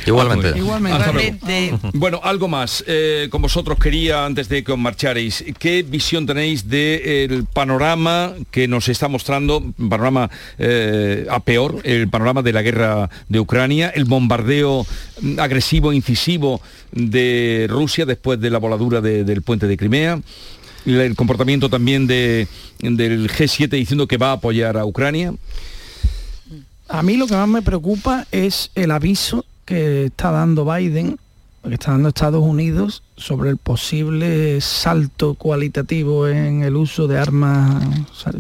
Igualmente. 0.59 0.99
Luego. 1.71 1.91
Bueno, 1.95 2.21
algo 2.23 2.47
más. 2.47 2.85
eh, 2.87 3.29
con 3.31 3.41
vosotros 3.41 3.79
quería, 3.79 4.27
antes 4.27 4.51
de 4.51 4.63
que 4.63 4.73
os 4.73 4.79
marcharéis, 4.79 5.43
¿qué 5.59 5.83
visión 5.83 6.27
tenéis 6.27 6.69
del 6.69 7.47
panorama 7.51 8.35
que 8.51 8.69
nos 8.69 8.89
está 8.91 9.09
mostrando, 9.09 9.59
un 9.59 9.89
panorama 9.89 10.29
eh, 10.59 11.27
a 11.31 11.41
peor, 11.41 11.81
el 11.85 12.09
panorama 12.09 12.43
de 12.43 12.53
la 12.53 12.61
guerra 12.61 13.09
de 13.31 13.41
Ucrania, 13.41 13.89
el 13.95 14.05
bombardeo 14.05 14.87
mm, 15.23 15.41
agresivo, 15.41 15.93
incisivo 15.95 16.61
de 16.93 17.67
Rusia 17.71 18.05
después 18.05 18.39
de 18.41 18.51
la 18.51 18.59
voladura 18.59 19.01
de- 19.01 19.25
del 19.25 19.41
puente 19.41 19.67
de 19.67 19.77
Crimea? 19.79 20.21
El, 20.85 21.01
el 21.01 21.17
comportamiento 21.17 21.71
también 21.71 22.07
de, 22.07 22.47
del 22.81 23.31
G7 23.31 23.69
diciendo 23.71 24.07
que 24.07 24.19
va 24.19 24.31
a 24.31 24.33
apoyar 24.33 24.77
a 24.77 24.85
Ucrania. 24.85 25.33
A 26.89 27.03
mí 27.03 27.17
lo 27.17 27.27
que 27.27 27.35
más 27.35 27.49
me 27.49 27.63
preocupa 27.63 28.27
es 28.33 28.71
el 28.75 28.91
aviso 28.91 29.45
que 29.65 30.07
está 30.07 30.31
dando 30.31 30.65
Biden 30.65 31.19
que 31.69 31.75
está 31.75 31.93
dando 31.93 32.09
Estados 32.09 32.43
Unidos 32.43 33.03
sobre 33.17 33.51
el 33.51 33.57
posible 33.57 34.61
salto 34.61 35.35
cualitativo 35.35 36.29
en 36.29 36.63
el 36.63 36.77
uso 36.77 37.07
de 37.07 37.19
armas, 37.19 37.85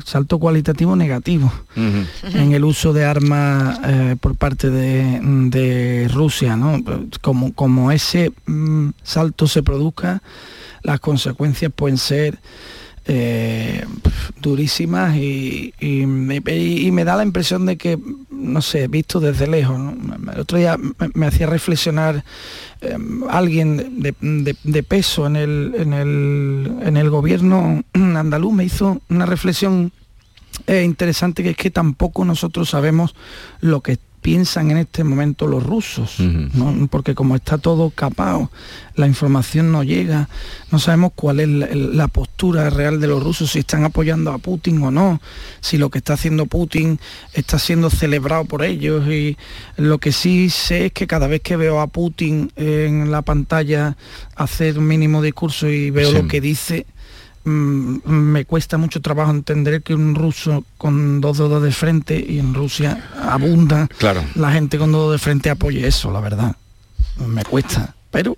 salto 0.04 0.38
cualitativo 0.38 0.96
negativo 0.96 1.52
en 1.76 2.52
el 2.52 2.64
uso 2.64 2.92
de 2.92 3.04
armas 3.04 3.80
eh, 3.84 4.16
por 4.20 4.34
parte 4.36 4.70
de, 4.70 6.08
Rusia, 6.12 6.56
¿no? 6.56 6.82
Como, 7.20 7.52
como 7.52 7.92
ese 7.92 8.32
mm, 8.46 8.90
salto 9.02 9.46
se 9.46 9.62
produzca, 9.62 10.22
las 10.82 11.00
consecuencias 11.00 11.72
pueden 11.74 11.98
ser 11.98 12.38
eh, 13.08 13.84
durísimas 14.40 15.16
y, 15.16 15.72
me 15.80 17.04
da 17.04 17.16
la 17.16 17.22
impresión 17.22 17.64
de 17.66 17.76
que, 17.76 17.98
no 18.30 18.60
sé, 18.62 18.86
visto 18.86 19.18
desde 19.18 19.46
lejos, 19.46 19.80
el 20.32 20.40
otro 20.40 20.58
día 20.58 20.76
me, 21.14 21.26
hacía 21.26 21.46
reflexionar 21.46 22.22
em, 22.82 23.24
alguien 23.30 24.02
de, 24.02 24.82
peso 24.82 25.26
en 25.26 25.36
el, 25.36 25.74
en, 25.76 25.92
el, 25.94 26.72
en 26.82 26.96
el 26.96 27.10
gobierno 27.10 27.82
andaluz, 27.94 28.52
me 28.52 28.64
hizo 28.64 29.00
una 29.08 29.26
reflexión 29.26 29.90
eh, 30.66 30.82
interesante 30.84 31.42
que 31.42 31.50
es 31.50 31.56
que 31.56 31.70
tampoco 31.70 32.24
nosotros 32.24 32.68
sabemos 32.68 33.14
lo 33.60 33.80
que 33.80 33.98
piensan 34.20 34.70
en 34.70 34.78
este 34.78 35.04
momento 35.04 35.46
los 35.46 35.62
rusos, 35.62 36.16
porque 36.90 37.14
como 37.14 37.36
está 37.36 37.58
todo 37.58 37.90
capado, 37.90 38.50
la 38.94 39.06
información 39.06 39.70
no 39.70 39.84
llega, 39.84 40.28
no 40.72 40.78
sabemos 40.78 41.12
cuál 41.14 41.40
es 41.40 41.48
la, 41.48 42.08
postura 42.08 42.68
real 42.68 43.00
de 43.00 43.06
los 43.06 43.22
rusos, 43.22 43.52
si 43.52 43.60
están 43.60 43.84
apoyando 43.84 44.32
a 44.32 44.38
Putin 44.38 44.82
o 44.82 44.90
no, 44.90 45.20
si 45.60 45.78
lo 45.78 45.90
que 45.90 45.98
está 45.98 46.14
haciendo 46.14 46.46
Putin 46.46 46.98
está 47.32 47.58
siendo 47.58 47.90
celebrado 47.90 48.44
por 48.44 48.64
ellos. 48.64 49.06
Y 49.08 49.36
lo 49.76 49.98
que 49.98 50.12
sí 50.12 50.50
sé 50.50 50.86
es 50.86 50.92
que 50.92 51.06
cada 51.06 51.26
vez 51.26 51.40
que 51.42 51.56
veo 51.56 51.80
a 51.80 51.86
Putin 51.86 52.50
en 52.56 53.10
la 53.10 53.22
pantalla 53.22 53.96
hacer 54.34 54.78
un 54.78 54.86
mínimo 54.86 55.22
discurso 55.22 55.68
y 55.68 55.90
veo 55.90 56.12
lo 56.12 56.26
que 56.26 56.40
dice, 56.40 56.86
me 57.44 58.44
cuesta 58.44 58.76
mucho 58.78 59.00
trabajo 59.00 59.30
entender 59.30 59.82
que 59.82 59.94
un 59.94 60.14
ruso 60.14 60.64
con 60.76 61.20
dos 61.20 61.38
dedos 61.38 61.62
de 61.62 61.72
frente 61.72 62.24
y 62.26 62.38
en 62.38 62.54
Rusia 62.54 63.10
abunda 63.22 63.88
claro. 63.98 64.22
la 64.34 64.52
gente 64.52 64.78
con 64.78 64.92
dos 64.92 65.02
dedos 65.02 65.12
de 65.12 65.18
frente 65.18 65.50
apoye 65.50 65.86
eso, 65.86 66.10
la 66.12 66.20
verdad. 66.20 66.56
Me 67.26 67.44
cuesta, 67.44 67.94
pero 68.10 68.36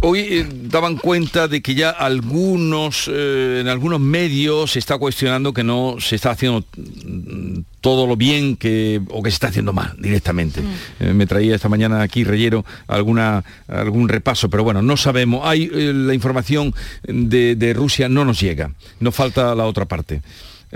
Hoy 0.00 0.20
eh, 0.20 0.46
daban 0.48 0.96
cuenta 0.96 1.48
de 1.48 1.60
que 1.60 1.74
ya 1.74 1.90
algunos, 1.90 3.10
eh, 3.12 3.58
en 3.60 3.66
algunos 3.66 3.98
medios 3.98 4.70
se 4.72 4.78
está 4.78 4.96
cuestionando 4.96 5.52
que 5.52 5.64
no 5.64 5.96
se 5.98 6.14
está 6.14 6.30
haciendo 6.30 6.64
mm, 6.76 7.62
todo 7.80 8.06
lo 8.06 8.16
bien 8.16 8.56
que, 8.56 9.00
o 9.10 9.24
que 9.24 9.30
se 9.30 9.34
está 9.34 9.48
haciendo 9.48 9.72
mal 9.72 9.96
directamente. 9.98 10.60
Mm. 10.60 10.74
Eh, 11.00 11.14
me 11.14 11.26
traía 11.26 11.56
esta 11.56 11.68
mañana 11.68 12.00
aquí 12.00 12.22
Reyero 12.22 12.64
alguna, 12.86 13.42
algún 13.66 14.08
repaso, 14.08 14.48
pero 14.48 14.62
bueno, 14.62 14.82
no 14.82 14.96
sabemos. 14.96 15.40
Hay 15.44 15.68
la 15.68 16.14
información 16.14 16.72
de, 17.02 17.74
Rusia 17.74 18.08
no 18.08 18.24
nos 18.24 18.40
llega, 18.40 18.70
nos 19.00 19.16
falta 19.16 19.52
la 19.56 19.64
otra 19.64 19.86
parte. 19.86 20.22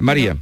María. 0.01 0.37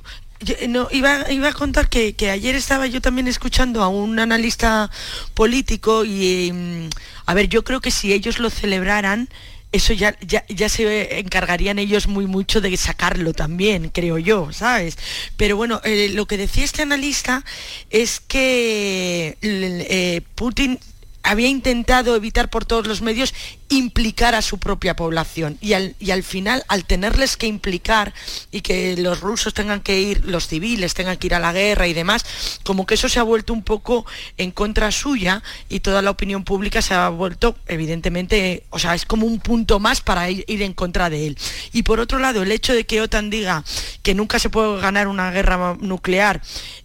No, 0.69 0.89
iba, 0.91 1.31
iba, 1.31 1.49
a 1.49 1.53
contar 1.53 1.89
que, 1.89 2.15
ayer 2.31 2.55
estaba 2.55 2.87
yo 2.87 3.01
también 3.01 3.29
escuchando 3.29 3.83
a 3.83 3.89
un 3.89 4.19
analista 4.19 4.91
político 5.35 6.05
y 6.05 6.51
mm, 6.53 6.89
a 7.27 7.35
ver, 7.35 7.49
yo 7.49 7.65
creo 7.65 7.81
que 7.81 7.91
si 7.91 8.13
ellos 8.13 8.39
lo 8.39 8.51
celebraran, 8.51 9.29
eso 9.73 9.93
ya, 9.93 10.17
ya, 10.21 10.69
se 10.69 11.21
encargarían 11.21 11.79
ellos 11.79 12.09
muy 12.09 12.27
mucho 12.27 12.61
de 12.61 12.77
sacarlo 12.77 13.33
también, 13.35 13.91
creo 13.91 14.19
yo, 14.19 14.53
¿sabes? 14.53 14.99
Pero 15.37 15.57
bueno, 15.57 15.81
eh, 15.85 16.11
lo 16.13 16.27
que 16.27 16.37
decía 16.37 16.65
este 16.65 16.83
analista 16.83 17.45
es 17.91 18.19
que 18.19 19.37
eh, 19.41 20.23
Putin 20.35 20.81
había 21.23 21.49
intentado 21.49 22.17
evitar 22.17 22.51
por 22.51 22.65
todos 22.65 22.87
los 22.87 23.03
medios 23.03 23.35
implicar 23.69 24.35
a 24.35 24.43
su 24.43 24.59
propia 24.59 24.97
población 24.97 25.57
y 25.61 25.75
al, 25.75 26.23
final 26.25 26.65
al 26.67 26.85
tenerles 26.85 27.37
que 27.37 27.47
implicar 27.47 28.13
y 28.51 28.63
que 28.63 28.97
los 28.97 29.21
rusos 29.21 29.55
tengan 29.55 29.81
que 29.81 30.01
ir, 30.01 30.25
los 30.25 30.49
civiles 30.49 30.95
tengan 30.95 31.17
que 31.17 31.29
ir 31.29 31.35
a 31.35 31.39
la 31.39 31.53
guerra 31.53 31.87
y 31.87 31.93
demás, 31.93 32.25
como 32.65 32.85
que 32.85 32.95
eso 32.95 33.09
se 33.09 33.21
ha 33.21 33.23
vuelto 33.23 33.53
un 33.53 33.63
poco 33.63 34.05
en 34.39 34.51
contra 34.51 34.91
suya 34.91 35.43
y 35.69 35.81
toda 35.81 36.03
la 36.03 36.11
opinión 36.11 36.43
pública 36.43 36.83
se 36.83 36.95
ha 36.95 37.09
vuelto 37.11 37.57
evidentemente, 37.69 38.65
o 38.71 38.79
sea, 38.81 38.95
es 38.97 39.05
como 39.05 39.27
un 39.27 39.39
punto 39.39 39.79
más 39.79 40.01
para 40.01 40.29
ir, 40.31 40.45
en 40.49 40.75
contra 40.75 41.09
de 41.09 41.29
él. 41.29 41.39
Y 41.73 41.85
por 41.85 42.01
otro 42.01 42.19
lado, 42.19 42.43
el 42.43 42.53
hecho 42.53 42.75
de 42.75 42.85
que 42.85 43.01
OTAN 43.01 43.31
diga 43.31 43.65
que 44.03 44.15
nunca 44.15 44.39
se 44.39 44.51
puede 44.51 44.81
ganar 44.81 45.07
una 45.07 45.31
guerra 45.31 45.77
nuclear, 45.81 46.43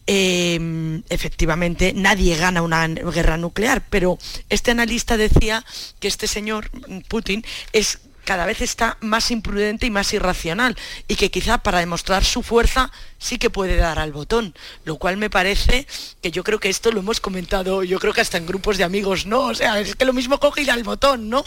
em, 0.07 1.03
efectivamente 1.09 1.93
nadie 1.93 2.35
gana 2.35 2.61
una 2.61 2.87
guerra 2.87 3.37
nuclear, 3.37 3.83
pero 3.89 4.17
este 4.49 4.71
analista 4.71 5.17
decía 5.17 5.65
que 5.99 6.07
este 6.07 6.27
señor 6.27 6.69
Putin 7.07 7.43
es 7.73 7.99
cada 8.25 8.45
vez 8.45 8.61
está 8.61 8.97
más 9.01 9.31
imprudente 9.31 9.85
y 9.85 9.91
más 9.91 10.11
irracional 10.13 10.75
y 11.07 11.15
que 11.15 11.31
quizá 11.31 11.59
para 11.59 11.79
demostrar 11.79 12.25
su 12.25 12.41
fuerza 12.43 12.91
sí 13.25 13.39
que 13.39 13.49
puede 13.49 13.75
dar 13.75 13.97
al 13.97 14.11
botón, 14.11 14.53
lo 14.83 14.97
cual 14.97 15.17
me 15.17 15.31
parece 15.31 15.87
que 16.21 16.29
yo 16.29 16.43
creo 16.43 16.59
que 16.59 16.69
esto 16.69 16.91
lo 16.91 16.99
hemos 16.99 17.19
comentado, 17.19 17.83
yo 17.83 17.99
creo 17.99 18.13
que 18.13 18.21
hasta 18.21 18.37
en 18.37 18.45
grupos 18.45 18.77
de 18.77 18.83
amigos, 18.83 19.25
¿no? 19.25 19.41
O 19.45 19.55
sea, 19.55 19.79
es 19.79 19.95
que 19.95 20.05
lo 20.05 20.13
mismo 20.13 20.39
coge 20.39 20.61
y 20.61 20.65
da 20.65 20.75
el 20.75 20.83
botón, 20.83 21.27
¿no? 21.27 21.43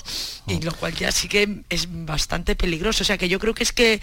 Y 0.48 0.60
lo 0.60 0.72
cual 0.72 0.94
ya 0.94 1.12
sí 1.12 1.28
que 1.28 1.62
es 1.68 1.86
bastante 1.88 2.56
peligroso, 2.56 3.04
o 3.04 3.06
sea, 3.06 3.16
que 3.16 3.28
yo 3.28 3.38
creo 3.38 3.54
que 3.54 3.62
es 3.62 3.72
que, 3.72 4.00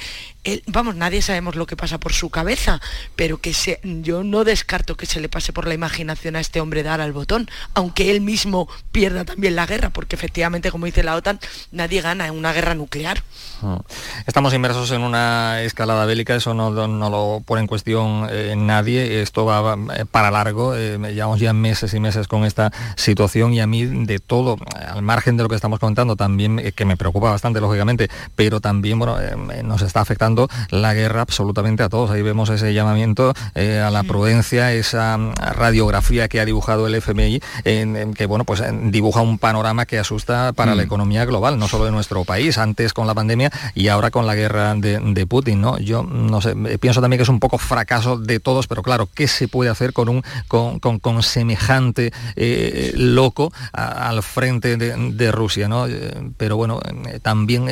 vamos, 0.67 0.95
nadie 0.95 1.21
sabemos 1.21 1.55
lo 1.55 1.65
que 1.65 1.75
pasa 1.75 1.99
por 1.99 2.13
su 2.13 2.29
cabeza, 2.29 2.79
pero 3.17 3.39
que 3.39 3.53
se, 3.53 3.81
yo 3.83 4.23
no 4.23 4.45
descarto 4.45 4.95
que 4.95 5.05
se 5.05 5.19
le 5.19 5.27
pase 5.27 5.51
por 5.51 5.67
la 5.67 5.73
imaginación 5.73 6.37
a 6.37 6.39
este 6.39 6.61
hombre 6.61 6.81
dar 6.81 7.01
al 7.01 7.11
botón, 7.11 7.49
aunque 7.73 8.09
él 8.09 8.21
mismo 8.21 8.69
pierda 8.93 9.25
también 9.25 9.57
la 9.57 9.65
guerra, 9.65 9.89
porque 9.89 10.15
efectivamente, 10.15 10.71
como 10.71 10.85
dice 10.85 11.03
la 11.03 11.15
OTAN, 11.15 11.41
nadie 11.71 11.99
gana 11.99 12.27
en 12.27 12.35
una 12.35 12.53
guerra 12.53 12.73
nuclear. 12.73 13.21
Ah. 13.61 13.81
Estamos 14.27 14.53
inmersos 14.53 14.91
en 14.91 15.01
una 15.01 15.61
escalada 15.61 16.05
bélica, 16.05 16.35
eso 16.35 16.53
no, 16.53 16.69
no 16.71 17.09
lo 17.09 17.43
pone 17.45 17.64
en 17.65 17.67
cuestión 17.67 18.27
eh, 18.29 18.53
nadie, 18.55 19.23
esto 19.23 19.43
va 19.43 19.75
eh, 19.95 20.05
para 20.05 20.29
largo, 20.29 20.75
eh, 20.75 20.99
llevamos 21.11 21.39
ya 21.39 21.51
meses 21.51 21.95
y 21.95 21.99
meses 21.99 22.27
con 22.27 22.45
esta 22.45 22.71
situación 22.95 23.53
y 23.53 23.59
a 23.59 23.65
mí 23.65 23.85
de 23.85 24.19
todo, 24.19 24.57
al 24.87 25.01
margen 25.01 25.35
de 25.35 25.41
lo 25.41 25.49
que 25.49 25.55
estamos 25.55 25.79
contando, 25.79 26.15
también, 26.15 26.61
que 26.75 26.85
me 26.85 26.95
preocupa 26.95 27.31
bastante 27.31 27.59
lógicamente, 27.59 28.07
pero 28.35 28.61
también 28.61 28.99
bueno, 28.99 29.17
nos 29.63 29.81
está 29.81 30.01
afectando 30.01 30.47
la 30.69 30.93
guerra 30.93 31.21
absolutamente 31.21 31.81
a 31.81 31.89
todos. 31.89 32.11
Ahí 32.11 32.21
vemos 32.21 32.49
ese 32.49 32.73
llamamiento 32.73 33.33
a 33.55 33.89
la 33.89 34.03
prudencia, 34.03 34.71
esa 34.71 35.17
radiografía 35.17 36.27
que 36.27 36.39
ha 36.39 36.45
dibujado 36.45 36.85
el 36.85 36.95
FMI, 36.95 37.41
en, 37.63 38.13
que 38.13 38.27
bueno, 38.27 38.45
pues 38.45 38.63
dibuja 38.91 39.21
un 39.21 39.39
panorama 39.39 39.85
que 39.85 39.97
asusta 39.97 40.53
para 40.53 40.75
la 40.75 40.83
mm. 40.83 40.85
economía 40.85 41.25
global, 41.25 41.57
no 41.57 41.67
solo 41.67 41.85
de 41.85 41.91
nuestro 41.91 42.23
país, 42.25 42.57
antes 42.57 42.93
con 42.93 43.07
la 43.07 43.15
pandemia 43.15 43.51
y 43.73 43.87
ahora 43.87 44.11
con 44.11 44.27
la 44.27 44.35
guerra 44.35 44.75
de, 44.75 44.99
de 44.99 45.25
Putin, 45.25 45.61
¿no? 45.61 45.79
Yo 45.79 46.03
no 46.03 46.41
sé, 46.41 46.55
pienso 46.77 47.01
también 47.01 47.15
que 47.17 47.23
es 47.23 47.29
un 47.29 47.39
poco 47.45 47.59
fracaso 47.59 48.17
de 48.17 48.39
todos, 48.39 48.65
pero 48.65 48.81
claro, 48.81 49.07
¿qué 49.13 49.27
se 49.27 49.47
puede 49.47 49.69
hacer 49.69 49.93
con 49.93 50.09
un 50.09 50.23
con, 50.47 51.21
semejante 51.21 52.11
eh, 52.35 52.91
loco 52.95 53.53
al 53.71 54.23
frente 54.23 54.77
de, 54.77 55.31
Rusia? 55.31 55.67
¿no? 55.67 55.85
Eh, 55.85 56.31
pero 56.37 56.57
bueno, 56.57 56.79
eh, 56.83 57.19
también 57.21 57.67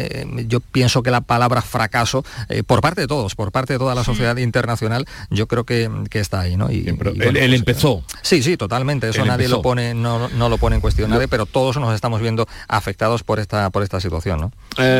yo 0.48 0.60
pienso 0.60 1.02
que 1.02 1.10
la 1.10 1.22
palabra 1.22 1.64
fracaso, 1.64 2.24
por 2.68 2.82
parte 2.82 3.02
de 3.02 3.08
todos, 3.08 3.34
por 3.34 3.52
parte 3.52 3.74
de 3.74 3.80
toda 3.80 3.96
la 3.96 4.04
sociedad 4.04 4.38
internacional, 4.38 5.08
yo 5.32 5.48
creo 5.48 5.64
que, 5.64 5.90
está 6.12 6.42
ahí. 6.42 6.56
¿no? 6.56 6.72
Y, 6.72 6.88
él, 6.88 6.96
pues, 6.96 7.36
empezó. 7.36 8.04
Sí, 8.22 8.44
sí, 8.44 8.56
totalmente. 8.58 9.10
Eso 9.10 9.26
nadie 9.26 9.48
lo 9.48 9.64
pone, 9.64 9.96
no, 9.96 10.30
no, 10.30 10.50
lo 10.50 10.60
pone 10.60 10.76
en 10.76 10.82
cuestión 10.82 11.10
nadie, 11.10 11.28
pero 11.28 11.48
todos 11.48 11.78
nos 11.78 11.96
estamos 11.96 12.22
viendo 12.22 12.48
afectados 12.68 13.24
por 13.24 13.40
esta, 13.40 13.72
por 13.72 13.82
esta 13.82 14.00
situación. 14.00 14.40
¿no? 14.40 14.52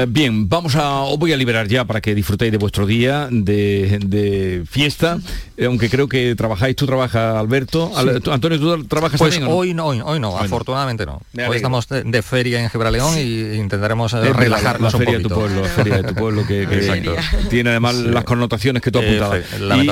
bien, 0.08 0.50
vamos 0.50 0.76
a, 0.76 1.02
os 1.02 1.20
voy 1.20 1.32
a 1.32 1.38
liberar 1.38 1.68
ya 1.68 1.86
para 1.86 2.02
que 2.02 2.16
disfrutéis 2.16 2.52
de 2.52 2.58
vuestro 2.58 2.88
día 2.88 3.28
de, 3.30 4.00
de 4.04 4.63
fiesta, 4.66 5.20
eh, 5.58 5.66
aunque 5.66 5.90
creo 5.90 6.08
que 6.08 6.36
trabajáis, 6.36 6.76
tú 6.76 6.86
trabajas, 6.86 7.36
Alberto. 7.36 7.92
Antonio, 8.32 8.60
¿tú 8.60 8.86
trabajas 8.86 9.20
pues 9.20 9.40
hoy 9.48 9.74
no, 9.74 9.86
hoy, 9.86 10.20
no, 10.20 10.38
afortunadamente 10.38 11.06
no. 11.06 11.22
Hoy 11.48 11.56
estamos 11.56 11.88
de, 11.88 12.22
feria 12.22 12.62
en 12.62 12.70
Gibraleón 12.70 13.18
y 13.18 13.56
intentaremos 13.56 14.14
eh, 14.14 14.34
relajarnos 14.34 14.94
la, 14.94 15.00
feria 15.00 15.18
De 15.18 15.24
tu 15.24 15.30
pueblo, 15.30 15.62
la 15.62 15.68
feria 15.68 15.98
de 15.98 16.04
tu 16.04 16.16
pueblo 16.16 16.46
que, 16.48 16.68
tiene 17.50 17.72
además 17.72 17.96
las 17.96 18.24
connotaciones 18.24 18.82
que 18.82 18.92
tú 18.92 19.00
apuntabas. 19.00 19.44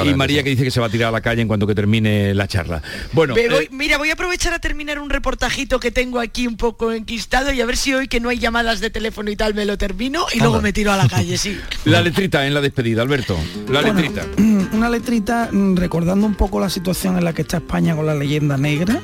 y, 0.06 0.14
María 0.16 0.44
que 0.44 0.50
dice 0.50 0.64
que 0.64 0.72
se 0.72 0.80
va 0.80 0.88
a 0.88 0.90
tirar 0.90 1.10
a 1.10 1.12
la 1.12 1.22
calle 1.22 1.42
en 1.42 1.48
cuanto 1.48 1.68
que 1.68 1.76
termine 1.76 2.34
la 2.34 2.48
charla. 2.48 2.82
Bueno, 3.14 3.36
eh, 3.38 3.68
mira, 3.72 3.98
voy 3.98 4.10
a 4.10 4.14
aprovechar 4.14 4.54
a 4.54 4.60
terminar 4.60 5.00
un 5.00 5.10
reportajito 5.10 5.80
que 5.80 5.92
tengo 5.92 6.20
aquí 6.20 6.48
un 6.48 6.58
poco 6.58 6.92
enquistado 6.92 7.52
y 7.52 7.62
a 7.62 7.66
ver 7.66 7.78
si 7.78 7.94
hoy 7.94 8.08
que 8.08 8.20
no 8.20 8.30
hay 8.30 8.40
llamadas 8.40 8.80
de 8.80 8.90
teléfono 8.90 9.30
y 9.32 9.36
tal 9.36 9.54
me 9.54 9.66
lo 9.66 9.78
termino 9.78 10.26
y 10.34 10.40
luego 10.40 10.62
me 10.62 10.74
tiro 10.74 10.92
a 10.92 10.98
la 10.98 11.08
calle, 11.08 11.38
sí. 11.38 11.60
La 11.86 12.02
letrita 12.02 12.46
en 12.46 12.54
la 12.54 12.62
despedida, 12.62 13.02
Alberto. 13.02 13.38
La 13.70 13.82
letrita. 13.82 14.26
una 14.74 14.90
letrita 14.90 15.50
mm, 15.52 15.76
recordando 15.76 16.26
un 16.26 16.36
poco 16.36 16.60
la 16.60 16.70
situación 16.70 17.18
en 17.18 17.24
la 17.24 17.34
que 17.34 17.42
está 17.44 17.58
España 17.58 17.96
con 17.96 18.06
la 18.06 18.16
leyenda 18.16 18.58
negra, 18.58 18.96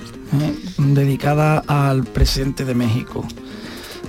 ¿eh? 0.42 0.56
dedicada 0.78 1.64
al 1.68 2.04
presidente 2.04 2.66
de 2.66 2.74
México. 2.76 3.26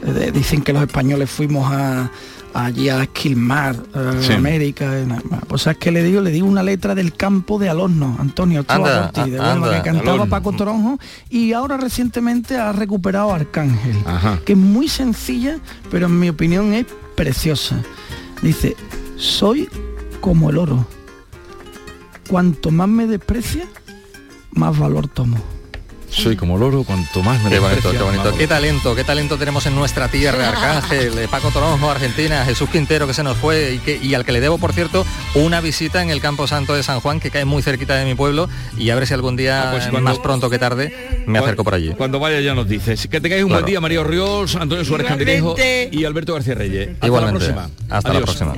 Eh, 0.07 0.31
dicen 0.33 0.63
que 0.63 0.73
los 0.73 0.83
españoles 0.83 1.29
fuimos 1.29 1.71
a, 1.73 2.11
allí 2.55 2.89
a 2.89 3.03
Esquilmar, 3.03 3.77
eh, 3.95 4.19
Sí. 4.21 4.33
América. 4.33 4.99
en- 4.99 5.09
pues 5.49 5.67
es 5.67 5.77
que 5.77 5.91
le 5.91 6.03
digo, 6.03 6.21
le 6.21 6.31
digo 6.31 6.47
una 6.47 6.63
letra 6.63 6.95
del 6.95 7.15
campo 7.15 7.59
de 7.59 7.69
Alorno, 7.69 8.17
Antonio 8.21 8.65
Anda, 8.69 9.07
Ortiz, 9.07 9.33
de 9.33 9.39
anda, 9.41 9.77
que 9.77 9.83
cantaba. 9.83 10.27
Paco 10.27 10.53
Toronjo 10.53 10.99
y 11.31 11.53
ahora 11.53 11.77
recientemente 11.77 12.57
ha 12.57 12.73
recuperado 12.73 13.33
Arcángel, 13.33 13.97
que 14.45 14.53
es 14.53 14.59
muy 14.59 14.89
sencilla, 14.89 15.59
pero 15.91 16.07
en 16.07 16.19
mi 16.19 16.29
opinión 16.29 16.73
es 16.75 16.87
preciosa. 17.17 17.77
Dice, 18.43 18.77
soy 19.17 19.69
como 20.21 20.51
el 20.51 20.59
oro. 20.59 20.87
Cuanto 22.29 22.71
más 22.71 22.89
me 22.89 23.07
desprecia, 23.07 23.65
más 24.53 24.79
valor 24.79 25.09
tomo. 25.09 25.39
Soy 26.11 26.37
como 26.37 26.57
loro, 26.57 26.85
cuanto 26.85 27.23
más 27.23 27.43
me 27.43 27.51
Qué 27.51 27.59
bonito, 27.59 27.91
qué 27.91 27.99
bonito. 27.99 28.25
más 28.31 28.33
Qué 28.33 28.47
talento, 28.47 28.95
qué 28.97 29.05
talento 29.05 29.37
tenemos 29.37 29.67
en 29.67 29.75
nuestra 29.75 30.09
tierra, 30.09 30.49
Arcángel, 30.79 31.19
eh, 31.19 31.29
Paco 31.31 31.51
Toronjo, 31.51 31.91
Argentina, 31.91 32.47
Jesús 32.47 32.71
Quintero 32.71 33.07
que 33.07 33.13
se 33.13 33.23
nos 33.23 33.37
fue 33.37 33.75
y, 33.75 33.79
que, 33.79 33.99
y 34.03 34.15
al 34.15 34.25
que 34.25 34.33
le 34.33 34.41
debo, 34.41 34.57
por 34.57 34.73
cierto, 34.73 35.05
una 35.35 35.61
visita 35.61 36.03
en 36.03 36.09
el 36.09 36.23
Campo 36.23 36.47
Santo 36.47 36.75
de 36.75 36.83
San 36.83 37.01
Juan, 37.01 37.21
que 37.21 37.31
cae 37.31 37.45
muy 37.45 37.61
cerquita 37.63 37.95
de 37.97 38.07
mi 38.07 38.15
pueblo, 38.15 38.49
y 38.79 38.89
a 38.89 38.95
ver 38.95 39.07
si 39.07 39.13
algún 39.13 39.37
día, 39.37 39.69
Ah, 39.69 39.73
pues 39.73 39.85
eh, 39.87 39.91
cuando- 39.91 40.09
más 40.09 40.19
pronto 40.19 40.49
que 40.49 40.59
tarde, 40.59 41.25
me 41.27 41.39
acerco 41.41 41.63
por 41.63 41.75
allí. 41.75 41.91
Cuando 41.91 42.19
vaya 42.19 42.41
ya 42.41 42.55
nos 42.55 42.67
dices. 42.67 43.07
Que 43.07 43.21
tengáis 43.21 43.43
un 43.43 43.49
Claro. 43.51 43.63
buen 43.65 43.71
día, 43.71 43.81
María 43.83 44.03
Ríos, 44.03 44.57
Antonio 44.57 44.87
Suárez 44.87 45.09
Candilejo 45.09 45.57
y 45.91 46.05
Alberto 46.05 46.33
García 46.33 46.55
Reyes. 46.55 46.89
Hasta 46.95 47.07
Igualmente. 47.07 47.49
la 47.49 47.55
próxima. 47.55 47.95
Hasta 47.95 48.09
la 48.15 48.19
Adiós. 48.19 48.37
próxima. 48.37 48.55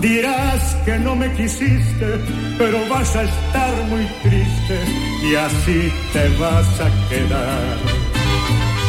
Dirás 0.00 0.76
que 0.84 0.96
no 0.98 1.16
me 1.16 1.32
quisiste, 1.34 2.20
pero 2.56 2.78
vas 2.88 3.16
a 3.16 3.24
estar 3.24 3.84
muy 3.88 4.04
triste 4.22 4.80
y 5.28 5.34
así 5.34 5.92
te 6.12 6.28
vas 6.38 6.80
a 6.80 7.08
quedar. 7.08 7.78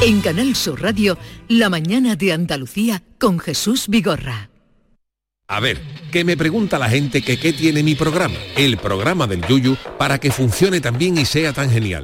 En 0.04 0.22
Canal 0.22 0.56
Sur 0.56 0.82
Radio, 0.82 1.18
La 1.48 1.70
mañana 1.70 2.16
de 2.16 2.32
Andalucía 2.32 3.02
con 3.18 3.40
Jesús 3.40 3.88
Vigorra. 3.88 4.50
A 5.48 5.60
ver, 5.60 5.82
que 6.12 6.24
me 6.24 6.38
pregunta 6.38 6.78
la 6.78 6.90
gente 6.90 7.24
que 7.24 7.40
qué 7.40 7.54
tiene 7.54 7.82
mi 7.82 7.96
programa, 7.96 8.36
el 8.56 8.78
programa 8.78 9.26
del 9.26 9.42
Yuyu, 9.48 9.78
para 9.98 10.20
que 10.20 10.32
funcione 10.32 10.80
tan 10.80 10.98
bien 11.00 11.18
y 11.18 11.26
sea 11.26 11.54
tan 11.54 11.72
genial. 11.72 12.04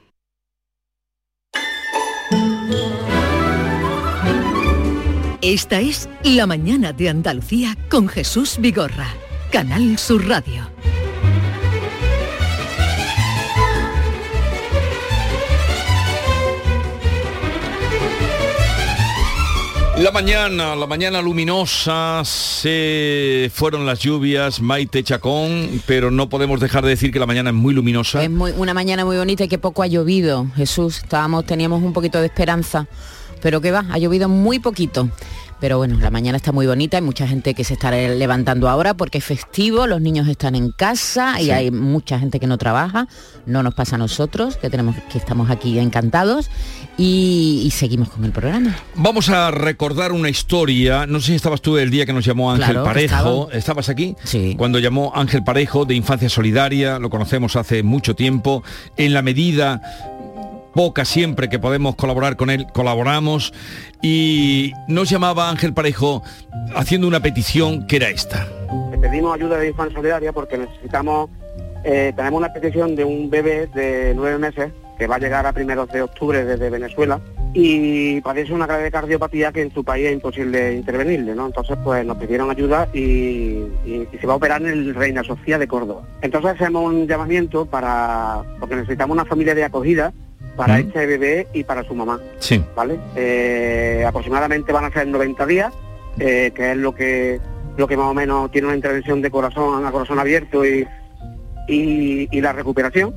Esta 5.41 5.79
es 5.79 6.07
La 6.23 6.45
mañana 6.45 6.93
de 6.93 7.09
Andalucía 7.09 7.75
con 7.89 8.07
Jesús 8.07 8.57
Vigorra. 8.59 9.07
Canal 9.51 9.97
Sur 9.97 10.27
Radio. 10.27 10.69
La 19.97 20.11
mañana, 20.11 20.75
la 20.75 20.85
mañana 20.85 21.23
luminosa, 21.23 22.21
se 22.23 23.51
fueron 23.53 23.85
las 23.85 23.99
lluvias, 23.99 24.61
Maite 24.61 25.03
Chacón, 25.03 25.81
pero 25.87 26.11
no 26.11 26.29
podemos 26.29 26.59
dejar 26.59 26.83
de 26.83 26.89
decir 26.89 27.11
que 27.11 27.19
la 27.19 27.25
mañana 27.25 27.49
es 27.49 27.55
muy 27.55 27.73
luminosa. 27.73 28.23
Es 28.23 28.29
muy, 28.29 28.51
una 28.57 28.75
mañana 28.75 29.05
muy 29.05 29.17
bonita 29.17 29.43
y 29.43 29.47
que 29.47 29.57
poco 29.57 29.81
ha 29.81 29.87
llovido, 29.87 30.47
Jesús. 30.55 30.97
Estábamos, 30.97 31.45
teníamos 31.45 31.83
un 31.83 31.93
poquito 31.93 32.19
de 32.19 32.27
esperanza, 32.27 32.87
pero 33.41 33.61
que 33.61 33.71
va, 33.71 33.85
ha 33.91 33.97
llovido 33.97 34.29
muy 34.29 34.59
poquito. 34.59 35.09
Pero 35.59 35.77
bueno, 35.77 35.99
la 35.99 36.09
mañana 36.09 36.37
está 36.37 36.51
muy 36.51 36.65
bonita, 36.65 36.97
hay 36.97 37.03
mucha 37.03 37.27
gente 37.27 37.53
que 37.53 37.63
se 37.63 37.75
está 37.75 37.91
levantando 37.91 38.67
ahora 38.67 38.95
porque 38.95 39.19
es 39.19 39.23
festivo, 39.23 39.85
los 39.85 40.01
niños 40.01 40.27
están 40.27 40.55
en 40.55 40.71
casa 40.71 41.39
y 41.39 41.51
hay 41.51 41.69
mucha 41.69 42.17
gente 42.17 42.39
que 42.39 42.47
no 42.47 42.57
trabaja. 42.57 43.07
No 43.45 43.61
nos 43.61 43.75
pasa 43.75 43.95
a 43.95 43.99
nosotros, 43.99 44.57
que 44.57 44.71
tenemos 44.71 44.95
que 45.11 45.19
estamos 45.19 45.51
aquí 45.51 45.77
encantados 45.77 46.49
y, 46.97 47.61
y 47.63 47.69
seguimos 47.69 48.09
con 48.09 48.25
el 48.25 48.31
programa. 48.31 48.75
Vamos 48.95 49.29
a 49.29 49.51
recordar 49.51 50.13
una 50.13 50.29
historia. 50.29 51.05
No 51.05 51.19
sé 51.19 51.27
si 51.27 51.35
estabas 51.35 51.61
tú 51.61 51.77
el 51.77 51.91
día 51.91 52.07
que 52.07 52.13
nos 52.13 52.25
llamó 52.25 52.51
Ángel 52.51 52.65
Claro, 52.71 52.83
Parejo. 52.83 53.05
estaba. 53.15 53.53
¿Estabas 53.53 53.89
aquí? 53.89 54.15
Sí. 54.23 54.55
Cuando 54.57 54.79
llamó 54.79 55.11
Ángel 55.13 55.43
Parejo 55.43 55.85
de 55.85 55.93
Infancia 55.93 56.27
Solidaria, 56.29 56.97
lo 56.97 57.11
conocemos 57.11 57.55
hace 57.55 57.83
mucho 57.83 58.15
tiempo. 58.15 58.63
En 58.97 59.13
la 59.13 59.21
medida 59.21 59.79
poca 60.73 61.05
siempre 61.05 61.49
que 61.49 61.59
podemos 61.59 61.95
colaborar 61.95 62.35
con 62.37 62.49
él, 62.49 62.65
colaboramos. 62.73 63.53
Y 64.01 64.71
nos 64.87 65.09
llamaba 65.09 65.49
Ángel 65.49 65.73
Parejo 65.73 66.23
haciendo 66.75 67.07
una 67.07 67.19
petición 67.19 67.85
que 67.87 67.97
era 67.97 68.09
esta. 68.09 68.47
Le 68.91 68.97
pedimos 68.97 69.35
ayuda 69.35 69.57
de 69.57 69.69
Infancia 69.69 69.95
Solidaria 69.97 70.31
porque 70.33 70.57
necesitamos, 70.57 71.29
eh, 71.83 72.13
tenemos 72.15 72.39
una 72.39 72.53
petición 72.53 72.95
de 72.95 73.03
un 73.03 73.29
bebé 73.29 73.67
de 73.67 74.13
nueve 74.15 74.37
meses 74.37 74.71
que 74.97 75.07
va 75.07 75.15
a 75.15 75.19
llegar 75.19 75.45
a 75.47 75.51
primeros 75.53 75.89
de 75.89 76.03
octubre 76.03 76.45
desde 76.45 76.69
Venezuela 76.69 77.19
y 77.55 78.21
padece 78.21 78.53
una 78.53 78.67
grave 78.67 78.91
cardiopatía 78.91 79.51
que 79.51 79.61
en 79.63 79.73
su 79.73 79.83
país 79.83 80.05
es 80.05 80.13
imposible 80.13 80.73
intervenirle, 80.75 81.33
¿no? 81.33 81.47
Entonces 81.47 81.75
pues 81.83 82.05
nos 82.05 82.17
pidieron 82.17 82.51
ayuda 82.51 82.87
y- 82.93 83.63
y 83.83 84.07
se 84.19 84.27
va 84.27 84.33
a 84.33 84.35
operar 84.35 84.61
en 84.61 84.67
el 84.69 84.93
Reina 84.95 85.23
Sofía 85.23 85.57
de 85.57 85.67
Córdoba. 85.67 86.03
Entonces 86.21 86.51
hacemos 86.51 86.85
un 86.85 87.07
llamamiento 87.07 87.65
para, 87.65 88.43
porque 88.59 88.75
necesitamos 88.75 89.15
una 89.15 89.25
familia 89.25 89.55
de 89.55 89.63
acogida 89.63 90.13
para 90.55 90.75
Mm. 90.77 90.79
este 90.81 91.05
bebé 91.05 91.47
y 91.53 91.63
para 91.63 91.83
su 91.83 91.93
mamá. 91.95 92.19
Sí. 92.39 92.63
¿vale? 92.75 92.99
Eh, 93.15 94.03
aproximadamente 94.07 94.71
van 94.71 94.85
a 94.85 94.91
ser 94.91 95.07
90 95.07 95.45
días, 95.45 95.73
eh, 96.19 96.51
que 96.55 96.71
es 96.71 96.77
lo 96.77 96.93
que 96.93 97.39
lo 97.77 97.87
que 97.87 97.95
más 97.97 98.07
o 98.07 98.13
menos 98.13 98.51
tiene 98.51 98.67
una 98.67 98.75
intervención 98.75 99.21
de 99.21 99.31
corazón 99.31 99.85
a 99.85 99.91
corazón 99.91 100.19
abierto 100.19 100.65
y, 100.65 100.85
y, 101.67 102.27
y 102.29 102.41
la 102.41 102.51
recuperación. 102.51 103.15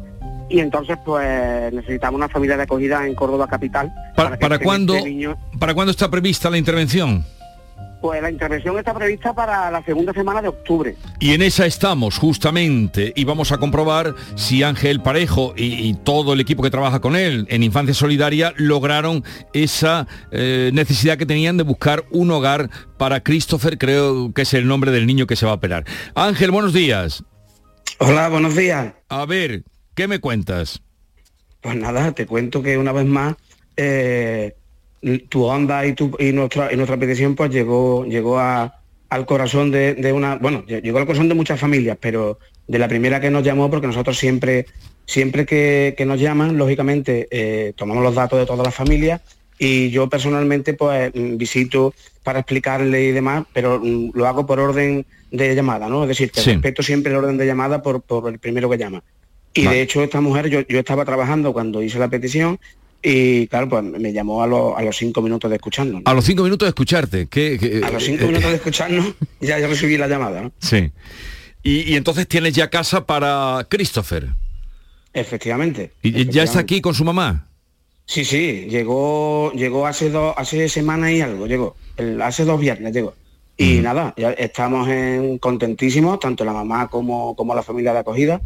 Y 0.49 0.61
entonces, 0.61 0.97
pues 1.05 1.73
necesitamos 1.73 2.19
una 2.19 2.29
familia 2.29 2.57
de 2.57 2.63
acogida 2.63 3.05
en 3.07 3.15
Córdoba 3.15 3.49
capital. 3.49 3.93
¿Para, 4.15 4.59
cuándo, 4.61 4.95
este 4.95 5.09
niño- 5.09 5.37
¿Para 5.59 5.75
cuándo 5.75 5.91
está 5.91 6.09
prevista 6.11 6.51
la 6.51 6.59
intervención? 6.59 7.25
Pues 8.05 8.21
la 8.21 8.31
intervención 8.31 8.79
está 8.79 8.93
prevista 8.93 9.33
para 9.33 9.71
la 9.71 9.83
segunda 9.83 10.13
semana 10.13 10.43
de 10.43 10.49
octubre. 10.49 10.95
Y 11.21 11.33
en 11.33 11.41
esa 11.41 11.65
estamos 11.65 12.19
justamente 12.19 13.15
y 13.17 13.25
vamos 13.25 13.51
a 13.51 13.57
comprobar 13.57 14.15
si 14.35 14.63
Ángel 14.63 15.01
Parejo 15.01 15.55
y, 15.57 15.89
y 15.89 15.95
todo 15.95 16.35
el 16.35 16.41
equipo 16.41 16.63
que 16.63 16.69
trabaja 16.69 17.01
con 17.01 17.17
él 17.17 17.47
en 17.49 17.63
Infancia 17.63 17.95
Solidaria 17.95 18.53
lograron 18.59 19.25
esa 19.55 20.07
eh, 20.33 20.71
necesidad 20.75 21.17
que 21.17 21.25
tenían 21.25 21.57
de 21.57 21.63
buscar 21.63 22.05
un 22.11 22.31
hogar 22.31 22.69
para 22.99 23.23
Christopher, 23.23 23.79
creo 23.79 24.35
que 24.35 24.43
es 24.43 24.53
el 24.53 24.69
nombre 24.69 24.91
del 24.91 25.07
niño 25.07 25.27
que 25.27 25.35
se 25.35 25.47
va 25.47 25.53
a 25.53 25.55
operar. 25.55 25.87
Ángel, 26.15 26.51
buenos 26.51 26.75
días. 26.75 27.25
Hola, 28.01 28.29
buenos 28.29 28.55
días. 28.55 28.93
A 29.09 29.25
ver, 29.25 29.65
¿qué 29.95 30.09
me 30.09 30.19
cuentas? 30.19 30.83
Pues 31.63 31.75
nada, 31.75 32.13
te 32.13 32.27
cuento 32.27 32.63
que 32.63 32.77
una 32.77 32.93
vez 32.93 33.07
más 33.07 33.35
eh, 33.79 34.57
tu 35.29 35.45
onda 35.45 35.87
y, 35.87 35.93
tu, 35.93 36.17
y, 36.19 36.33
nuestra, 36.33 36.73
y 36.73 36.77
nuestra 36.77 36.97
petición 36.97 37.35
pues 37.35 37.51
llegó, 37.51 38.05
llegó 38.07 38.39
a, 38.39 38.81
al 39.11 39.27
corazón 39.27 39.71
de, 39.71 39.95
de 39.95 40.13
una, 40.13 40.37
bueno, 40.37 40.65
llegó 40.67 40.99
al 40.99 41.07
corazón 41.07 41.29
de 41.29 41.35
muchas 41.35 41.61
familias, 41.61 41.97
pero 42.01 42.39
de 42.67 42.79
la 42.79 42.89
primera 42.89 43.21
que 43.21 43.31
nos 43.31 43.43
llamó, 43.43 43.71
porque 43.71 43.87
nosotros 43.87 44.17
siempre, 44.19 44.67
siempre 45.07 45.45
que, 45.45 45.95
que 45.97 46.07
nos 46.07 46.19
llaman, 46.21 46.57
lógicamente, 46.57 47.29
eh, 47.31 47.73
tomamos 47.77 48.03
los 48.03 48.15
datos 48.15 48.39
de 48.39 48.47
todas 48.47 48.65
las 48.65 48.75
familias 48.75 49.21
y 49.59 49.91
yo 49.91 50.09
personalmente 50.09 50.75
pues 50.75 51.13
mm, 51.15 51.37
visito 51.37 51.95
para 52.23 52.41
explicarle 52.41 53.05
y 53.05 53.13
demás, 53.13 53.45
pero 53.53 53.79
mm, 53.83 54.11
lo 54.15 54.27
hago 54.27 54.47
por 54.47 54.59
orden 54.59 55.05
de 55.31 55.55
llamada, 55.55 55.89
¿no? 55.89 56.03
Es 56.03 56.09
decir, 56.09 56.31
que 56.31 56.41
Sí. 56.41 56.53
respeto 56.53 56.83
siempre 56.83 57.13
el 57.13 57.19
orden 57.19 57.37
de 57.37 57.47
llamada 57.47 57.83
por, 57.83 58.01
por 58.03 58.29
el 58.33 58.39
primero 58.39 58.69
que 58.71 58.79
llama. 58.79 59.03
Y 59.53 59.67
Vale. 59.67 59.77
de 59.77 59.83
hecho 59.83 60.03
esta 60.03 60.21
mujer, 60.21 60.49
yo, 60.49 60.61
yo 60.67 60.79
estaba 60.81 61.05
trabajando 61.05 61.53
cuando 61.53 61.83
hice 61.83 61.99
la 61.99 62.09
petición 62.09 62.59
y 63.07 63.47
claro, 63.49 63.69
pues 63.69 63.85
me 63.85 64.13
llamó 64.15 64.43
a, 64.43 64.47
los- 64.47 64.77
a 64.77 64.83
los 64.83 64.97
cinco 64.97 65.21
minutos 65.21 65.51
de 65.51 65.57
escucharnos. 65.57 66.03
¿no? 66.03 66.11
A 66.11 66.15
los 66.15 66.25
cinco 66.25 66.43
minutos 66.43 66.65
de 66.67 66.71
escucharte. 66.71 67.27
¿qué, 67.27 67.59
qué- 67.61 67.83
A 67.85 67.91
los 67.91 68.03
cinco 68.03 68.25
eh, 68.25 68.27
minutos 68.29 68.51
de 68.51 68.57
escucharnos 68.63 69.07
ya, 69.41 69.59
ya 69.59 69.67
recibí 69.67 69.97
la 69.99 70.09
llamada, 70.09 70.41
¿no? 70.43 70.53
Sí. 70.59 70.91
Y, 71.63 71.93
y 71.93 71.97
entonces 71.97 72.27
tienes 72.27 72.55
ya 72.55 72.71
casa 72.71 73.05
para 73.07 73.67
Christopher. 73.69 74.29
Efectivamente. 75.13 75.93
¿Y 76.03 76.29
ya 76.31 76.43
está 76.43 76.61
aquí 76.61 76.81
con 76.81 76.95
su 76.95 77.05
mamá? 77.05 77.47
Sí, 78.07 78.25
sí, 78.25 78.67
llegó, 78.69 79.53
llegó 79.53 79.87
hace 79.87 80.11
dos, 80.11 80.35
hace 80.37 80.69
semana 80.69 81.11
y 81.13 81.21
algo, 81.21 81.47
llegó. 81.47 81.77
El- 81.97 82.21
hace 82.23 82.45
dos 82.45 82.61
viernes 82.61 82.93
llegó. 82.93 83.15
Y 83.57 83.75
nada, 83.79 84.13
ya 84.17 84.33
estamos 84.33 84.89
en, 84.89 85.39
contentísimos, 85.39 86.19
tanto 86.19 86.45
la 86.45 86.53
mamá 86.53 86.89
como, 86.89 87.37
como 87.37 87.55
la 87.55 87.63
familia 87.63 87.93
de 87.93 88.01
acogida. 88.01 88.41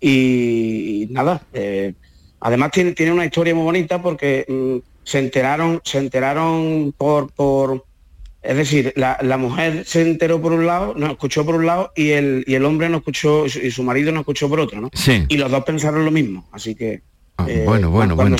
Y, 0.00 1.06
nada, 1.10 1.42
eh, 1.52 1.94
además 2.40 2.70
tiene, 2.72 2.92
tiene 2.92 3.12
una 3.12 3.24
historia 3.24 3.54
muy 3.54 3.64
bonita 3.64 4.00
porque 4.02 4.44
mm, 4.48 4.88
se 5.04 5.18
enteraron, 5.18 5.80
se 5.84 5.98
enteraron 5.98 6.94
por, 6.96 7.32
por 7.32 7.84
es 8.42 8.56
decir, 8.56 8.92
la, 8.96 9.18
la 9.22 9.36
mujer 9.36 9.84
se 9.86 10.00
enteró 10.02 10.40
por 10.40 10.52
un 10.52 10.66
lado, 10.66 10.94
nos 10.96 11.10
escuchó 11.10 11.44
por 11.44 11.56
un 11.56 11.66
lado 11.66 11.92
y 11.94 12.10
el, 12.10 12.42
y 12.46 12.54
el 12.54 12.64
hombre 12.64 12.88
no 12.88 12.98
escuchó, 12.98 13.44
y 13.46 13.50
su- 13.50 13.58
y 13.60 13.70
su 13.70 13.82
marido 13.82 14.12
no 14.12 14.20
escuchó 14.20 14.48
por 14.48 14.60
otro, 14.60 14.80
¿no? 14.80 14.90
Sí. 14.94 15.24
Y 15.28 15.36
los 15.36 15.50
dos 15.50 15.62
pensaron 15.64 16.04
lo 16.04 16.10
mismo, 16.10 16.48
así 16.52 16.74
que... 16.74 17.02
eh, 17.46 17.62
bueno, 17.66 17.90
bueno, 17.90 18.16
bueno. 18.16 18.36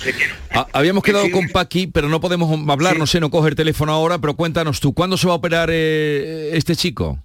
Ah, 0.53 0.67
habíamos 0.73 1.03
quedado 1.05 1.31
con 1.31 1.49
Paqui, 1.49 1.87
pero 1.87 2.09
no 2.09 2.21
podemos 2.21 2.51
hablar, 2.71 2.99
no 2.99 3.07
sé, 3.07 3.21
no 3.21 3.31
coge 3.31 3.51
el 3.51 3.55
teléfono 3.57 3.93
ahora, 3.93 4.19
pero 4.19 4.35
cuéntanos 4.37 4.81
tú, 4.81 4.95
¿cuándo 4.95 5.17
se 5.19 5.27
va 5.27 5.35
a 5.35 5.37
operar 5.37 5.69
eh, 5.73 6.51
este 6.55 6.77
chico? 6.77 7.19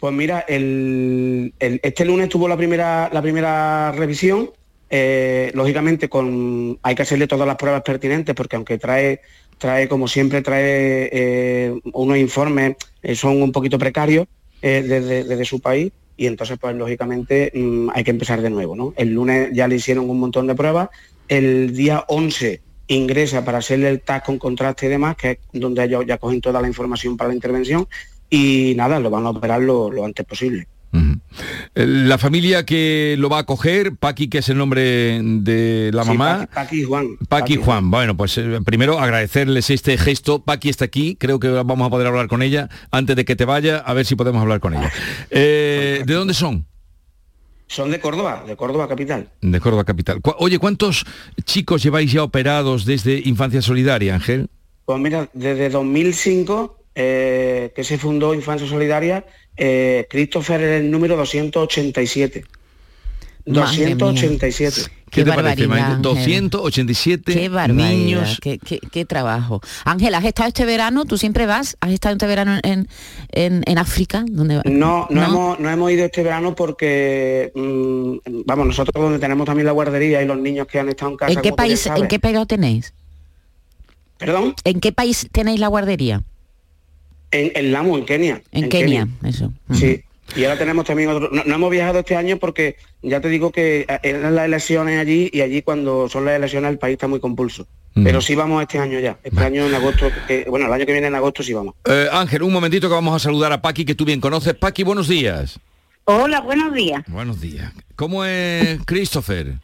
Pues 0.00 0.12
mira, 0.14 0.40
el, 0.48 1.52
el- 1.60 1.78
este 1.82 2.04
lunes 2.04 2.28
tuvo 2.28 2.48
la 2.48 2.56
primera, 2.56 3.08
la 3.12 3.22
primera 3.22 3.92
revisión. 3.92 4.50
Eh, 4.92 5.52
lógicamente 5.54 6.08
con 6.08 6.76
hay 6.82 6.94
que 6.96 7.02
hacerle 7.02 7.28
todas 7.28 7.46
las 7.46 7.56
pruebas 7.56 7.82
pertinentes 7.82 8.34
porque 8.34 8.56
aunque 8.56 8.76
trae, 8.76 9.20
trae 9.56 9.88
como 9.88 10.08
siempre, 10.08 10.42
trae 10.42 11.08
eh, 11.12 11.80
unos 11.92 12.18
informes, 12.18 12.74
eh, 13.00 13.14
son 13.14 13.40
un 13.40 13.52
poquito 13.52 13.78
precarios 13.78 14.26
desde, 14.60 15.44
su 15.44 15.60
país 15.60 15.92
y 16.16 16.26
entonces 16.26 16.58
pues 16.60 16.74
lógicamente 16.74 17.52
mm, 17.54 17.90
hay 17.94 18.02
que 18.02 18.10
empezar 18.10 18.42
de 18.42 18.50
nuevo. 18.50 18.74
¿no? 18.74 18.92
El 18.96 19.14
lunes 19.14 19.50
ya 19.52 19.68
le 19.68 19.76
hicieron 19.76 20.10
un 20.10 20.18
montón 20.18 20.48
de 20.48 20.56
pruebas. 20.56 20.88
El 21.28 21.74
día 21.74 22.04
11 22.08 22.60
ingresa 22.88 23.44
para 23.44 23.58
hacerle 23.58 23.88
el 23.88 24.00
TAC 24.00 24.26
con 24.26 24.38
contraste 24.38 24.86
y 24.86 24.88
demás, 24.88 25.14
que 25.16 25.30
es 25.30 25.38
donde 25.52 25.84
ellos 25.84 26.04
ya 26.04 26.18
cogen 26.18 26.40
toda 26.40 26.60
la 26.60 26.66
información 26.66 27.16
para 27.16 27.28
la 27.28 27.34
intervención 27.34 27.86
y 28.28 28.74
nada, 28.76 28.98
lo 28.98 29.08
van 29.08 29.24
a 29.26 29.30
operar 29.30 29.62
lo 29.62 30.04
antes 30.04 30.26
posible. 30.26 30.66
Eh, 31.74 31.86
La 31.86 32.18
familia 32.18 32.64
que 32.64 33.14
lo 33.18 33.28
va 33.28 33.38
a 33.38 33.44
coger, 33.44 33.96
Paqui, 33.96 34.28
que 34.28 34.38
es 34.38 34.48
el 34.48 34.58
nombre 34.58 35.20
de 35.22 35.90
la 35.92 36.02
Sí, 36.02 36.08
mamá. 36.10 36.48
Paqui, 36.52 36.80
y 36.82 36.84
Juan. 36.84 37.16
Paqui 37.28 37.56
Juan, 37.56 37.90
bueno, 37.90 38.16
pues 38.16 38.36
eh, 38.38 38.58
primero 38.64 38.98
agradecerles 38.98 39.70
este 39.70 39.96
gesto. 39.98 40.42
Paqui 40.42 40.68
está 40.68 40.84
aquí, 40.84 41.16
creo 41.18 41.38
que 41.40 41.48
vamos 41.48 41.86
a 41.86 41.90
poder 41.90 42.06
hablar 42.06 42.28
con 42.28 42.42
ella 42.42 42.68
antes 42.90 43.16
de 43.16 43.24
que 43.24 43.36
te 43.36 43.44
vaya, 43.44 43.78
a 43.78 43.94
ver 43.94 44.06
si 44.06 44.16
podemos 44.16 44.42
hablar 44.42 44.60
con 44.60 44.74
ella. 44.74 44.90
Eh, 45.30 46.02
¿De 46.06 46.14
dónde 46.14 46.34
son? 46.34 46.66
Son 47.66 47.90
de 47.90 48.00
Córdoba, 48.00 48.42
de 48.46 48.56
Córdoba 48.56 48.88
capital. 48.88 49.28
De 49.40 49.60
Córdoba 49.60 49.84
Capital. 49.84 50.20
Oye, 50.38 50.58
¿cuántos 50.58 51.04
chicos 51.44 51.82
lleváis 51.84 52.10
ya 52.10 52.24
operados 52.24 52.84
desde 52.84 53.22
Infancia 53.24 53.62
Solidaria, 53.62 54.14
Ángel? 54.16 54.48
Pues 54.86 54.98
mira, 54.98 55.28
desde 55.34 55.70
2005, 55.70 56.79
eh, 56.94 57.72
que 57.74 57.84
se 57.84 57.98
fundó 57.98 58.34
Infancia 58.34 58.66
Solidaria, 58.68 59.24
eh, 59.56 60.06
Christopher 60.10 60.60
es 60.62 60.80
el 60.82 60.90
número 60.90 61.16
287. 61.16 62.44
Madre 63.46 63.86
mía. 63.86 63.96
287. 63.96 64.82
¿Qué, 64.82 64.90
Qué 65.10 65.24
te 65.24 65.32
parece, 65.32 65.66
barbaridad? 65.66 65.86
Ángel. 65.96 66.02
287 66.02 67.32
Qué 67.34 67.48
barbaridad, 67.48 67.88
niños. 67.90 68.38
qué, 68.40 68.58
qué- 68.58 68.78
qué 68.92 69.04
trabajo. 69.04 69.60
Ángel, 69.84 70.14
¿has 70.14 70.24
estado 70.24 70.46
este 70.48 70.64
verano? 70.64 71.04
¿Tú 71.04 71.18
siempre 71.18 71.46
vas? 71.46 71.76
¿Has 71.80 71.90
estado 71.90 72.12
este 72.14 72.26
verano 72.26 72.60
en, 72.62 72.86
en, 73.32 73.62
en 73.66 73.78
África? 73.78 74.24
¿Dónde 74.28 74.56
va- 74.58 74.62
No, 74.66 75.08
no, 75.10 75.24
Hemos, 75.24 75.58
no 75.58 75.68
hemos 75.70 75.90
ido 75.90 76.04
este 76.04 76.22
verano 76.22 76.54
porque, 76.54 77.50
mm, 77.56 78.42
vamos, 78.46 78.66
nosotros 78.68 79.02
donde 79.02 79.18
tenemos 79.18 79.46
también 79.46 79.66
la 79.66 79.72
guardería 79.72 80.22
y 80.22 80.26
los 80.26 80.38
niños 80.38 80.68
que 80.68 80.78
han 80.78 80.88
estado 80.88 81.10
en 81.12 81.16
casa. 81.16 81.32
¿En 81.32 81.40
qué 81.42 81.52
país, 81.52 81.86
en 81.86 82.06
qué 82.06 82.18
país 82.20 82.38
tenéis? 82.46 82.94
¿Perdón? 84.18 84.54
¿En 84.64 84.80
qué 84.80 84.92
país 84.92 85.26
tenéis 85.32 85.58
la 85.58 85.68
guardería? 85.68 86.22
En, 87.30 87.52
en 87.54 87.72
Lamu, 87.72 87.96
en 87.96 88.04
Kenia. 88.06 88.42
En, 88.52 88.68
Kenia, 88.68 89.06
eso. 89.24 89.52
Sí. 89.72 90.02
Y 90.36 90.44
ahora 90.44 90.58
tenemos 90.58 90.84
también 90.84 91.08
otro. 91.10 91.28
No, 91.32 91.42
no 91.44 91.54
hemos 91.54 91.70
viajado 91.70 92.00
este 92.00 92.14
año 92.16 92.36
porque 92.38 92.76
ya 93.02 93.20
te 93.20 93.28
digo 93.28 93.50
que 93.50 93.84
eran 94.02 94.34
las 94.34 94.44
elecciones 94.46 94.98
allí 94.98 95.28
y 95.32 95.40
allí 95.40 95.62
cuando 95.62 96.08
son 96.08 96.24
las 96.24 96.36
elecciones 96.36 96.70
el 96.70 96.78
país 96.78 96.92
está 96.94 97.08
muy 97.08 97.18
compulso. 97.20 97.66
Pero 97.92 98.20
sí 98.20 98.36
vamos 98.36 98.62
este 98.62 98.78
año 98.78 99.00
ya. 99.00 99.18
Este 99.24 99.40
año 99.40 99.66
en 99.66 99.74
agosto, 99.74 100.08
que- 100.28 100.44
bueno, 100.48 100.66
el 100.66 100.72
año 100.72 100.86
que 100.86 100.92
viene 100.92 101.08
en 101.08 101.14
agosto 101.16 101.42
sí 101.42 101.52
vamos. 101.52 101.74
Eh, 101.84 102.06
Ángel, 102.12 102.44
un 102.44 102.52
momentito 102.52 102.88
que 102.88 102.94
vamos 102.94 103.14
a 103.16 103.18
saludar 103.18 103.52
a 103.52 103.60
Paqui, 103.60 103.84
que 103.84 103.96
tú 103.96 104.04
bien 104.04 104.20
conoces. 104.20 104.54
Paqui, 104.54 104.84
buenos 104.84 105.08
días. 105.08 105.58
Hola, 106.04 106.40
buenos 106.40 106.72
días. 106.72 107.02
Buenos 107.08 107.40
días. 107.40 107.72
¿Cómo 107.96 108.24
es 108.24 108.78
Christopher? 108.86 109.54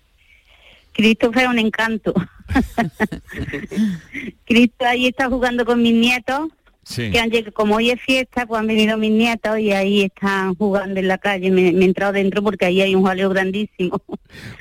Christopher 0.92 1.44
es 1.44 1.48
un 1.50 1.58
encanto. 1.60 2.12
Cristo 4.44 4.84
ahí 4.84 5.06
está 5.06 5.28
jugando 5.28 5.64
con 5.64 5.80
mis 5.82 5.94
nietos, 5.94 6.48
Sí. 6.88 7.10
que 7.10 7.18
han 7.18 7.30
llegado, 7.30 7.52
como 7.52 7.74
hoy 7.74 7.90
es 7.90 8.00
fiesta, 8.00 8.46
pues 8.46 8.60
han 8.60 8.68
venido 8.68 8.96
mis 8.96 9.10
nietos 9.10 9.58
y 9.58 9.72
ahí 9.72 10.02
están 10.02 10.54
jugando 10.54 11.00
en 11.00 11.08
la 11.08 11.18
calle. 11.18 11.50
Me, 11.50 11.72
me 11.72 11.84
he 11.84 11.88
entrado 11.88 12.12
dentro 12.12 12.44
porque 12.44 12.64
ahí 12.64 12.80
hay 12.80 12.94
un 12.94 13.04
jaleo 13.04 13.28
grandísimo. 13.28 14.00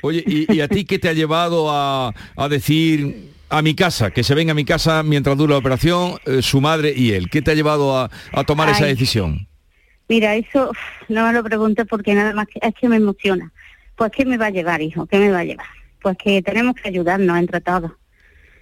Oye, 0.02 0.24
¿y, 0.26 0.52
y 0.52 0.60
a 0.60 0.66
ti 0.66 0.84
qué 0.84 0.98
te 0.98 1.08
ha 1.08 1.12
llevado 1.12 1.70
a, 1.70 2.12
a 2.36 2.48
decir 2.48 3.30
a 3.48 3.62
mi 3.62 3.76
casa, 3.76 4.10
que 4.10 4.24
se 4.24 4.34
venga 4.34 4.50
a 4.50 4.54
mi 4.56 4.64
casa 4.64 5.04
mientras 5.04 5.36
dura 5.36 5.52
la 5.52 5.58
operación, 5.58 6.14
eh, 6.26 6.42
su 6.42 6.60
madre 6.60 6.92
y 6.96 7.12
él? 7.12 7.30
¿Qué 7.30 7.42
te 7.42 7.52
ha 7.52 7.54
llevado 7.54 7.96
a, 7.96 8.10
a 8.32 8.42
tomar 8.42 8.70
esa 8.70 8.86
decisión? 8.86 9.46
Mira, 10.08 10.34
eso 10.34 10.72
no 11.08 11.26
me 11.28 11.32
lo 11.32 11.44
preguntes 11.44 11.86
porque 11.88 12.12
nada 12.12 12.32
más 12.32 12.48
que, 12.48 12.58
es 12.60 12.74
que 12.74 12.88
me 12.88 12.96
emociona. 12.96 13.52
Pues 13.94 14.10
¿qué 14.10 14.24
me 14.24 14.36
va 14.36 14.46
a 14.46 14.50
llevar, 14.50 14.82
hijo? 14.82 15.06
¿Qué 15.06 15.18
me 15.20 15.30
va 15.30 15.38
a 15.38 15.44
llevar? 15.44 15.66
Pues 16.02 16.16
que 16.18 16.42
tenemos 16.42 16.74
que 16.74 16.88
ayudarnos 16.88 17.38
entre 17.38 17.60
todos. 17.60 17.92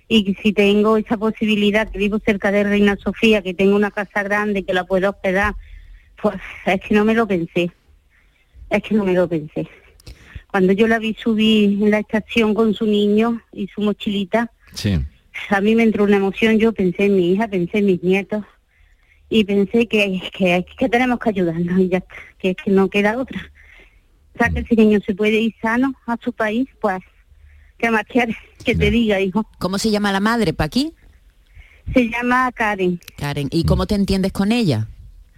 Y 0.09 0.34
si 0.42 0.52
tengo 0.52 0.96
esa 0.96 1.16
posibilidad, 1.16 1.88
que 1.90 1.98
vivo 1.98 2.18
cerca 2.24 2.52
de 2.52 2.64
Reina 2.64 2.96
Sofía, 2.96 3.42
que 3.42 3.55
tengo 3.55 3.74
una 3.74 3.90
casa 3.90 4.22
grande, 4.22 4.64
que 4.64 4.74
la 4.74 4.84
puedo 4.84 5.09
hospedar, 5.11 5.55
pues 6.20 6.36
es 6.66 6.80
que 6.80 6.94
no 6.94 7.05
me 7.05 7.14
lo 7.14 7.26
pensé. 7.26 7.70
Es 8.70 8.82
que 8.82 8.94
no 8.94 9.05
me 9.05 9.14
lo 9.14 9.28
pensé. 9.28 9.66
Cuando 10.50 10.72
yo 10.72 10.86
la 10.86 10.98
vi 10.98 11.14
subir 11.14 11.82
en 11.82 11.90
la 11.90 11.98
estación 12.00 12.55
con 12.55 12.74
su 12.74 12.86
niño 12.86 13.40
y 13.52 13.66
su 13.68 13.80
mochilita, 13.80 14.50
Sí. 14.74 14.98
a 15.50 15.61
mí 15.61 15.74
me 15.74 15.82
entró 15.84 16.05
una 16.05 16.16
emoción, 16.16 16.59
yo 16.59 16.72
pensé 16.72 17.07
en 17.07 17.16
mi 17.16 17.32
hija, 17.32 17.48
pensé 17.48 17.78
en 17.78 17.86
mis 17.86 18.02
nietos 18.02 18.44
y 19.30 19.44
pensé 19.44 19.86
que, 19.88 20.20
que, 20.36 20.64
que 20.78 20.88
tenemos 20.88 21.18
que 21.18 21.30
ayudarnos 21.30 21.78
y 21.78 21.88
ya 21.88 21.98
está, 21.98 22.14
que 22.38 22.50
es 22.50 22.57
que 22.57 22.70
no 22.70 22.88
queda 22.88 23.18
otra. 23.18 23.40
O 24.34 24.38
sea, 24.38 24.50
que 24.50 24.61
ese 24.61 24.74
niño 24.76 24.98
se 25.07 25.14
puede 25.14 25.40
ir 25.40 25.55
sano 25.62 25.94
a 26.07 26.16
su 26.22 26.32
país, 26.32 26.68
pues, 26.80 26.98
¿qué 27.79 27.91
más 27.91 28.05
quieres 28.05 28.37
que 28.64 28.75
te 28.75 28.91
diga, 28.91 29.20
hijo? 29.20 29.45
¿Cómo 29.59 29.79
se 29.79 29.91
llama 29.91 30.12
la 30.12 30.20
madre, 30.20 30.53
Paqui? 30.53 30.93
Se 31.93 32.09
llama 32.09 32.51
Karen. 32.53 33.01
Karen, 33.18 33.49
¿y 33.51 33.64
cómo 33.64 33.87
te 33.87 33.95
entiendes 33.95 34.33
con 34.33 34.53
ella? 34.53 34.89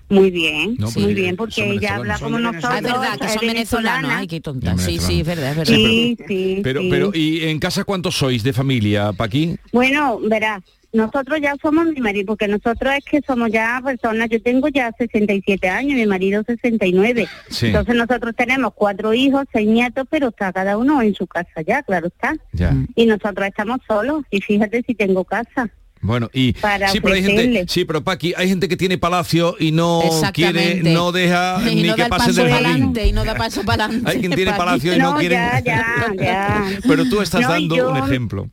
Muy 0.09 0.31
bien, 0.31 0.77
No, 0.79 0.87
pues, 0.87 0.99
muy 0.99 1.15
bien, 1.15 1.35
porque 1.35 1.69
ella 1.69 1.97
habla 1.97 2.17
como 2.21 2.39
nosotros. 2.39 2.71
Ah, 2.73 2.77
es 2.79 2.85
verdad, 2.85 3.19
que 3.19 3.29
son 3.29 3.41
venezolanos. 3.41 4.13
Ay, 4.15 4.29
qué 4.29 4.41
tonta. 4.41 4.79
Sí, 4.79 5.01
sí, 5.01 5.21
es 5.21 5.27
verdad, 5.27 5.51
es 5.51 5.57
verdad. 5.57 5.75
Sí, 5.75 6.17
sí, 6.29 6.61
Pero, 6.63 6.81
sí. 6.83 6.89
pero, 6.89 7.11
¿y 7.13 7.43
en 7.43 7.59
casa 7.59 7.83
cuántos 7.83 8.15
sois 8.17 8.45
de 8.45 8.53
familia, 8.53 9.13
Paqui? 9.13 9.57
Bueno, 9.73 10.21
verás, 10.21 10.63
Nosotros 10.97 11.39
ya 11.41 11.55
somos 11.61 11.87
mi 11.87 12.01
marido, 12.01 12.27
porque 12.27 12.49
nosotros 12.49 12.95
es 12.99 13.05
que 13.05 13.21
somos 13.27 13.51
ya 13.53 13.81
personas, 13.85 14.29
yo 14.31 14.41
tengo 14.43 14.69
ya 14.69 14.91
67 14.99 15.69
años, 15.69 15.95
mi 15.97 16.07
marido 16.07 16.43
69. 16.47 17.29
Sí. 17.51 17.67
Entonces 17.67 17.95
nosotros 17.95 18.35
tenemos 18.37 18.73
cuatro 18.75 19.13
hijos, 19.15 19.45
seis 19.53 19.69
nietos, 19.69 20.07
pero 20.11 20.29
está 20.29 20.53
cada 20.53 20.77
uno 20.79 21.03
en 21.03 21.15
su 21.15 21.27
casa 21.27 21.61
ya, 21.67 21.83
claro 21.83 22.09
está. 22.09 22.35
Ya. 22.53 22.75
Y 22.95 23.07
nosotros 23.07 23.47
estamos 23.47 23.79
solos, 23.87 24.25
y 24.31 24.41
fíjate 24.41 24.83
si 24.87 24.95
tengo 24.95 25.25
casa. 25.25 25.69
Bueno, 26.03 26.29
y 26.33 26.53
Para 26.53 26.89
sí, 26.89 27.01
pero 27.01 27.15
hay 27.15 27.23
gente, 27.25 27.65
sí, 27.69 27.85
pero 27.85 28.05
Paqui, 28.05 28.35
hay 28.37 28.49
gente 28.49 28.69
que 28.69 28.77
tiene 28.77 28.97
palacio 28.99 29.57
y 29.59 29.73
no 29.73 30.03
quiere, 30.33 30.83
no 30.83 31.11
deja 31.11 31.59
y 31.71 31.75
ni 31.77 31.83
no 31.89 31.95
que 31.97 32.05
pase 32.05 32.33
del 32.33 32.51
jardín. 32.51 32.67
adelante 32.67 33.07
y 33.07 33.13
no 33.13 33.25
da 33.25 33.35
paso 33.35 33.63
para 33.65 33.87
adelante. 33.87 34.11
Hay 34.11 34.21
quien 34.21 34.33
tiene 34.33 34.51
Paqui. 34.53 34.59
palacio 34.59 34.95
y 34.95 34.99
no, 34.99 35.13
No, 35.13 35.19
quiere. 35.19 35.35
ya, 35.35 35.61
ya, 35.65 36.07
ya. 36.17 36.65
Pero 36.87 37.05
tú 37.09 37.23
estás 37.23 37.41
No, 37.43 37.49
dando 37.49 37.77
yo- 37.77 37.91
un 37.91 37.97
ejemplo. 37.97 38.51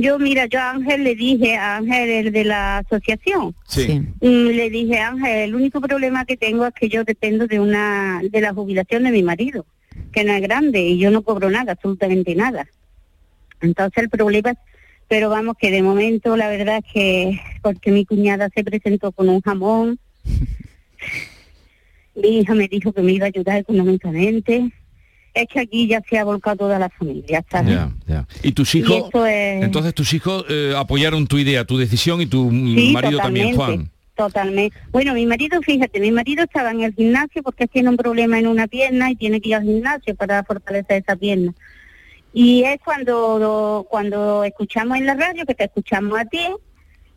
Yo, 0.00 0.18
mira, 0.18 0.46
yo 0.46 0.58
a 0.60 0.70
Ángel 0.70 1.04
le 1.04 1.14
dije, 1.14 1.56
a 1.56 1.76
Ángel, 1.76 2.08
el 2.10 2.32
de 2.32 2.44
la 2.44 2.78
asociación, 2.78 3.54
Sí. 3.66 4.00
Mm, 4.20 4.48
le 4.48 4.70
dije, 4.70 4.98
Ángel, 4.98 5.36
el 5.48 5.54
único 5.54 5.80
problema 5.80 6.24
que 6.24 6.36
tengo 6.36 6.66
es 6.66 6.74
que 6.74 6.88
yo 6.88 7.04
dependo 7.04 7.46
de 7.46 7.60
una 7.60 8.20
de 8.22 8.40
la 8.40 8.52
jubilación 8.52 9.04
de 9.04 9.10
mi 9.10 9.22
marido, 9.22 9.66
que 10.12 10.24
no 10.24 10.32
es 10.32 10.42
grande 10.42 10.80
y 10.80 10.98
yo 10.98 11.10
no 11.10 11.22
cobro 11.22 11.50
nada, 11.50 11.72
absolutamente 11.72 12.34
nada. 12.34 12.68
Entonces 13.60 14.04
el 14.04 14.08
problema 14.08 14.50
es, 14.50 14.58
pero 15.08 15.30
vamos 15.30 15.56
que 15.58 15.70
de 15.70 15.82
momento 15.82 16.36
la 16.36 16.48
verdad 16.48 16.80
es 16.84 16.92
que 16.92 17.40
porque 17.62 17.90
mi 17.90 18.04
cuñada 18.04 18.48
se 18.54 18.62
presentó 18.64 19.12
con 19.12 19.28
un 19.28 19.40
jamón, 19.40 19.98
mi 22.14 22.38
hija 22.40 22.54
me 22.54 22.68
dijo 22.68 22.92
que 22.92 23.02
me 23.02 23.12
iba 23.12 23.26
a 23.26 23.28
ayudar 23.28 23.58
económicamente, 23.58 24.70
es 25.42 25.48
que 25.48 25.60
aquí 25.60 25.86
ya 25.86 26.02
se 26.08 26.18
ha 26.18 26.24
volcado 26.24 26.56
toda 26.56 26.78
la 26.78 26.88
familia, 26.88 27.44
¿sabes? 27.50 27.74
Ya, 27.74 27.90
ya. 28.06 28.26
Y 28.42 28.52
tus 28.52 28.74
hijos, 28.74 29.10
es- 29.26 29.62
entonces 29.64 29.94
tus 29.94 30.12
hijos 30.12 30.44
eh, 30.48 30.74
apoyaron 30.76 31.26
tu 31.26 31.38
idea, 31.38 31.64
tu 31.64 31.78
decisión 31.78 32.20
y 32.20 32.26
tu 32.26 32.50
Sí, 32.50 32.90
marido 32.92 33.18
también, 33.18 33.54
Juan. 33.54 33.90
Totalmente. 34.16 34.76
Bueno, 34.90 35.14
mi 35.14 35.26
marido, 35.26 35.60
fíjate, 35.62 36.00
mi 36.00 36.10
marido 36.10 36.42
estaba 36.42 36.72
en 36.72 36.80
el 36.82 36.92
gimnasio 36.92 37.40
porque 37.44 37.68
tiene 37.68 37.88
un 37.88 37.96
problema 37.96 38.38
en 38.38 38.48
una 38.48 38.66
pierna 38.66 39.12
y 39.12 39.14
tiene 39.16 39.40
que 39.40 39.50
ir 39.50 39.54
al 39.54 39.62
gimnasio 39.62 40.16
para 40.16 40.42
fortalecer 40.42 41.02
esa 41.02 41.14
pierna. 41.14 41.54
Y 42.32 42.62
es 42.64 42.78
cuando 42.84 43.86
cuando 43.88 44.42
escuchamos 44.44 44.98
en 44.98 45.06
la 45.06 45.14
radio, 45.14 45.46
que 45.46 45.54
te 45.54 45.64
escuchamos 45.64 46.18
a 46.18 46.24
ti, 46.24 46.40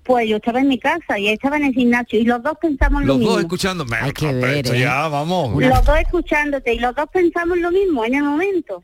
pues 0.03 0.27
yo 0.27 0.37
estaba 0.37 0.59
en 0.61 0.67
mi 0.67 0.79
casa 0.79 1.17
y 1.19 1.27
él 1.27 1.33
estaba 1.33 1.57
en 1.57 1.65
el 1.65 1.73
gimnasio 1.73 2.19
y 2.19 2.23
los 2.23 2.41
dos 2.43 2.53
pensamos 2.61 3.01
lo 3.01 3.07
Los 3.07 3.17
mismo. 3.19 3.33
dos 3.33 3.41
escuchando. 3.41 3.85
Hay 4.01 4.11
que 4.11 4.33
ver, 4.33 4.67
¿eh? 4.67 4.79
ya, 4.79 5.07
vamos. 5.07 5.61
Los 5.61 5.85
dos 5.85 5.97
escuchándote 5.99 6.73
y 6.73 6.79
los 6.79 6.95
dos 6.95 7.05
pensamos 7.13 7.57
lo 7.57 7.71
mismo 7.71 8.03
en 8.05 8.15
el 8.15 8.23
momento. 8.23 8.83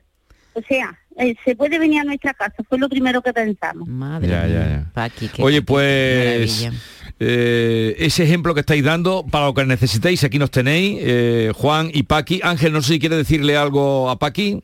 O 0.54 0.62
sea, 0.68 0.98
eh, 1.18 1.36
se 1.46 1.56
puede 1.56 1.78
venir 1.80 2.02
a 2.02 2.04
nuestra 2.04 2.34
casa, 2.34 2.56
fue 2.68 2.78
lo 2.80 2.88
primero 2.90 3.22
que 3.22 3.34
pensamos. 3.34 3.88
Madre 3.88 4.28
Ya, 4.30 4.42
ya, 4.48 4.48
mía, 4.48 4.68
ya. 4.86 4.92
Paqui, 4.94 5.28
qué- 5.28 5.44
Oye, 5.44 5.62
pues 5.62 6.64
maravilla. 6.64 6.82
eh, 7.20 7.96
ese 8.00 8.24
ejemplo 8.24 8.54
que 8.54 8.60
estáis 8.62 8.84
dando 8.84 9.26
para 9.30 9.46
lo 9.48 9.54
que 9.54 9.66
necesitéis, 9.66 10.24
aquí 10.24 10.38
nos 10.40 10.52
tenéis, 10.52 10.98
eh, 11.02 11.52
Juan 11.56 11.90
y 11.94 12.04
Paqui. 12.04 12.40
Ángel, 12.44 12.74
no 12.74 12.82
sé 12.82 12.94
si 12.94 13.00
quiere 13.00 13.16
decirle 13.18 13.56
algo 13.58 14.10
a 14.10 14.18
Paqui. 14.20 14.64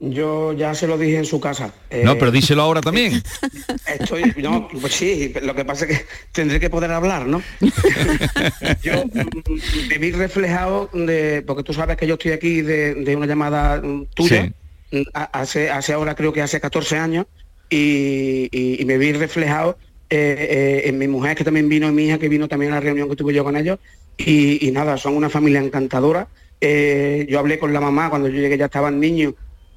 Yo 0.00 0.52
ya 0.52 0.74
se 0.74 0.86
lo 0.86 0.98
dije 0.98 1.18
en 1.18 1.24
su 1.24 1.40
casa. 1.40 1.72
No, 2.02 2.12
Eh, 2.12 2.16
pero 2.18 2.30
díselo 2.30 2.62
ahora 2.62 2.80
también. 2.80 3.22
Estoy, 3.86 4.32
no, 4.42 4.68
pues 4.80 4.92
sí, 4.94 5.32
lo 5.42 5.54
que 5.54 5.64
pasa 5.64 5.84
es 5.86 5.98
que 5.98 6.06
tendré 6.32 6.58
que 6.58 6.70
poder 6.70 6.90
hablar, 6.90 7.26
¿no? 7.26 7.42
yo 8.82 9.04
mm, 9.04 9.88
me 9.88 9.98
vi 9.98 10.10
reflejado 10.12 10.90
de, 10.92 11.42
porque 11.46 11.62
tú 11.62 11.72
sabes 11.72 11.96
que 11.96 12.06
yo 12.06 12.14
estoy 12.14 12.32
aquí 12.32 12.62
de, 12.62 12.94
de 12.94 13.16
una 13.16 13.26
llamada 13.26 13.80
mm, 13.80 14.06
tuya, 14.14 14.52
mm, 14.90 15.02
hace, 15.14 15.70
hace 15.70 15.92
ahora 15.92 16.14
creo 16.14 16.32
que 16.32 16.42
hace 16.42 16.60
14 16.60 16.96
años, 16.98 17.26
y, 17.70 18.48
y- 18.52 18.82
y 18.82 18.84
me 18.84 18.98
vi 18.98 19.12
reflejado 19.12 19.78
eh, 20.10 20.36
eh, 20.84 20.88
en 20.88 20.98
mi 20.98 21.08
mujer 21.08 21.36
que 21.36 21.44
también 21.44 21.68
vino, 21.68 21.88
y 21.88 21.92
mi 21.92 22.04
hija 22.06 22.18
que 22.18 22.28
vino 22.28 22.48
también 22.48 22.72
a 22.72 22.76
la 22.76 22.80
reunión 22.80 23.08
que 23.08 23.16
tuve 23.16 23.32
yo 23.34 23.44
con 23.44 23.56
ellos, 23.56 23.78
y, 24.16 24.66
y 24.66 24.70
nada, 24.70 24.96
son 24.96 25.14
una 25.16 25.28
familia 25.30 25.60
encantadora. 25.60 26.28
Yo 26.60 27.38
hablé 27.38 27.58
con 27.58 27.72
la 27.74 27.80
mamá 27.80 28.08
cuando 28.08 28.28
yo 28.28 28.40
llegué, 28.40 28.56
ya 28.56 28.66
estaban 28.66 28.98
niños, 28.98 29.34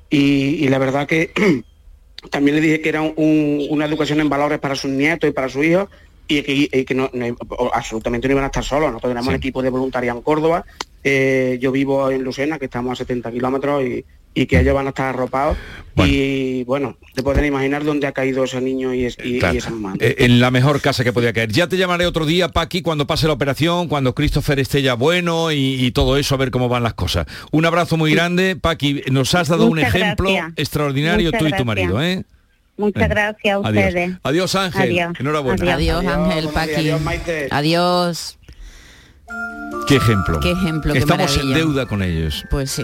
y, 0.10 0.64
y 0.64 0.68
la 0.70 0.78
verdad 0.80 1.08
que 1.08 1.32
también 2.32 2.56
le 2.56 2.62
dije 2.62 2.82
que 2.82 2.90
era 2.90 3.02
un- 3.02 3.68
una 3.70 3.86
educación 3.86 4.20
en 4.20 4.30
valores 4.30 4.60
para 4.60 4.76
sus 4.76 4.92
nietos 4.92 5.30
y 5.30 5.34
para 5.34 5.50
sus 5.50 5.66
hijos 5.66 5.88
y 6.28 6.42
que, 6.42 6.70
y 6.80 6.86
que 6.86 6.94
no, 6.94 7.10
no- 7.14 7.38
absolutamente 7.74 8.28
no 8.28 8.34
iban 8.34 8.44
a 8.44 8.48
estar 8.48 8.64
solos. 8.64 8.90
Nosotros 8.92 9.12
tenemos 9.12 9.28
un 9.28 9.36
equipo 9.36 9.62
de 9.62 9.70
voluntarios 9.70 10.16
en 10.16 10.22
Córdoba, 10.22 10.66
eh, 11.04 11.58
yo 11.62 11.72
vivo 11.72 12.10
en 12.12 12.24
Lucena, 12.24 12.60
que 12.60 12.66
estamos 12.66 12.92
a 12.92 12.96
70 13.04 13.32
kilómetros 13.32 13.84
y, 13.84 14.06
y 14.42 14.46
que 14.46 14.60
ellos 14.60 14.74
van 14.76 14.86
a 14.86 14.90
estar 14.90 15.08
arropados. 15.08 15.58
Y 16.06 16.64
bueno, 16.66 16.96
te 17.16 17.24
pueden 17.24 17.44
imaginar 17.46 17.84
dónde 17.84 18.06
ha 18.06 18.12
caído 18.12 18.44
ese 18.44 18.62
niño 18.62 18.94
y, 18.94 19.06
es- 19.06 19.18
y- 19.24 19.40
esa 19.44 19.72
mamá. 19.72 19.96
Eh, 20.00 20.16
en 20.20 20.40
la 20.40 20.52
mejor 20.52 20.80
casa 20.80 21.04
que 21.04 21.12
podía 21.12 21.34
caer. 21.34 21.52
Ya 21.52 21.68
te 21.68 21.76
llamaré 21.76 22.06
otro 22.06 22.28
día, 22.28 22.50
Paqui, 22.50 22.84
cuando 22.84 23.08
pase 23.08 23.26
la 23.26 23.34
operación, 23.34 23.88
cuando 23.88 24.14
Christopher 24.14 24.60
esté 24.60 24.84
ya 24.84 24.94
bueno 24.94 25.52
y, 25.52 25.84
y 25.84 25.92
todo 25.92 26.18
eso, 26.18 26.36
a 26.36 26.38
ver 26.38 26.52
cómo 26.52 26.70
van 26.70 26.84
las 26.84 26.94
cosas. 26.94 27.26
Un 27.52 27.66
abrazo 27.66 27.98
muy 27.98 28.14
grande, 28.14 28.56
Paqui. 28.56 29.02
Nos 29.10 29.34
has 29.34 29.48
dado 29.48 29.66
un 29.66 29.80
ejemplo 29.80 30.30
gracias. 30.30 30.54
extraordinario 30.56 31.30
Muchas 31.30 31.40
tú 31.40 31.48
y 31.48 31.52
tu 31.54 31.66
marido, 31.66 32.00
¿eh? 32.02 32.24
Muchas 32.78 33.10
gracias 33.10 33.56
a 33.64 33.68
adiós. 33.68 33.86
ustedes. 33.88 34.18
Adiós, 34.22 34.54
Ángel. 34.56 34.82
Adiós. 34.84 35.14
Enhorabuena. 35.20 35.74
Adiós, 35.74 36.06
Ángel, 36.06 36.48
Paqui. 36.54 36.92
Adiós. 37.50 38.38
Qué 39.88 39.96
ejemplo. 39.96 40.40
Qué 40.42 40.52
ejemplo, 40.52 40.94
qué 40.94 41.00
Estamos 41.00 41.36
en 41.38 41.54
deuda 41.54 41.88
con 41.88 42.04
ellos. 42.04 42.44
Pues 42.52 42.70
sí, 42.70 42.84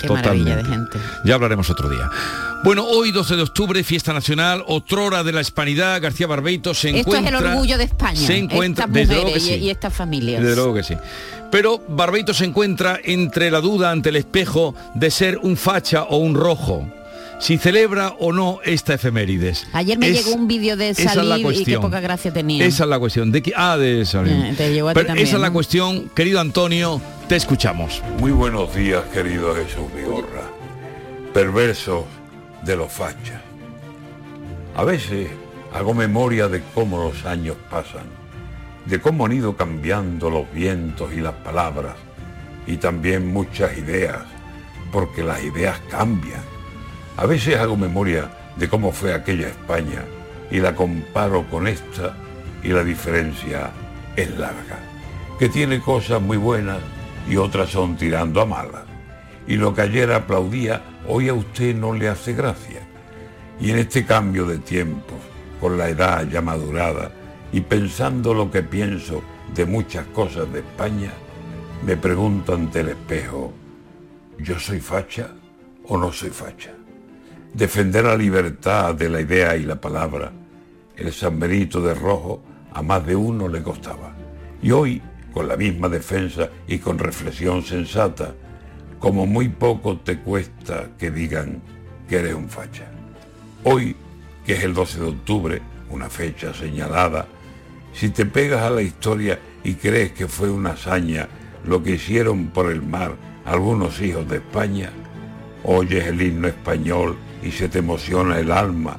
qué 0.00 0.06
Totalmente. 0.08 0.50
maravilla 0.50 0.56
de 0.56 0.64
gente. 0.64 0.98
Ya 1.24 1.34
hablaremos 1.34 1.70
otro 1.70 1.88
día. 1.88 2.10
Bueno, 2.62 2.84
hoy 2.84 3.10
12 3.10 3.36
de 3.36 3.42
octubre, 3.42 3.82
fiesta 3.84 4.12
nacional, 4.12 4.64
otrora 4.66 5.22
de 5.22 5.32
la 5.32 5.40
hispanidad, 5.40 6.00
García 6.02 6.26
Barbeito 6.26 6.74
se 6.74 6.88
Esto 6.90 6.98
es 6.98 7.06
encuentra... 7.18 7.38
el 7.38 7.46
orgullo 7.46 7.78
de 7.78 7.84
España. 7.84 8.20
Se 8.20 8.36
encuentra, 8.36 8.84
estas 8.84 8.94
desde 8.94 9.14
luego 9.14 9.28
mujeres 9.28 9.48
que 9.48 9.54
sí. 9.58 9.64
y 9.64 9.70
estas 9.70 9.94
familias. 9.94 10.42
Desde 10.42 10.56
luego 10.56 10.74
que 10.74 10.82
sí. 10.82 10.94
Pero 11.50 11.80
Barbeito 11.88 12.34
se 12.34 12.44
encuentra 12.44 13.00
entre 13.02 13.50
la 13.50 13.60
duda 13.60 13.90
ante 13.90 14.10
el 14.10 14.16
espejo 14.16 14.74
de 14.94 15.10
ser 15.10 15.38
un 15.42 15.56
facha 15.56 16.04
o 16.04 16.18
un 16.18 16.34
rojo. 16.34 16.86
Si 17.40 17.56
celebra 17.56 18.14
o 18.18 18.32
no 18.32 18.60
esta 18.64 18.94
efemérides. 18.94 19.66
Ayer 19.72 19.98
me 19.98 20.08
Es- 20.10 20.24
llegó 20.26 20.36
un 20.36 20.46
vídeo 20.46 20.76
de 20.76 20.90
esa 20.90 21.14
es 21.14 21.60
y 21.60 21.64
qué 21.64 21.78
poca 21.78 21.98
gracia 22.00 22.30
tenía. 22.32 22.64
Esa 22.66 22.84
es 22.84 22.90
la 22.90 22.98
cuestión. 22.98 23.32
De 23.32 23.42
que, 23.42 23.52
ah, 23.56 23.78
de 23.78 24.04
salir. 24.04 24.32
Eh, 24.34 24.54
te 24.56 24.72
llegó 24.72 24.90
a 24.90 24.92
ti 24.92 24.96
Pero 24.96 25.06
también, 25.08 25.26
esa 25.26 25.36
es 25.36 25.42
la 25.42 25.48
¿no? 25.48 25.52
cuestión, 25.54 26.10
querido 26.14 26.38
Antonio, 26.38 27.00
te 27.28 27.36
escuchamos. 27.36 28.02
Muy 28.18 28.30
buenos 28.30 28.74
días, 28.74 29.02
querido 29.12 29.54
Jesús 29.54 29.86
Vigorra. 29.96 30.50
Perversos 31.32 32.04
de 32.62 32.76
los 32.76 32.92
fachas. 32.92 33.40
A 34.76 34.84
veces 34.84 35.28
hago 35.72 35.94
memoria 35.94 36.46
de 36.48 36.62
cómo 36.74 36.98
los 37.02 37.24
años 37.24 37.56
pasan, 37.70 38.04
de 38.84 39.00
cómo 39.00 39.24
han 39.24 39.32
ido 39.32 39.56
cambiando 39.56 40.28
los 40.28 40.44
vientos 40.52 41.10
y 41.14 41.20
las 41.20 41.34
palabras, 41.36 41.94
y 42.66 42.76
también 42.76 43.32
muchas 43.32 43.78
ideas, 43.78 44.18
porque 44.92 45.22
las 45.22 45.42
ideas 45.42 45.80
cambian. 45.90 46.42
A 47.20 47.26
veces 47.26 47.58
hago 47.58 47.76
memoria 47.76 48.30
de 48.56 48.66
cómo 48.66 48.92
fue 48.92 49.12
aquella 49.12 49.48
España 49.48 50.06
y 50.50 50.58
la 50.58 50.74
comparo 50.74 51.46
con 51.50 51.66
esta 51.68 52.16
y 52.62 52.68
la 52.68 52.82
diferencia 52.82 53.72
es 54.16 54.30
larga, 54.38 54.78
que 55.38 55.50
tiene 55.50 55.80
cosas 55.80 56.22
muy 56.22 56.38
buenas 56.38 56.78
y 57.28 57.36
otras 57.36 57.68
son 57.68 57.98
tirando 57.98 58.40
a 58.40 58.46
malas. 58.46 58.84
Y 59.46 59.56
lo 59.56 59.74
que 59.74 59.82
ayer 59.82 60.10
aplaudía, 60.12 60.80
hoy 61.06 61.28
a 61.28 61.34
usted 61.34 61.76
no 61.76 61.92
le 61.92 62.08
hace 62.08 62.32
gracia. 62.32 62.80
Y 63.60 63.70
en 63.70 63.80
este 63.80 64.06
cambio 64.06 64.46
de 64.46 64.56
tiempos, 64.56 65.18
con 65.60 65.76
la 65.76 65.90
edad 65.90 66.26
ya 66.26 66.40
madurada 66.40 67.12
y 67.52 67.60
pensando 67.60 68.32
lo 68.32 68.50
que 68.50 68.62
pienso 68.62 69.22
de 69.54 69.66
muchas 69.66 70.06
cosas 70.06 70.50
de 70.54 70.60
España, 70.60 71.12
me 71.84 71.98
pregunto 71.98 72.54
ante 72.54 72.80
el 72.80 72.88
espejo, 72.88 73.52
¿yo 74.38 74.58
soy 74.58 74.80
facha 74.80 75.28
o 75.86 75.98
no 75.98 76.10
soy 76.10 76.30
facha? 76.30 76.79
Defender 77.52 78.04
la 78.04 78.16
libertad 78.16 78.94
de 78.94 79.08
la 79.08 79.20
idea 79.20 79.56
y 79.56 79.64
la 79.64 79.80
palabra, 79.80 80.30
el 80.96 81.12
San 81.12 81.40
Benito 81.40 81.80
de 81.80 81.94
Rojo 81.94 82.42
a 82.72 82.80
más 82.80 83.04
de 83.04 83.16
uno 83.16 83.48
le 83.48 83.60
costaba. 83.60 84.14
Y 84.62 84.70
hoy, 84.70 85.02
con 85.32 85.48
la 85.48 85.56
misma 85.56 85.88
defensa 85.88 86.48
y 86.68 86.78
con 86.78 86.98
reflexión 86.98 87.62
sensata, 87.64 88.34
como 89.00 89.26
muy 89.26 89.48
poco 89.48 89.98
te 89.98 90.20
cuesta 90.20 90.90
que 90.96 91.10
digan 91.10 91.60
que 92.08 92.18
eres 92.18 92.34
un 92.34 92.48
facha. 92.48 92.88
Hoy, 93.64 93.96
que 94.46 94.52
es 94.52 94.62
el 94.62 94.72
12 94.72 95.00
de 95.00 95.06
octubre, 95.06 95.62
una 95.90 96.08
fecha 96.08 96.54
señalada, 96.54 97.26
si 97.92 98.10
te 98.10 98.26
pegas 98.26 98.62
a 98.62 98.70
la 98.70 98.82
historia 98.82 99.40
y 99.64 99.74
crees 99.74 100.12
que 100.12 100.28
fue 100.28 100.50
una 100.50 100.70
hazaña 100.70 101.28
lo 101.64 101.82
que 101.82 101.92
hicieron 101.96 102.48
por 102.50 102.70
el 102.70 102.80
mar 102.80 103.16
algunos 103.44 104.00
hijos 104.00 104.28
de 104.28 104.36
España, 104.36 104.90
oyes 105.64 106.06
el 106.06 106.22
himno 106.22 106.46
español 106.46 107.16
y 107.42 107.50
se 107.50 107.68
te 107.68 107.78
emociona 107.78 108.38
el 108.38 108.52
alma, 108.52 108.96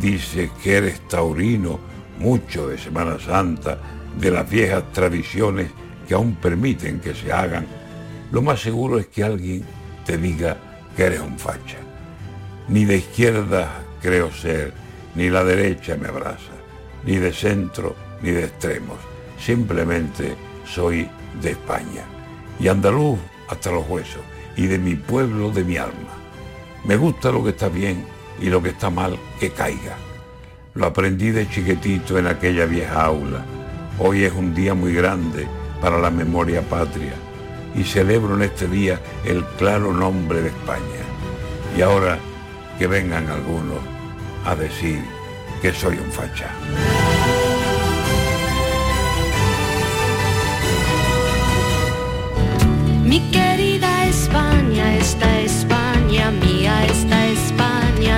dices 0.00 0.50
que 0.62 0.76
eres 0.76 1.00
taurino, 1.08 1.78
mucho 2.18 2.68
de 2.68 2.78
Semana 2.78 3.18
Santa, 3.18 3.78
de 4.18 4.30
las 4.30 4.48
viejas 4.48 4.84
tradiciones 4.92 5.70
que 6.06 6.14
aún 6.14 6.36
permiten 6.36 7.00
que 7.00 7.14
se 7.14 7.32
hagan, 7.32 7.66
lo 8.30 8.42
más 8.42 8.60
seguro 8.60 8.98
es 8.98 9.06
que 9.06 9.24
alguien 9.24 9.64
te 10.04 10.18
diga 10.18 10.56
que 10.96 11.04
eres 11.04 11.20
un 11.20 11.38
facha. 11.38 11.78
Ni 12.68 12.84
de 12.84 12.96
izquierda 12.96 13.84
creo 14.00 14.32
ser, 14.32 14.72
ni 15.14 15.30
la 15.30 15.44
derecha 15.44 15.96
me 15.96 16.08
abraza. 16.08 16.52
ni 17.06 17.16
de 17.16 17.32
centro, 17.34 17.94
ni 18.22 18.30
de 18.30 18.44
extremos. 18.44 18.96
Simplemente 19.38 20.34
soy 20.64 21.06
de 21.42 21.50
España. 21.50 22.02
Y 22.58 22.68
andaluz 22.68 23.18
hasta 23.48 23.70
los 23.70 23.86
huesos. 23.88 24.22
Y 24.56 24.66
de 24.66 24.78
mi 24.78 24.94
pueblo, 24.94 25.50
de 25.50 25.64
mi 25.64 25.76
alma. 25.76 26.23
Me 26.84 26.96
gusta 26.96 27.32
lo 27.32 27.42
que 27.42 27.50
está 27.50 27.68
bien 27.70 28.04
y 28.40 28.50
lo 28.50 28.62
que 28.62 28.68
está 28.70 28.90
mal, 28.90 29.18
que 29.40 29.50
caiga. 29.50 29.96
Lo 30.74 30.86
aprendí 30.86 31.30
de 31.30 31.48
chiquitito 31.48 32.18
en 32.18 32.26
aquella 32.26 32.66
vieja 32.66 33.04
aula. 33.04 33.42
Hoy 33.98 34.24
es 34.24 34.32
un 34.34 34.54
día 34.54 34.74
muy 34.74 34.92
grande 34.92 35.46
para 35.80 35.98
la 35.98 36.10
memoria 36.10 36.60
patria 36.60 37.14
y 37.74 37.84
celebro 37.84 38.34
en 38.34 38.42
este 38.42 38.68
día 38.68 39.00
el 39.24 39.44
claro 39.56 39.94
nombre 39.94 40.42
de 40.42 40.48
España. 40.48 41.04
Y 41.76 41.80
ahora 41.80 42.18
que 42.78 42.86
vengan 42.86 43.30
algunos 43.30 43.78
a 44.44 44.54
decir 44.54 45.02
que 45.62 45.72
soy 45.72 45.96
un 45.96 46.12
facha. 46.12 46.50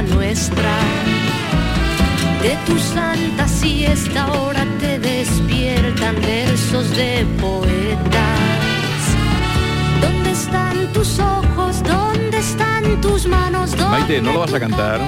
Nuestra. 0.03 0.79
De 2.43 2.57
tu 2.67 2.79
santa 2.79 3.49
siesta 3.49 4.25
ahora 4.25 4.67
te 4.79 4.99
despiertan 4.99 6.21
versos 6.21 6.91
de 6.91 7.27
poetas. 7.41 8.39
¿Dónde 10.03 10.31
están 10.33 10.93
tus 10.93 11.19
ojos? 11.19 11.83
¿Dónde 11.83 12.39
están 12.39 13.01
tus 13.01 13.27
manos? 13.27 13.71
¿Dónde 13.71 13.87
Maite, 13.87 14.21
¿no 14.21 14.35
lo 14.35 14.41
vas 14.41 14.53
a 14.53 14.61
cantar? 14.61 15.01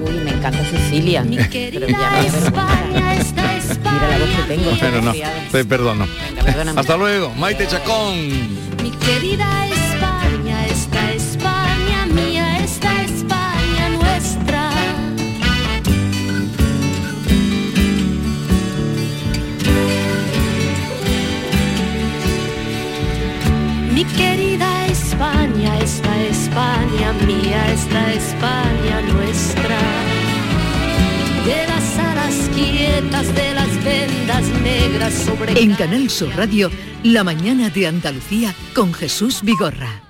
Uy, 0.00 0.14
me 0.24 0.30
encanta 0.30 0.64
Cecilia. 0.64 1.24
Ya 1.24 1.28
me 1.28 2.26
España, 2.26 3.14
esta 3.16 3.56
España. 3.56 3.92
Mira 3.92 4.08
la 4.08 4.18
voz 4.18 4.28
que 4.36 4.42
tengo. 4.54 4.70
Bueno, 4.80 5.00
no, 5.02 5.12
te 5.50 5.64
perdono. 5.64 6.06
Hasta 6.76 6.96
luego, 6.96 7.30
Maite 7.34 7.66
Chacón. 7.66 8.16
Mi 8.82 8.90
querida 8.92 9.66
Mi 23.96 24.04
querida 24.04 24.86
España, 24.88 25.78
esta 25.78 26.22
España 26.24 27.14
mía, 27.26 27.72
esta 27.72 28.12
España 28.12 29.00
nuestra. 29.10 29.78
De 31.46 31.66
las 31.66 31.98
alas 31.98 32.50
quietas, 32.54 33.34
de 33.34 33.54
las 33.54 33.84
vendas 33.84 34.44
negras 34.62 35.14
sobre 35.14 35.58
En 35.58 35.74
Canal 35.76 36.10
Sur 36.10 36.28
Radio, 36.36 36.70
La 37.04 37.24
mañana 37.24 37.70
de 37.70 37.86
Andalucía 37.86 38.54
con 38.74 38.92
Jesús 38.92 39.40
Vigorra. 39.42 40.05